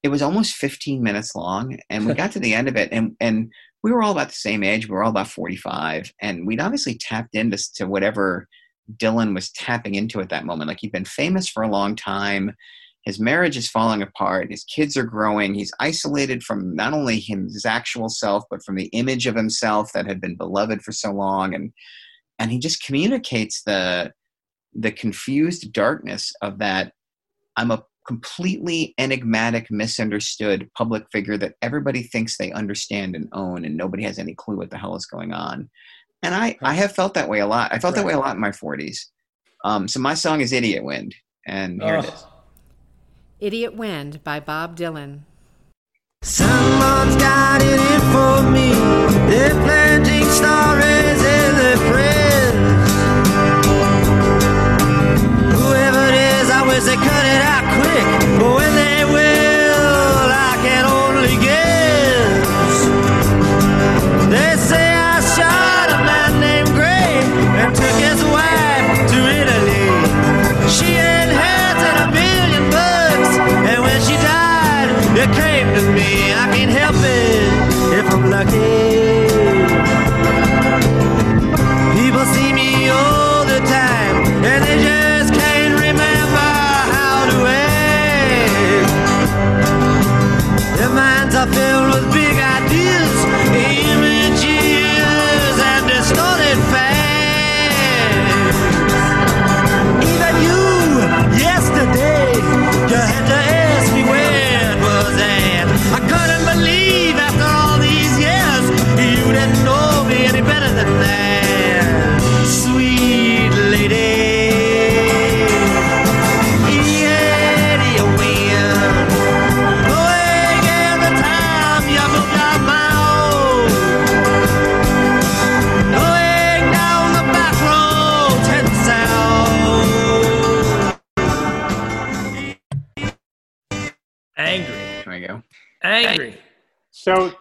It 0.03 0.09
was 0.09 0.23
almost 0.23 0.55
15 0.55 1.03
minutes 1.03 1.35
long, 1.35 1.79
and 1.91 2.07
we 2.07 2.15
got 2.15 2.33
to 2.33 2.41
the 2.41 2.55
end 2.55 2.69
of 2.69 2.77
it, 2.77 2.91
and 2.93 3.17
and 3.21 3.53
we 3.83 3.93
were 3.93 4.03
all 4.03 4.13
about 4.13 4.29
the 4.29 4.35
same 4.35 4.63
age. 4.63 4.89
We 4.89 4.95
were 4.95 5.03
all 5.03 5.11
about 5.11 5.29
45, 5.29 6.13
and 6.21 6.47
we'd 6.47 6.61
obviously 6.61 6.97
tapped 6.97 7.35
into 7.35 7.59
to 7.75 7.87
whatever 7.87 8.49
Dylan 8.97 9.35
was 9.35 9.51
tapping 9.51 9.95
into 9.95 10.21
at 10.21 10.31
that 10.31 10.45
moment. 10.45 10.69
Like 10.69 10.79
he'd 10.81 10.93
been 10.93 11.05
famous 11.05 11.49
for 11.49 11.63
a 11.63 11.71
long 11.71 11.97
time. 11.97 12.55
His 13.09 13.19
marriage 13.19 13.57
is 13.57 13.71
falling 13.71 14.03
apart. 14.03 14.51
His 14.51 14.65
kids 14.65 14.95
are 14.95 15.03
growing. 15.03 15.55
He's 15.55 15.73
isolated 15.81 16.43
from 16.43 16.77
not 16.77 16.93
only 16.93 17.19
him, 17.19 17.45
his 17.45 17.65
actual 17.65 18.11
self, 18.11 18.45
but 18.51 18.63
from 18.63 18.77
the 18.77 18.89
image 18.89 19.27
of 19.27 19.35
himself 19.35 19.95
that 19.95 20.07
had 20.07 20.21
been 20.21 20.37
beloved 20.37 20.83
for 20.83 20.93
so 20.93 21.11
long. 21.13 21.55
And 21.55 21.73
and 22.39 22.53
he 22.53 22.59
just 22.59 22.85
communicates 22.85 23.63
the 23.63 24.13
the 24.75 24.93
confused 24.93 25.73
darkness 25.73 26.35
of 26.43 26.59
that. 26.59 26.93
I'm 27.57 27.71
a 27.71 27.83
completely 28.07 28.93
enigmatic, 28.99 29.71
misunderstood 29.71 30.69
public 30.77 31.05
figure 31.11 31.39
that 31.39 31.55
everybody 31.63 32.03
thinks 32.03 32.37
they 32.37 32.53
understand 32.53 33.17
and 33.17 33.31
own, 33.33 33.65
and 33.65 33.75
nobody 33.75 34.03
has 34.03 34.19
any 34.19 34.35
clue 34.35 34.59
what 34.59 34.69
the 34.69 34.77
hell 34.77 34.97
is 34.97 35.07
going 35.07 35.33
on. 35.33 35.71
And 36.23 36.35
I, 36.35 36.59
I 36.63 36.75
have 36.75 36.93
felt 36.93 37.15
that 37.15 37.31
way 37.31 37.39
a 37.39 37.47
lot. 37.47 37.73
I 37.73 37.79
felt 37.79 37.95
that 37.95 38.05
way 38.05 38.13
a 38.13 38.19
lot 38.19 38.35
in 38.35 38.41
my 38.43 38.51
40s. 38.51 38.99
Um, 39.65 39.89
so 39.89 39.99
my 39.99 40.13
song 40.13 40.43
is 40.43 40.53
Idiot 40.53 40.85
Wind, 40.85 41.15
and 41.47 41.81
here 41.81 41.97
it 41.97 42.05
Oh. 42.05 42.13
is. 42.13 42.25
Idiot 43.41 43.75
Wind 43.75 44.25
by 44.25 44.41
Bob 44.41 44.77
Dylan. 44.77 45.21
Someone's 46.23 47.15
got 47.17 47.63
it 47.63 47.79
in 47.79 48.01
for 48.11 48.51
me. 48.51 48.73
They're 49.31 49.55
planting 49.63 50.25
stories 50.25 50.68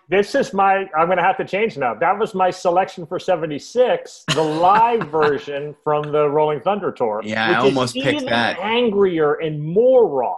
this 0.10 0.36
is 0.36 0.54
my. 0.54 0.88
I'm 0.98 1.08
going 1.08 1.18
to 1.18 1.24
have 1.24 1.38
to 1.38 1.46
change 1.46 1.78
now. 1.78 1.94
That 1.94 2.18
was 2.18 2.34
my 2.34 2.50
selection 2.50 3.06
for 3.06 3.20
'76, 3.20 4.24
the 4.34 4.42
live 4.68 5.04
version 5.10 5.76
from 5.84 6.12
the 6.12 6.30
Rolling 6.30 6.62
Thunder 6.62 6.92
tour. 6.92 7.22
Yeah, 7.24 7.46
I 7.46 7.50
which 7.50 7.58
is 7.72 7.78
almost 7.78 7.94
picked 7.96 8.08
even 8.08 8.26
that. 8.30 8.58
Angrier 8.60 9.36
and 9.36 9.62
more 9.62 10.08
raw. 10.08 10.38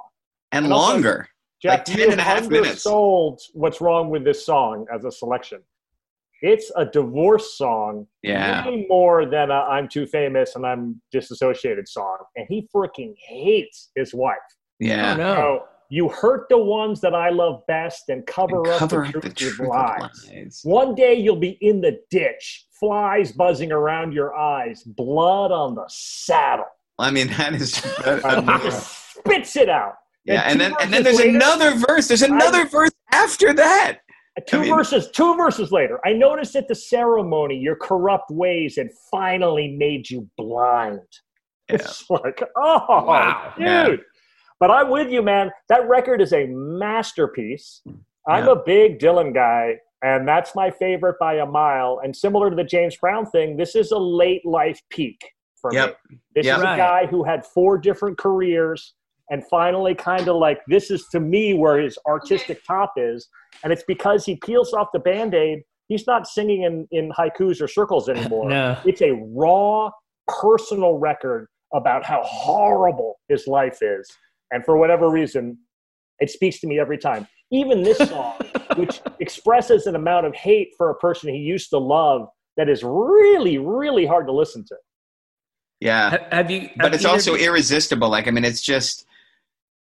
and 0.52 0.66
And 0.66 0.74
also- 0.74 0.94
longer. 0.94 1.28
Jeff, 1.62 1.72
Like 1.80 1.86
10 1.86 1.98
you 2.00 2.12
and 2.12 2.20
a 2.22 2.24
half 2.24 2.48
minutes. 2.48 2.86
undersold 2.86 3.42
what's 3.54 3.82
wrong 3.82 4.10
with 4.10 4.24
this 4.24 4.46
song 4.46 4.86
as 4.96 5.04
a 5.04 5.12
selection. 5.12 5.60
It's 6.42 6.72
a 6.78 6.86
divorce 6.86 7.58
song, 7.58 8.08
Yeah. 8.24 8.66
way 8.66 8.86
more 8.88 9.26
than 9.26 9.52
a 9.52 9.56
"I'm 9.70 9.90
too 9.90 10.08
famous 10.08 10.56
and 10.56 10.66
I'm 10.66 11.02
disassociated" 11.12 11.86
song, 11.90 12.18
and 12.38 12.46
he 12.48 12.66
freaking 12.74 13.14
hates 13.18 13.92
his 13.96 14.14
wife. 14.14 14.38
Yeah. 14.80 15.16
Oh, 15.16 15.18
no. 15.18 15.64
So 15.90 15.96
you 15.96 16.10
hurt 16.10 16.48
the 16.50 16.58
ones 16.58 17.02
that 17.02 17.16
I 17.16 17.30
love 17.30 17.62
best 17.68 18.10
and 18.10 18.26
cover, 18.28 18.58
And 18.58 18.66
cover 18.80 19.06
up 19.06 19.14
up 19.14 19.14
the 19.14 19.20
the 19.30 19.30
truth 19.30 19.36
truth 19.36 19.60
with 19.60 19.70
lies. 19.70 20.30
lies. 20.32 20.60
One 20.64 20.94
day 20.96 21.16
you'll 21.16 21.36
be 21.40 21.58
in 21.62 21.82
the 21.82 22.00
ditch, 22.12 22.66
flies 22.80 23.32
buzzing 23.32 23.72
around 23.72 24.14
your 24.14 24.36
eyes, 24.36 24.84
blood 24.84 25.52
on 25.52 25.76
the 25.76 25.86
saddle. 25.90 26.66
I 27.00 27.12
mean, 27.12 27.28
that 27.30 27.54
is. 27.56 27.82
And 28.06 28.48
just 28.62 29.14
spits 29.18 29.56
it 29.56 29.70
out. 29.70 29.96
yeah, 30.26 30.42
and 30.46 30.54
two 30.54 30.60
then 30.60 30.74
and 30.82 30.94
then 30.94 31.04
there's 31.04 31.18
later- 31.18 31.30
another 31.36 31.76
verse. 31.88 32.08
There's 32.08 32.22
another 32.22 32.66
verse 32.68 32.92
after 33.14 33.54
that. 33.54 34.00
Two 34.48 34.60
I 34.60 34.62
mean- 34.62 34.76
verses, 34.76 35.10
two 35.12 35.36
verses 35.36 35.72
later, 35.72 36.00
I 36.06 36.14
noticed 36.14 36.56
at 36.56 36.68
the 36.68 36.76
ceremony 36.76 37.58
your 37.58 37.76
corrupt 37.76 38.30
ways 38.32 38.76
had 38.78 38.90
finally 39.12 39.76
made 39.78 40.10
you 40.10 40.30
blind. 40.38 41.00
It's 41.72 42.10
like, 42.10 42.42
oh, 42.58 43.04
Wow. 43.06 43.54
dude. 43.56 43.66
Yeah. 43.68 43.96
But 44.60 44.72
I'm 44.72 44.90
with 44.90 45.10
you, 45.10 45.22
man. 45.22 45.52
That 45.70 45.88
record 45.88 46.22
is 46.22 46.34
a 46.34 46.46
masterpiece. 46.48 47.82
I'm 48.28 48.46
Yeah. 48.46 48.52
a 48.52 48.56
big 48.56 49.00
Dylan 49.00 49.34
guy, 49.34 49.80
and 50.04 50.28
that's 50.28 50.54
my 50.54 50.70
favorite 50.70 51.18
by 51.20 51.36
a 51.36 51.46
mile. 51.46 52.00
And 52.04 52.16
similar 52.16 52.50
to 52.50 52.56
the 52.56 52.64
James 52.64 52.96
Brown 52.98 53.26
thing, 53.26 53.56
this 53.58 53.76
is 53.76 53.92
a 53.92 53.98
late 53.98 54.46
life 54.46 54.82
peak 54.90 55.34
for 55.62 55.74
Yep. 55.74 55.98
me. 56.10 56.18
This 56.36 56.46
Yep. 56.46 56.58
is 56.58 56.64
a 56.64 56.76
guy 56.78 57.06
who 57.06 57.24
had 57.24 57.46
four 57.46 57.78
different 57.78 58.18
careers 58.18 58.96
and 59.32 59.46
finally 59.48 59.94
kind 59.96 60.28
of 60.28 60.36
like 60.38 60.60
this 60.68 60.90
is 60.92 61.08
to 61.10 61.20
me 61.20 61.54
where 61.54 61.78
his 61.80 61.98
artistic 62.08 62.64
top 62.66 62.94
is 62.98 63.30
and 63.64 63.72
it's 63.74 63.84
because 63.84 64.26
he 64.26 64.36
peels 64.38 64.74
off 64.74 64.88
the 64.94 65.00
band-aid 65.00 65.62
he's 65.88 66.08
not 66.08 66.26
singing 66.26 66.64
in, 66.64 66.88
in 66.92 67.12
haikus 67.12 67.62
or 67.62 67.68
circles 67.68 68.10
anymore 68.14 68.50
No. 68.50 68.76
it's 68.86 69.02
a 69.04 69.12
raw 69.36 69.92
personal 70.28 70.98
record 70.98 71.48
about 71.74 72.04
how 72.04 72.24
horrible 72.24 73.20
his 73.28 73.46
life 73.46 73.80
is 73.84 74.10
and 74.52 74.64
for 74.66 74.78
whatever 74.78 75.10
reason 75.10 75.58
it 76.20 76.30
speaks 76.30 76.60
to 76.60 76.68
me 76.68 76.80
every 76.80 76.98
time 76.98 77.28
even 77.52 77.82
this 77.84 77.98
song 78.10 78.36
which 78.76 79.02
expresses 79.20 79.88
an 79.88 79.96
amount 79.96 80.26
of 80.26 80.34
hate 80.36 80.70
for 80.78 80.90
a 80.90 80.96
person 80.96 81.30
he 81.34 81.40
used 81.40 81.70
to 81.70 81.78
love 81.78 82.28
that 82.58 82.70
is 82.70 82.84
really 82.84 83.58
really 83.58 84.06
hard 84.06 84.26
to 84.28 84.34
listen 84.34 84.64
to 84.68 84.76
Yeah. 85.80 86.10
Ha- 86.12 86.28
Have 86.32 86.52
you? 86.52 86.70
but 86.78 86.94
it's 86.94 87.06
also 87.06 87.34
of 87.36 87.40
you- 87.40 87.48
irresistible. 87.48 88.10
Like, 88.10 88.28
I 88.28 88.32
mean, 88.32 88.44
it's 88.46 88.62
just. 88.62 89.06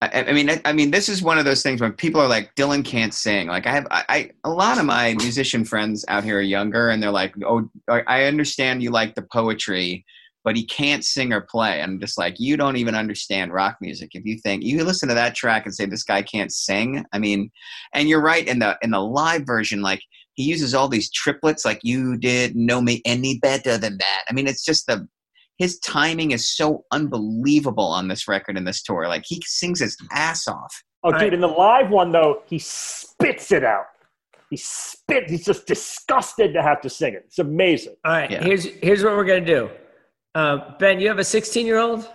I, 0.02 0.24
I 0.28 0.32
mean, 0.34 0.50
I, 0.50 0.60
I 0.66 0.72
mean, 0.74 0.90
this 0.90 1.08
is 1.08 1.22
one 1.22 1.38
of 1.38 1.46
those 1.46 1.62
things 1.62 1.80
when 1.80 1.92
people 1.94 2.20
are 2.20 2.28
like, 2.28 2.54
"Dylan 2.54 2.84
can't 2.84 3.14
sing." 3.14 3.46
Like, 3.48 3.66
I 3.66 3.70
have, 3.72 3.86
I, 3.90 4.04
I, 4.10 4.30
a 4.44 4.50
lot 4.50 4.76
of 4.76 4.84
my 4.84 5.14
musician 5.14 5.64
friends 5.64 6.04
out 6.08 6.22
here 6.22 6.36
are 6.36 6.42
younger, 6.42 6.90
and 6.90 7.02
they're 7.02 7.10
like, 7.22 7.32
"Oh, 7.46 7.66
I 7.88 8.02
I 8.06 8.24
understand 8.24 8.82
you 8.82 8.90
like 8.90 9.14
the 9.14 9.22
poetry, 9.22 10.04
but 10.46 10.56
he 10.56 10.64
can't 10.64 11.04
sing 11.04 11.32
or 11.32 11.42
play." 11.42 11.80
And 11.80 11.92
I'm 11.92 12.00
just 12.00 12.16
like, 12.16 12.36
you 12.38 12.56
don't 12.56 12.76
even 12.76 12.94
understand 12.94 13.52
rock 13.52 13.76
music 13.80 14.10
if 14.14 14.24
you 14.24 14.38
think 14.38 14.62
you 14.62 14.82
listen 14.84 15.08
to 15.08 15.14
that 15.16 15.34
track 15.34 15.66
and 15.66 15.74
say 15.74 15.84
this 15.84 16.04
guy 16.04 16.22
can't 16.22 16.52
sing. 16.52 17.04
I 17.12 17.18
mean, 17.18 17.50
and 17.92 18.08
you're 18.08 18.22
right 18.22 18.46
in 18.46 18.60
the 18.60 18.78
in 18.80 18.92
the 18.92 19.00
live 19.00 19.42
version, 19.44 19.82
like 19.82 20.00
he 20.34 20.44
uses 20.44 20.74
all 20.74 20.88
these 20.88 21.10
triplets, 21.10 21.64
like 21.64 21.80
you 21.82 22.16
did 22.16 22.54
know 22.54 22.80
me 22.80 23.02
any 23.04 23.38
better 23.38 23.76
than 23.76 23.98
that. 23.98 24.22
I 24.30 24.32
mean, 24.32 24.46
it's 24.46 24.64
just 24.64 24.86
the 24.86 25.08
his 25.58 25.78
timing 25.80 26.30
is 26.30 26.46
so 26.46 26.84
unbelievable 26.92 27.86
on 27.86 28.08
this 28.08 28.28
record 28.28 28.56
and 28.56 28.66
this 28.66 28.82
tour. 28.82 29.08
Like 29.08 29.24
he 29.26 29.42
sings 29.44 29.80
his 29.80 29.96
ass 30.12 30.46
off. 30.46 30.82
Oh, 31.02 31.12
All 31.12 31.18
dude, 31.18 31.34
in 31.34 31.40
the 31.40 31.48
live 31.48 31.90
one 31.90 32.12
though, 32.12 32.42
he 32.46 32.58
spits 32.58 33.50
it 33.50 33.64
out. 33.64 33.86
He 34.50 34.56
spit. 34.56 35.28
He's 35.28 35.44
just 35.44 35.66
disgusted 35.66 36.54
to 36.54 36.62
have 36.62 36.80
to 36.82 36.90
sing 36.90 37.14
it. 37.14 37.24
It's 37.26 37.38
amazing. 37.38 37.96
All 38.04 38.12
right. 38.12 38.30
Yeah. 38.30 38.44
Here's 38.44 38.64
here's 38.64 39.02
what 39.02 39.16
we're 39.16 39.24
gonna 39.24 39.44
do. 39.44 39.70
Uh, 40.36 40.76
ben, 40.78 41.00
you 41.00 41.08
have 41.08 41.18
a 41.18 41.24
16 41.24 41.64
year 41.64 41.78
old. 41.78 42.06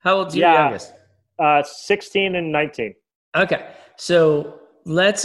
How 0.00 0.16
old's 0.16 0.34
your 0.36 0.48
Yeah. 0.48 0.62
youngest? 0.64 0.92
Uh, 1.38 1.62
Sixteen 1.62 2.34
and 2.34 2.50
nineteen. 2.50 2.92
Okay, 3.36 3.68
so 3.96 4.58
let's 4.84 5.24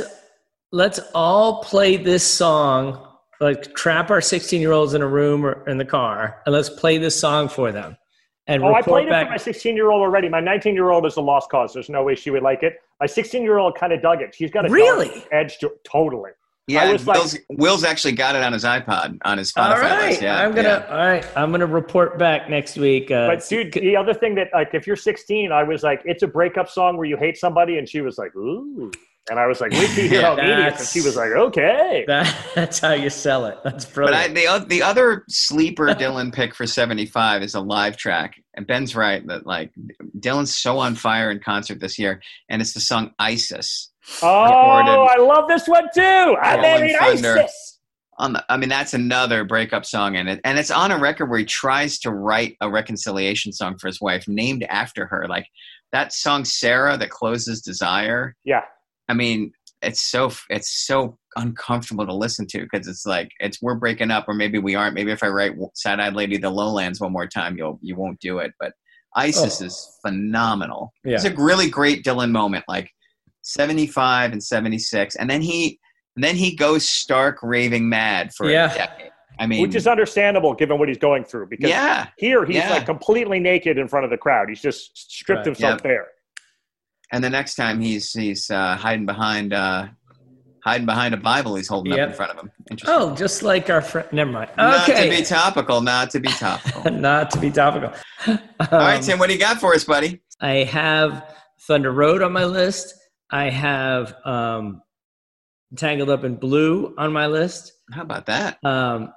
let's 0.71 0.99
all 1.15 1.63
play 1.63 1.97
this 1.97 2.23
song. 2.23 3.07
Like 3.39 3.73
trap 3.73 4.11
our 4.11 4.21
16 4.21 4.61
year 4.61 4.71
olds 4.71 4.93
in 4.93 5.01
a 5.01 5.07
room 5.07 5.43
or 5.43 5.67
in 5.67 5.79
the 5.79 5.85
car, 5.85 6.43
and 6.45 6.53
let's 6.53 6.69
play 6.69 6.99
this 6.99 7.19
song 7.19 7.49
for 7.49 7.71
them. 7.71 7.97
And 8.45 8.63
Oh, 8.63 8.75
I 8.75 8.83
played 8.83 9.07
it 9.07 9.23
for 9.23 9.29
my 9.31 9.37
sixteen-year-old 9.37 10.01
already. 10.01 10.29
My 10.29 10.41
nineteen-year-old 10.41 11.07
is 11.07 11.15
a 11.15 11.21
lost 11.21 11.49
cause. 11.49 11.73
There's 11.73 11.89
no 11.89 12.03
way 12.03 12.13
she 12.13 12.29
would 12.29 12.43
like 12.43 12.61
it. 12.61 12.75
My 12.99 13.07
sixteen-year-old 13.07 13.75
kind 13.75 13.91
of 13.93 14.01
dug 14.03 14.21
it. 14.21 14.35
She's 14.35 14.51
got 14.51 14.67
a 14.67 14.69
Really? 14.69 15.23
edge 15.31 15.57
to 15.59 15.71
totally. 15.83 16.31
Yeah, 16.67 16.83
I 16.83 16.93
was 16.93 17.05
like- 17.05 17.17
Will's, 17.17 17.37
Will's 17.49 17.83
actually 17.83 18.13
got 18.13 18.35
it 18.35 18.43
on 18.43 18.53
his 18.53 18.63
iPod 18.63 19.17
on 19.25 19.37
his 19.37 19.51
Spotify 19.51 19.75
all 19.75 19.81
right, 19.81 20.09
list. 20.11 20.21
Yeah, 20.21 20.41
I'm 20.41 20.55
gonna. 20.55 20.85
yeah. 20.87 20.87
All 20.89 20.97
right, 21.05 21.25
I'm 21.35 21.51
gonna 21.51 21.65
report 21.65 22.17
back 22.17 22.49
next 22.49 22.77
week. 22.77 23.11
Uh, 23.11 23.27
But 23.27 23.45
dude, 23.47 23.73
the 23.73 23.97
other 23.97 24.13
thing 24.13 24.35
that 24.35 24.47
like, 24.53 24.73
if 24.73 24.87
you're 24.87 24.95
16, 24.95 25.51
I 25.51 25.63
was 25.63 25.83
like, 25.83 26.01
it's 26.05 26.23
a 26.23 26.27
breakup 26.27 26.69
song 26.69 26.95
where 26.95 27.05
you 27.05 27.17
hate 27.17 27.37
somebody, 27.37 27.77
and 27.77 27.87
she 27.89 27.99
was 28.01 28.17
like, 28.17 28.33
ooh, 28.35 28.91
and 29.29 29.39
I 29.39 29.45
was 29.47 29.59
like, 29.61 29.71
wait 29.71 29.89
till 29.91 30.03
you 30.05 30.09
hear 30.09 30.21
how 30.21 30.35
mean 30.35 30.45
he 30.45 30.51
and 30.51 30.77
she 30.79 30.99
was 31.01 31.15
like, 31.15 31.31
okay. 31.31 32.03
that's 32.55 32.79
how 32.79 32.91
you 32.93 33.09
sell 33.09 33.45
it. 33.45 33.57
That's 33.63 33.85
But 33.85 33.93
brilliant. 33.93 34.37
I, 34.37 34.57
the 34.59 34.65
the 34.65 34.81
other 34.83 35.23
sleeper 35.29 35.87
Dylan 35.95 36.33
pick 36.33 36.55
for 36.55 36.65
'75 36.67 37.41
is 37.41 37.55
a 37.55 37.61
live 37.61 37.97
track, 37.97 38.35
and 38.53 38.65
Ben's 38.65 38.95
right 38.95 39.25
that 39.27 39.45
like 39.45 39.71
Dylan's 40.19 40.57
so 40.57 40.79
on 40.79 40.95
fire 40.95 41.29
in 41.31 41.39
concert 41.39 41.79
this 41.81 41.99
year, 41.99 42.21
and 42.49 42.61
it's 42.61 42.73
the 42.73 42.79
song 42.79 43.11
"ISIS." 43.19 43.89
Oh. 44.21 44.27
I 44.29 45.17
love 45.17 45.47
this 45.47 45.67
one 45.67 45.85
too. 45.93 46.01
I 46.41 46.57
married. 46.57 46.95
ISIS. 46.95 47.79
On 48.19 48.33
the, 48.33 48.45
I 48.47 48.57
mean, 48.57 48.69
that's 48.69 48.93
another 48.93 49.43
breakup 49.43 49.85
song, 49.85 50.15
and 50.15 50.29
it 50.29 50.39
and 50.43 50.59
it's 50.59 50.69
on 50.69 50.91
a 50.91 50.99
record 50.99 51.29
where 51.31 51.39
he 51.39 51.45
tries 51.45 51.97
to 51.99 52.11
write 52.11 52.55
a 52.61 52.69
reconciliation 52.69 53.51
song 53.51 53.75
for 53.79 53.87
his 53.87 53.99
wife, 53.99 54.27
named 54.27 54.63
after 54.69 55.07
her. 55.07 55.25
Like 55.27 55.47
that 55.91 56.13
song 56.13 56.45
"Sara" 56.45 56.95
that 56.97 57.09
closes 57.09 57.61
"Desire." 57.61 58.35
Yeah. 58.43 58.61
I 59.09 59.13
mean, 59.13 59.51
it's 59.81 59.99
so 60.01 60.31
it's 60.51 60.85
so 60.85 61.17
uncomfortable 61.37 62.05
to 62.05 62.13
listen 62.13 62.45
to 62.51 62.59
because 62.61 62.87
it's 62.87 63.03
like 63.07 63.31
it's 63.39 63.59
we're 63.63 63.73
breaking 63.73 64.11
up, 64.11 64.25
or 64.27 64.35
maybe 64.35 64.59
we 64.59 64.75
aren't. 64.75 64.93
Maybe 64.93 65.11
if 65.11 65.23
I 65.23 65.29
write 65.29 65.53
"Sad 65.73 65.99
Eyed 65.99 66.13
Lady 66.13 66.35
of 66.35 66.43
the 66.43 66.51
Lowlands" 66.51 67.01
one 67.01 67.11
more 67.13 67.27
time, 67.27 67.57
you'll 67.57 67.79
you 67.81 67.95
won't 67.95 68.19
do 68.19 68.37
it. 68.37 68.51
But 68.59 68.73
ISIS 69.15 69.59
Oh. 69.59 69.65
is 69.65 69.97
phenomenal. 70.05 70.93
Yeah. 71.03 71.15
It's 71.15 71.25
a 71.25 71.33
really 71.35 71.67
great 71.67 72.05
Dylan 72.05 72.29
moment, 72.29 72.65
like 72.67 72.91
seventy 73.43 73.85
five 73.87 74.31
and 74.31 74.43
seventy 74.43 74.79
six, 74.79 75.15
and 75.15 75.29
then 75.29 75.41
he 75.41 75.79
and 76.15 76.23
then 76.23 76.35
he 76.35 76.55
goes 76.55 76.87
stark 76.87 77.39
raving 77.43 77.87
mad 77.87 78.33
for 78.33 78.49
Yeah. 78.49 78.71
a 78.73 78.77
decade. 78.77 79.09
I 79.39 79.47
mean, 79.47 79.61
Which 79.63 79.73
is 79.75 79.87
understandable 79.87 80.53
given 80.53 80.77
what 80.77 80.87
he's 80.89 80.97
going 80.99 81.23
through 81.23 81.47
because 81.47 81.69
yeah, 81.69 82.07
here 82.17 82.45
he's 82.45 82.57
Yeah. 82.57 82.69
like 82.69 82.85
completely 82.85 83.39
naked 83.39 83.77
in 83.79 83.87
front 83.87 84.03
of 84.05 84.11
the 84.11 84.17
crowd. 84.17 84.47
He's 84.49 84.61
just 84.61 84.95
stripped 84.95 85.39
Right. 85.39 85.45
himself 85.47 85.73
Yep. 85.75 85.83
bare. 85.83 86.07
and 87.11 87.23
the 87.23 87.29
next 87.29 87.55
time 87.55 87.79
he's 87.79 88.11
he's 88.13 88.49
uh, 88.51 88.75
hiding 88.75 89.05
behind 89.07 89.53
uh, 89.53 89.87
hiding 90.63 90.85
behind 90.85 91.13
a 91.13 91.17
Bible 91.17 91.55
he's 91.55 91.67
holding 91.67 91.93
up 91.93 92.09
in 92.09 92.13
front 92.13 92.31
of 92.31 92.37
him. 92.37 92.51
Interesting. 92.71 92.95
oh, 92.97 93.15
just 93.15 93.41
like 93.43 93.69
our 93.71 93.81
friend. 93.81 94.07
Never 94.11 94.31
mind. 94.31 94.49
Not 94.57 94.85
to 94.85 95.09
be 95.09 95.21
topical. 95.23 95.81
Not 95.81 96.09
to 96.11 96.19
be 96.19 96.29
topical. 96.39 96.91
not 96.91 97.31
to 97.31 97.39
be 97.39 97.49
topical. 97.51 97.91
All 98.27 98.37
right, 98.71 98.97
Um, 98.97 99.01
Tim, 99.03 99.19
what 99.19 99.27
do 99.27 99.33
you 99.33 99.39
got 99.39 99.59
for 99.59 99.73
us, 99.73 99.83
buddy? 99.83 100.21
I 100.41 100.63
have 100.63 101.35
Thunder 101.67 101.91
Road 101.91 102.21
on 102.21 102.31
my 102.31 102.45
list. 102.45 102.93
I 103.33 103.49
have 103.49 104.15
um, 104.25 104.83
Tangled 105.75 106.11
Up 106.11 106.23
in 106.23 106.35
Blue 106.35 106.93
on 106.99 107.11
my 107.11 107.25
list. 107.25 107.73
How 107.91 108.03
about 108.03 108.27
that? 108.27 108.63
Um, 108.63 109.11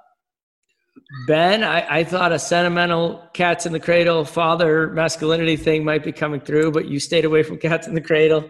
ben, 1.27 1.63
I, 1.63 1.99
I 1.99 2.03
thought 2.03 2.31
a 2.31 2.39
sentimental 2.39 3.23
Cats 3.33 3.67
in 3.67 3.73
the 3.73 3.79
Cradle 3.79 4.25
father 4.25 4.87
masculinity 4.87 5.55
thing 5.55 5.85
might 5.85 6.03
be 6.03 6.11
coming 6.11 6.41
through, 6.41 6.71
but 6.71 6.87
you 6.87 6.99
stayed 6.99 7.25
away 7.25 7.43
from 7.43 7.59
Cats 7.59 7.85
in 7.85 7.93
the 7.93 8.01
Cradle. 8.01 8.49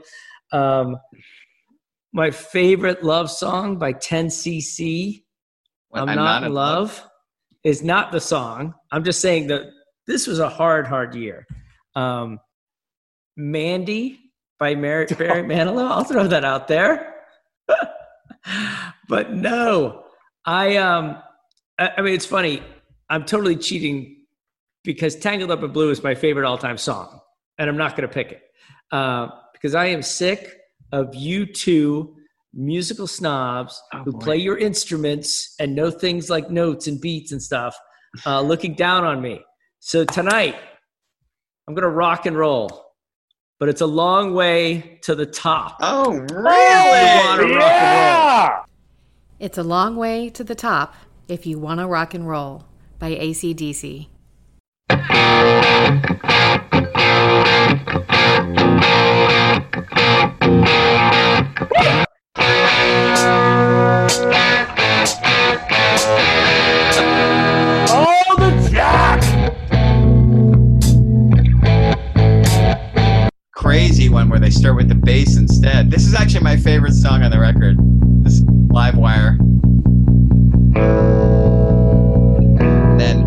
Um, 0.54 0.96
my 2.14 2.32
favorite 2.32 3.04
love 3.04 3.30
song 3.30 3.78
by 3.78 3.92
10cc, 3.92 5.22
What, 5.90 6.08
I'm, 6.08 6.16
not, 6.16 6.44
in 6.44 6.54
love, 6.54 7.06
is 7.66 7.84
not 7.84 8.14
the 8.14 8.22
song. 8.22 8.74
I'm 8.94 9.04
just 9.04 9.20
saying 9.20 9.48
that 9.48 9.64
this 10.08 10.28
was 10.28 10.40
a 10.40 10.48
hard, 10.48 10.88
hard 10.88 11.14
year. 11.14 11.46
Um, 11.94 12.40
Mandy 13.36 14.27
by 14.60 14.76
Mary, 14.76 15.06
Barry 15.18 15.44
Manilow. 15.44 15.90
I'll 15.90 16.04
throw 16.04 16.28
that 16.28 16.44
out 16.44 16.68
there. 16.68 17.16
but 19.08 19.34
no, 19.34 20.04
I 20.46 20.78
um, 20.78 21.22
I, 21.78 21.92
I 21.98 22.02
mean 22.02 22.14
it's 22.14 22.26
funny. 22.26 22.62
I'm 23.10 23.26
totally 23.26 23.56
cheating 23.56 24.26
because 24.84 25.16
"Tangled 25.16 25.52
Up 25.52 25.64
in 25.64 25.72
Blue" 25.72 25.90
is 25.90 26.04
my 26.04 26.16
favorite 26.16 26.46
all-time 26.46 26.78
song, 26.78 27.20
and 27.58 27.70
I'm 27.70 27.78
not 27.78 27.96
going 27.96 28.08
to 28.08 28.14
pick 28.14 28.32
it 28.32 28.44
uh, 28.92 29.30
because 29.54 29.76
I 29.76 29.88
am 29.88 30.02
sick 30.02 30.58
of 30.92 31.14
you 31.16 31.46
two 31.46 32.16
musical 32.54 33.08
snobs 33.08 33.82
who 34.04 34.18
play 34.18 34.38
your 34.38 34.58
instruments 34.58 35.54
and 35.60 35.76
know 35.76 35.92
things 35.92 36.30
like 36.30 36.50
notes 36.50 36.88
and 36.88 37.00
beats 37.00 37.32
and 37.32 37.42
stuff 37.42 37.78
uh, 38.26 38.42
looking 38.42 38.74
down 38.74 39.04
on 39.06 39.22
me. 39.22 39.42
So 39.80 40.06
tonight, 40.06 40.56
I'm 41.68 41.76
going 41.76 41.84
to 41.84 41.90
rock 41.90 42.26
and 42.26 42.36
roll, 42.38 42.87
but 43.60 43.70
it's 43.70 43.82
a 43.82 43.88
long 43.88 44.34
way 44.34 45.00
to 45.02 45.16
the 45.16 45.26
top. 45.26 45.78
Oh, 45.82 46.14
You 46.14 46.20
wanna 46.20 46.44
rock 46.44 47.40
and 47.40 47.50
roll. 47.50 47.60
Yeah. 47.60 48.64
It's 49.40 49.58
a 49.58 49.64
long 49.64 49.96
way 49.96 50.30
to 50.30 50.44
the 50.44 50.56
top 50.56 50.96
if 51.28 51.46
you 51.46 51.60
want 51.60 51.80
to 51.80 51.88
rock 51.88 52.14
and 52.14 52.28
roll 52.28 52.66
by 53.00 53.12
ACDC. 53.12 54.08
Crazy 73.78 74.10
one 74.10 74.28
where 74.28 74.40
they 74.40 74.50
start 74.50 74.76
with 74.76 74.90
the 74.90 74.96
bass 74.96 75.38
instead. 75.38 75.92
This 75.92 76.08
is 76.08 76.16
actually 76.16 76.40
my 76.42 76.58
favorite 76.58 76.94
song 76.94 77.22
on 77.22 77.30
the 77.30 77.40
record. 77.40 77.78
This 78.24 78.42
live 78.72 78.98
wire. 78.98 79.38
Then 82.98 83.24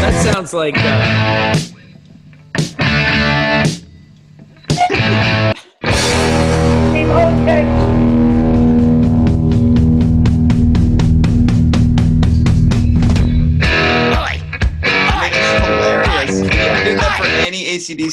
that 0.00 0.20
sounds 0.24 0.52
like. 0.52 0.74
Uh, 0.78 1.69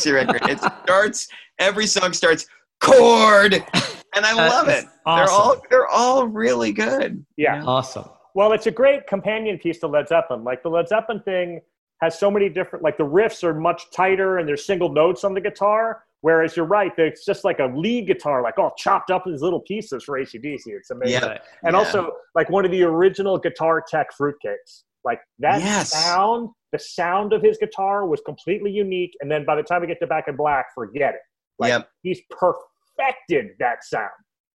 ACDC 0.08 0.14
record. 0.14 0.42
It 0.50 0.60
starts, 0.60 1.28
every 1.60 1.88
song 1.88 2.14
starts 2.14 2.46
chord, 2.80 3.54
and 3.54 4.26
I 4.26 4.36
That 4.36 4.50
love 4.50 4.70
is 4.70 4.84
it. 4.84 4.90
They're 5.06 5.30
all 5.30 5.62
they're 5.70 5.88
all 5.88 6.28
really 6.28 6.72
good. 6.72 7.26
Yeah. 7.38 7.64
awesome. 7.66 8.06
Well, 8.36 8.52
it's 8.54 8.68
a 8.68 8.72
great 8.72 9.08
companion 9.08 9.58
piece 9.58 9.80
to 9.80 9.88
Led 9.88 10.08
Zeppelin. 10.08 10.44
Like 10.44 10.62
the 10.62 10.70
Led 10.70 10.88
Zeppelin 10.88 11.22
thing 11.24 11.60
has 12.02 12.20
so 12.20 12.30
many 12.30 12.50
different, 12.50 12.84
like 12.84 12.96
the 12.98 13.04
riffs 13.06 13.44
are 13.44 13.54
much 13.56 13.90
tighter 13.92 14.38
and 14.38 14.48
there's 14.48 14.66
single 14.66 14.90
notes 14.90 15.24
on 15.24 15.34
the 15.34 15.42
guitar. 15.42 16.04
Whereas 16.22 16.56
you're 16.56 16.66
right, 16.66 16.92
it's 16.98 17.26
just 17.26 17.44
like 17.44 17.60
a 17.60 17.66
lead 17.76 18.06
guitar, 18.08 18.42
like 18.44 18.58
all 18.60 18.74
chopped 18.78 19.10
up 19.12 19.26
in 19.26 19.34
these 19.34 19.42
little 19.42 19.62
pieces 19.62 20.04
for 20.04 20.20
ACDC. 20.20 20.62
It's 20.68 20.90
amazing. 20.92 21.22
Yeah. 21.22 21.38
And 21.64 21.74
Yeah. 21.74 21.80
also, 21.80 22.12
like 22.36 22.50
one 22.50 22.66
of 22.66 22.72
the 22.72 22.84
original 22.84 23.38
guitar 23.40 23.84
tech 23.88 24.08
fruitcakes. 24.20 24.84
Like 25.04 25.20
that 25.40 25.62
Yes. 25.62 25.92
sound, 25.92 26.50
the 26.72 26.80
sound 26.80 27.34
of 27.34 27.42
his 27.42 27.58
guitar 27.58 28.06
was 28.06 28.22
completely 28.26 28.72
unique. 28.72 29.16
And 29.22 29.32
then 29.32 29.46
by 29.46 29.56
the 29.56 29.64
time 29.64 29.82
we 29.82 29.88
get 29.88 30.00
to 30.02 30.08
Back 30.08 30.26
in 30.28 30.36
Black, 30.36 30.68
forget 30.76 31.16
it. 31.16 31.22
Like 31.60 31.70
Yep. 31.70 31.90
he's 32.04 32.22
perfected 32.30 33.48
that 33.60 33.84
sound. 33.84 34.10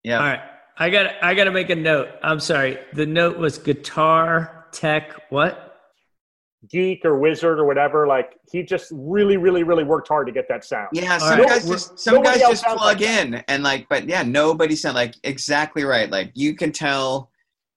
Yeah. 0.04 0.18
All 0.20 0.26
right. 0.26 0.42
I 0.78 0.90
got 0.90 1.14
I 1.24 1.34
got 1.34 1.44
to 1.46 1.52
make 1.52 1.70
a 1.70 1.76
note. 1.76 2.10
I'm 2.24 2.40
sorry. 2.40 2.80
The 2.94 3.06
note 3.06 3.38
was 3.38 3.58
guitar 3.58 4.66
tech 4.72 5.14
what? 5.30 5.68
Geek 6.70 7.04
or 7.06 7.18
wizard 7.18 7.60
or 7.60 7.66
whatever, 7.66 8.06
like 8.06 8.38
he 8.52 8.62
just 8.62 8.92
really, 8.94 9.36
really, 9.36 9.64
really 9.64 9.84
worked 9.84 10.08
hard 10.08 10.28
to 10.28 10.34
get 10.34 10.48
that 10.48 10.64
sound. 10.64 10.90
Yeah, 10.94 11.14
All 11.14 11.20
some 11.20 11.40
right. 11.40 11.48
guys 11.50 11.68
just 11.68 11.98
some 12.00 12.22
guys 12.22 12.40
just 12.40 12.64
plug 12.64 12.78
like 12.80 13.00
that. 13.00 13.26
in 13.28 13.44
and 13.48 13.64
like, 13.64 13.88
but 13.90 14.08
yeah, 14.08 14.22
nobody 14.22 14.76
sound 14.76 14.94
like 14.96 15.16
exactly 15.24 15.84
right. 15.84 16.10
Like 16.12 16.32
you 16.36 16.56
can 16.56 16.72
tell 16.72 17.31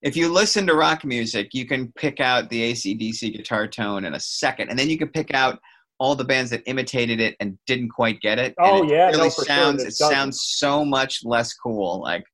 if 0.05 0.17
you 0.17 0.29
listen 0.33 0.67
to 0.69 0.75
rock 0.75 1.05
music, 1.05 1.49
you 1.53 1.67
can 1.67 1.91
pick 1.97 2.21
out 2.21 2.49
the 2.51 2.73
ACDC 2.73 3.37
guitar 3.37 3.67
tone 3.67 4.05
in 4.05 4.15
a 4.15 4.21
second, 4.21 4.69
and 4.69 4.79
then 4.79 4.89
you 4.89 4.97
can 4.99 5.09
pick 5.09 5.35
out 5.35 5.59
all 5.99 6.15
the 6.15 6.25
bands 6.25 6.51
that 6.51 6.63
imitated 6.67 7.21
it 7.21 7.35
and 7.41 7.59
didn't 7.67 7.89
quite 7.89 8.21
get 8.21 8.39
it. 8.39 8.55
Oh, 8.61 8.85
it 8.85 8.91
yeah, 8.91 9.07
really 9.07 9.19
no, 9.19 9.31
for 9.31 9.37
sure, 9.37 9.45
sounds 9.47 9.83
there's 9.83 9.95
it 10.01 10.05
sounds 10.05 10.41
so 10.43 10.85
much 10.85 11.25
less 11.25 11.53
cool. 11.55 12.01
Like 12.03 12.25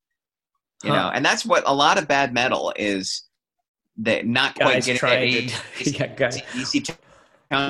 you 0.85 0.91
Huh. 0.91 0.97
know, 0.97 1.09
and 1.15 1.25
that's 1.25 1.47
what 1.47 1.63
a 1.67 1.73
lot 1.75 1.97
of 1.99 2.07
bad 2.07 2.35
metal 2.35 2.73
is. 2.77 3.23
That 4.03 4.25
not 4.27 4.55
quite 4.55 4.75
Guys 4.75 4.87
getting 4.87 4.99
trying 4.99 5.47
that 5.49 5.63
to 5.85 5.91
yeah, 5.91 6.07
guys. 6.07 6.41
ACDC 6.41 6.85
tone. 6.87 6.97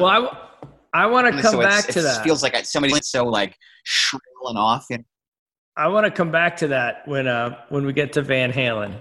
Well, 0.00 0.06
I, 0.06 0.14
w- 0.20 0.36
I 0.92 1.06
want 1.06 1.26
to 1.26 1.32
come 1.42 1.52
so 1.52 1.60
it's- 1.60 1.80
back 1.80 1.88
it 1.90 1.92
to 1.94 2.02
that. 2.02 2.22
feels 2.22 2.42
like 2.42 2.54
somebody's 2.66 3.08
so 3.08 3.24
like 3.24 3.56
shrill 3.82 4.20
and 4.44 4.56
off. 4.58 4.86
You 4.90 4.98
know? 4.98 5.04
I 5.76 5.88
want 5.88 6.04
to 6.04 6.10
come 6.12 6.30
back 6.30 6.56
to 6.58 6.68
that 6.68 7.02
when 7.08 7.26
uh 7.26 7.56
when 7.70 7.84
we 7.84 7.92
get 7.92 8.12
to 8.12 8.22
Van 8.22 8.52
Halen, 8.52 8.94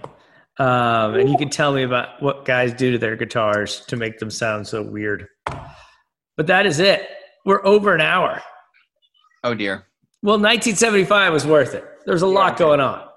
um, 0.59 1.15
and 1.15 1.29
you 1.29 1.37
can 1.37 1.49
tell 1.49 1.73
me 1.73 1.83
about 1.83 2.21
what 2.21 2.45
guys 2.45 2.73
do 2.73 2.91
to 2.91 2.97
their 2.97 3.15
guitars 3.15 3.81
to 3.87 3.95
make 3.95 4.19
them 4.19 4.29
sound 4.29 4.67
so 4.67 4.83
weird. 4.83 5.27
But 6.37 6.47
that 6.47 6.65
is 6.65 6.79
it. 6.79 7.09
We're 7.45 7.65
over 7.65 7.95
an 7.95 8.01
hour. 8.01 8.41
Oh 9.43 9.53
dear. 9.53 9.87
Well, 10.21 10.35
1975 10.35 11.31
was 11.31 11.47
worth 11.47 11.73
it. 11.73 11.85
There's 12.05 12.21
a 12.21 12.27
lot 12.27 12.57
going 12.57 12.81
on. 12.81 13.08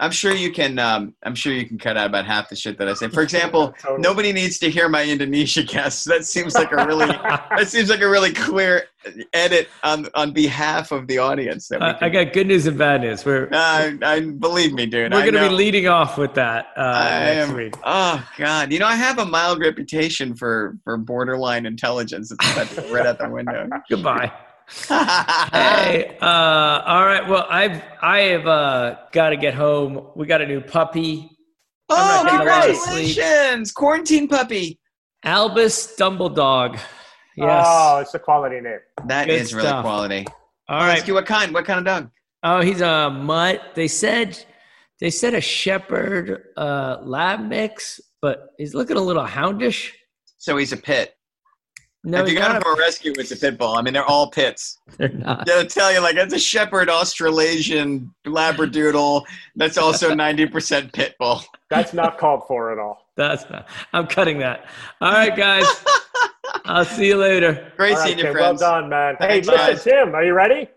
I'm 0.00 0.10
sure 0.10 0.32
you 0.32 0.50
can. 0.50 0.78
Um, 0.78 1.14
I'm 1.22 1.34
sure 1.34 1.52
you 1.52 1.66
can 1.66 1.78
cut 1.78 1.96
out 1.96 2.06
about 2.06 2.24
half 2.24 2.48
the 2.48 2.56
shit 2.56 2.78
that 2.78 2.88
I 2.88 2.94
say. 2.94 3.08
For 3.08 3.22
example, 3.28 3.74
Totally. 3.78 4.00
nobody 4.00 4.32
needs 4.32 4.58
to 4.60 4.70
hear 4.70 4.88
my 4.88 5.04
Indonesia 5.04 5.62
guests. 5.62 6.04
That 6.04 6.24
seems 6.24 6.54
like 6.54 6.72
a 6.72 6.86
really 6.86 7.06
that 7.06 7.68
seems 7.68 7.90
like 7.90 8.00
a 8.00 8.08
really 8.08 8.32
clear 8.32 8.84
edit 9.34 9.68
on 9.82 10.08
on 10.14 10.32
behalf 10.32 10.90
of 10.90 11.06
the 11.06 11.18
audience. 11.18 11.68
That 11.68 11.80
we 11.80 12.06
I, 12.06 12.08
got 12.08 12.32
good 12.32 12.46
news 12.46 12.66
and 12.66 12.78
bad 12.78 13.02
news. 13.02 13.24
We're 13.24 13.48
uh, 13.52 13.92
I 14.02 14.20
believe 14.20 14.72
me, 14.72 14.86
dude. 14.86 15.12
we're 15.12 15.20
going 15.20 15.34
to 15.34 15.48
be 15.48 15.54
leading 15.54 15.86
off 15.86 16.16
with 16.16 16.34
that 16.34 16.68
uh, 16.76 16.80
I 16.80 17.20
next 17.20 17.50
am, 17.50 17.56
week. 17.56 17.74
oh 17.84 18.28
God! 18.38 18.72
You 18.72 18.78
know 18.78 18.86
I 18.86 18.96
have 18.96 19.18
a 19.18 19.26
mild 19.26 19.60
reputation 19.60 20.34
for 20.34 20.78
for 20.82 20.96
borderline 20.96 21.66
intelligence. 21.66 22.30
It's 22.32 22.54
that's 22.54 22.90
right 22.90 23.06
out 23.06 23.18
the 23.18 23.28
window. 23.28 23.68
Goodbye. 23.90 24.32
Hey, 24.88 26.16
uh, 26.22 26.24
all 26.24 27.06
right. 27.06 27.28
Well, 27.28 27.46
I've 27.48 27.82
I 28.00 28.20
have 28.20 28.46
uh, 28.46 28.96
got 29.12 29.30
to 29.30 29.36
get 29.36 29.54
home. 29.54 30.08
We 30.14 30.26
got 30.26 30.40
a 30.40 30.46
new 30.46 30.60
puppy, 30.60 31.30
oh, 31.88 31.94
not 31.96 32.26
getting 32.26 32.40
a 32.40 32.50
lot 32.50 32.70
of 32.70 32.76
sleep. 32.76 33.16
congratulations, 33.16 33.72
quarantine 33.72 34.28
puppy! 34.28 34.80
Albus 35.24 35.96
Dumbledog. 35.96 36.80
Yes. 37.36 37.66
Oh, 37.68 37.98
it's 37.98 38.14
a 38.14 38.18
quality 38.18 38.60
name. 38.60 38.78
That 39.06 39.26
Good 39.26 39.40
is 39.40 39.54
really 39.54 39.68
stuff. 39.68 39.82
quality. 39.84 40.26
All 40.68 40.78
right. 40.78 40.98
Ask 40.98 41.08
you 41.08 41.14
what 41.14 41.26
kind? 41.26 41.52
What 41.52 41.64
kind 41.64 41.78
of 41.78 41.84
dog? 41.84 42.10
Oh, 42.42 42.60
he's 42.60 42.80
a 42.80 43.10
mutt. 43.10 43.60
They 43.74 43.88
said 43.88 44.44
they 45.00 45.10
said 45.10 45.34
a 45.34 45.40
shepherd 45.40 46.44
uh, 46.56 46.98
lab 47.02 47.40
mix, 47.40 48.00
but 48.22 48.50
he's 48.58 48.74
looking 48.74 48.96
a 48.96 49.00
little 49.00 49.24
houndish. 49.24 49.92
So 50.38 50.56
he's 50.56 50.72
a 50.72 50.76
pit. 50.76 51.14
No, 52.02 52.22
if 52.22 52.28
you 52.28 52.30
he's 52.30 52.38
got 52.38 52.48
him 52.48 52.54
not 52.54 52.62
from 52.62 52.78
a 52.78 52.80
rescue, 52.80 53.12
it's 53.18 53.30
a 53.30 53.36
pit 53.36 53.58
bull. 53.58 53.74
I 53.76 53.82
mean, 53.82 53.92
they're 53.92 54.04
all 54.04 54.30
pits. 54.30 54.78
a- 54.88 54.96
they're 54.96 55.08
not. 55.10 55.44
They'll 55.46 55.66
tell 55.66 55.92
you, 55.92 56.00
like, 56.00 56.16
it's 56.16 56.32
a 56.32 56.38
shepherd, 56.38 56.88
Australasian, 56.88 58.12
Labradoodle. 58.26 59.22
That's 59.56 59.76
also 59.76 60.10
90% 60.14 60.92
pit 60.92 61.14
bull. 61.18 61.42
That's 61.68 61.92
not 61.92 62.16
called 62.16 62.46
for 62.46 62.72
at 62.72 62.78
all. 62.78 63.06
That's 63.16 63.48
not. 63.50 63.68
I'm 63.92 64.06
cutting 64.06 64.38
that. 64.38 64.66
All 65.02 65.12
right, 65.12 65.36
guys. 65.36 65.66
I'll 66.64 66.84
see 66.86 67.08
you 67.08 67.16
later. 67.16 67.70
Great 67.76 67.92
All 67.92 67.98
right, 67.98 68.06
seeing 68.06 68.18
you, 68.18 68.24
Tim, 68.24 68.32
friends. 68.32 68.60
Well 68.62 68.80
done, 68.80 68.88
man. 68.88 69.16
Hey, 69.18 69.42
Thanks, 69.42 69.48
listen, 69.48 69.66
guys. 69.66 69.84
Tim, 69.84 70.14
are 70.14 70.24
you 70.24 70.32
ready? 70.32 70.68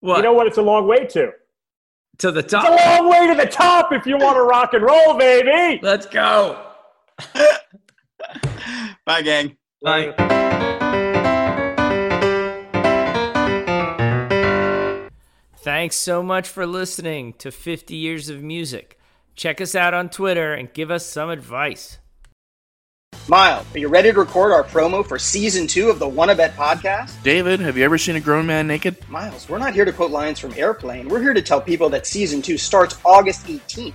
What? 0.00 0.18
You 0.18 0.22
know 0.22 0.32
what 0.32 0.46
it's 0.46 0.58
a 0.58 0.62
long 0.62 0.86
way 0.86 1.06
to? 1.06 1.32
to 2.18 2.30
the 2.32 2.42
top. 2.42 2.64
It's 2.68 2.82
a 2.84 3.00
long 3.00 3.08
way 3.10 3.26
to 3.28 3.34
the 3.34 3.46
top 3.48 3.92
if 3.92 4.06
you 4.06 4.16
want 4.16 4.36
to 4.36 4.42
rock 4.42 4.74
and 4.74 4.82
roll, 4.84 5.16
baby. 5.16 5.80
Let's 5.82 6.06
go. 6.06 6.64
Bye, 9.04 9.22
gang. 9.22 9.56
Bye. 9.82 10.14
Thanks 15.62 15.96
so 15.96 16.22
much 16.22 16.48
for 16.48 16.66
listening 16.66 17.32
to 17.34 17.50
50 17.50 17.96
Years 17.96 18.28
of 18.28 18.42
Music. 18.42 18.96
Check 19.34 19.60
us 19.60 19.74
out 19.74 19.92
on 19.92 20.08
Twitter 20.08 20.54
and 20.54 20.72
give 20.72 20.88
us 20.88 21.04
some 21.04 21.30
advice. 21.30 21.98
Miles, 23.26 23.66
are 23.74 23.78
you 23.78 23.88
ready 23.88 24.12
to 24.12 24.18
record 24.20 24.52
our 24.52 24.62
promo 24.62 25.04
for 25.04 25.18
season 25.18 25.66
two 25.66 25.90
of 25.90 25.98
the 25.98 26.08
Wanna 26.08 26.36
Bet 26.36 26.54
podcast? 26.54 27.20
David, 27.24 27.58
have 27.58 27.76
you 27.76 27.84
ever 27.84 27.98
seen 27.98 28.14
a 28.14 28.20
grown 28.20 28.46
man 28.46 28.68
naked? 28.68 28.96
Miles, 29.10 29.48
we're 29.48 29.58
not 29.58 29.74
here 29.74 29.84
to 29.84 29.92
quote 29.92 30.12
lines 30.12 30.38
from 30.38 30.54
Airplane. 30.54 31.08
We're 31.08 31.22
here 31.22 31.34
to 31.34 31.42
tell 31.42 31.60
people 31.60 31.88
that 31.90 32.06
season 32.06 32.40
two 32.40 32.56
starts 32.56 32.96
August 33.04 33.46
18th. 33.46 33.94